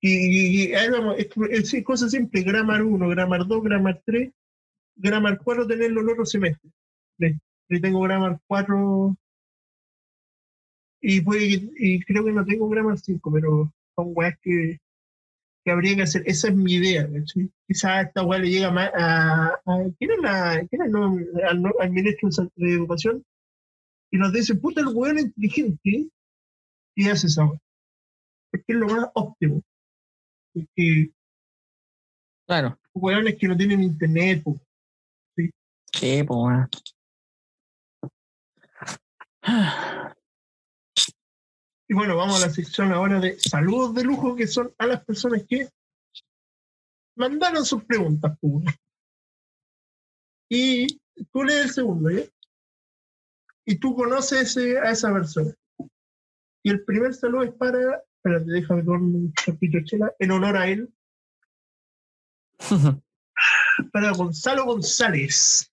[0.00, 4.30] y, y ahí vamos, es, cosa simple, Grammar 1, Grammar 2, Grammar 3,
[4.96, 6.70] Grammar 4 tenerlo en otro semestre.
[7.18, 9.16] Yo tengo Grammar 4
[11.02, 14.78] y, puede y creo que no tengo Grammar 5, pero son weas que,
[15.64, 16.22] que habría que hacer.
[16.26, 17.10] Esa es mi idea.
[17.10, 17.50] ¿cachai?
[17.66, 19.60] Quizás esta wea le llega más a.
[19.64, 20.10] a ¿Quién
[20.90, 21.16] no,
[21.46, 23.24] al, al ministro de Educación?
[24.10, 26.10] Y nos dice, puta, el weón inteligente
[27.08, 27.58] hace esa wea.
[28.50, 29.62] Porque es lo más óptimo.
[30.52, 31.10] Porque
[32.46, 32.78] Claro.
[32.94, 34.58] weones que no tienen internet, po.
[35.36, 35.50] Sí,
[36.24, 36.68] pues weón.
[41.88, 45.04] Y bueno, vamos a la sección ahora de saludos de lujo, que son a las
[45.04, 45.68] personas que
[47.16, 48.38] mandaron sus preguntas.
[48.40, 48.62] po.
[50.48, 51.00] Y
[51.32, 52.22] tú lees el segundo, ¿ya?
[53.66, 55.52] Y tú conoces ese- a esa persona.
[56.62, 60.68] Y el primer saludo es para, espérate, déjame tomar un chapito chela, en honor a
[60.68, 60.92] él,
[63.92, 65.72] para Gonzalo González.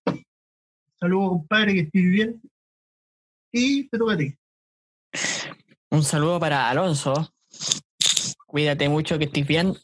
[0.98, 2.42] Saludos, compadre, que estés bien.
[3.52, 4.34] Y te toca a ti.
[5.90, 7.32] Un saludo para Alonso.
[8.46, 9.74] Cuídate mucho, que estés bien.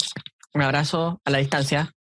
[0.55, 1.93] Un abrazo a la distancia.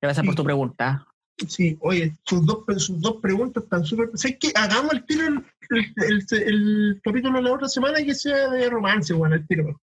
[0.00, 1.06] Gracias por tu pregunta.
[1.48, 4.10] Sí, oye, sus dos, sus dos preguntas están súper.
[4.14, 4.52] ¿Sabes qué?
[4.54, 5.94] Hagamos el tiro el, el,
[6.30, 9.80] el- el capítulo de la otra semana que sea de romance, bueno, el tiro.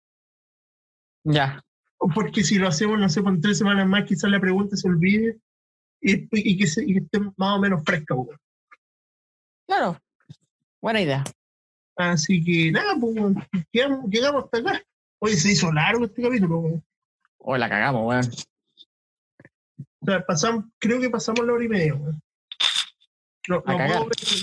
[1.24, 1.64] Ya.
[2.16, 5.38] Porque si lo hacemos, no sé, por tres semanas más, quizás la pregunta se olvide
[6.02, 8.38] y, y que, se- y que esté más o menos fresca, bueno.
[9.68, 10.00] Claro.
[10.82, 11.24] Buena idea.
[11.96, 13.16] Así que nada, pues
[13.72, 14.84] llegamos, llegamos hasta acá.
[15.20, 16.84] Oye, se hizo largo este capítulo, bueno.
[17.38, 18.32] Hoy la cagamos, weón.
[20.04, 22.20] O sea, pasamos, creo que pasamos la hora y media, bueno.
[23.48, 23.90] No, puedo, ver-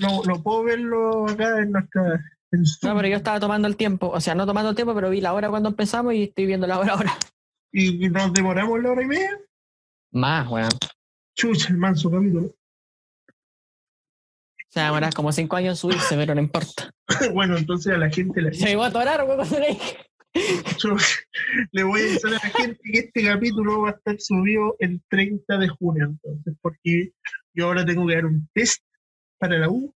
[0.03, 2.15] no, no puedo verlo acá en nuestra.
[2.53, 4.09] en No, pero yo estaba tomando el tiempo.
[4.09, 6.67] O sea, no tomando el tiempo, pero vi la hora cuando empezamos y estoy viendo
[6.67, 7.17] la hora ahora.
[7.73, 9.39] y nos demoramos la hora y media.
[10.13, 10.69] Más, weón.
[11.37, 12.47] Chucha, el manso capítulo.
[12.49, 12.55] O
[14.73, 16.91] sea, demorar como cinco años en subirse, pero no importa.
[17.35, 19.97] bueno, entonces a la gente le, Se me iba a atorar, weón, cuando le dije.
[20.35, 20.95] Yo
[21.73, 25.01] le voy a avisar a la gente que este capítulo va a estar subido el
[25.09, 27.13] 30 de junio, entonces, porque
[27.55, 28.83] yo ahora tengo que dar un test
[29.39, 29.93] para la U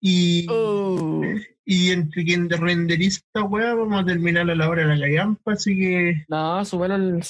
[0.00, 1.22] y, Uh,
[1.64, 5.52] y entre quien renderiza esta weá vamos a terminar a la hora de la callampa,
[5.52, 7.20] así que no, súbelo el.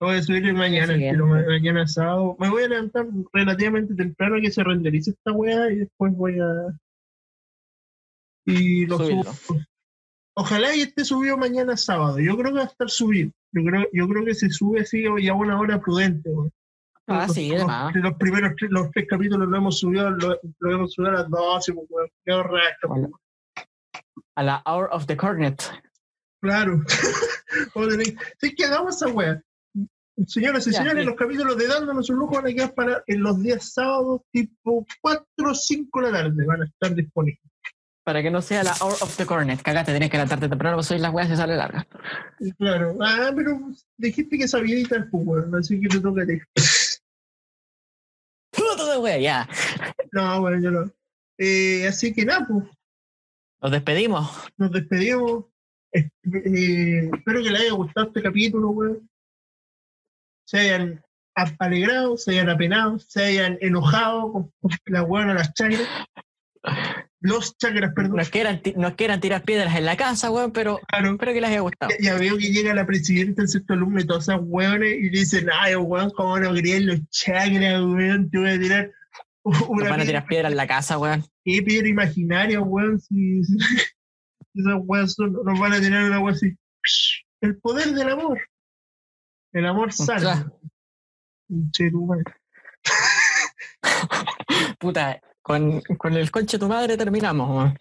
[0.00, 2.36] voy a subir mañana, pero ma- mañana sábado.
[2.38, 6.38] Me voy a levantar relativamente temprano a que se renderice esta weá y después voy
[6.38, 6.78] a...
[8.46, 9.32] Y lo Subirlo.
[9.32, 9.60] subo.
[10.40, 12.20] Ojalá y esté subido mañana sábado.
[12.20, 13.32] Yo creo que va a estar subido.
[13.50, 16.30] Yo creo, yo creo que se sube así ya a una hora prudente.
[16.30, 16.52] weón.
[17.08, 17.92] Ah, los, sí, además.
[17.96, 21.28] los primeros tres, los tres capítulos lo hemos subido, lo, lo hemos subido a las
[21.28, 22.08] 12, pues, weón.
[22.24, 23.10] Qué horrendo, Bueno.
[24.36, 25.60] A la Hour of the Cornet.
[26.40, 26.82] Claro.
[28.40, 29.42] Sí, que hagamos esa wea.
[30.26, 31.06] Señoras y señores, sí.
[31.06, 34.86] los capítulos de Dándonos un lujo van a quedar para en los días sábados, tipo
[35.00, 37.40] 4 o 5 de la tarde, van a estar disponibles.
[38.08, 39.60] Para que no sea la Hour of the Cornet.
[39.60, 41.86] Cagate, tenés que levantarte temprano, pues soy las weas y sale larga.
[42.56, 42.96] Claro.
[43.02, 43.60] Ah, pero
[43.98, 46.40] dijiste que sabía editar, pues, weón, así que te toca a ti.
[48.50, 49.48] Puto de wea, ya.
[50.12, 50.90] No, bueno, yo no.
[51.36, 52.64] Eh, así que nada, pues,
[53.60, 54.30] Nos despedimos.
[54.56, 55.44] nos despedimos.
[55.92, 59.10] Eh, eh, espero que les haya gustado este capítulo, weón.
[60.46, 61.04] Se hayan
[61.58, 65.86] alegrado, se hayan apenado, se hayan enojado con, con la weón a las chakras.
[67.20, 68.16] Los chakras, perdón.
[68.16, 71.12] Nos quieran, ti- nos quieran tirar piedras en la casa, weón, pero Claro.
[71.12, 71.90] espero que les haya gustado.
[71.98, 75.08] Ya, ya veo que llega la presidenta del sexto alumno y todas esas weones y
[75.08, 78.92] dicen, ay, weón, cómo no querían los chakras, weón, te voy a tirar
[79.42, 81.24] una van a tirar piedras en la casa, weón.
[81.44, 83.58] ¿qué piedra imaginaria, weón, si, si-
[84.54, 86.56] esas weas nos van a tirar una wea así.
[87.40, 88.40] El poder del amor.
[89.52, 90.52] El amor sano.
[94.78, 97.76] Puta, con, con el conche de tu madre terminamos, weón.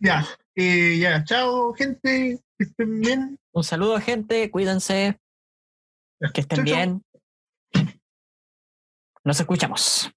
[0.00, 3.38] Ya, eh, ya, chao, gente, que estén bien.
[3.52, 4.50] Un saludo, gente.
[4.50, 5.18] Cuídense.
[6.32, 6.74] Que estén Chau, chau.
[6.76, 7.02] bien.
[9.24, 10.13] Nos escuchamos.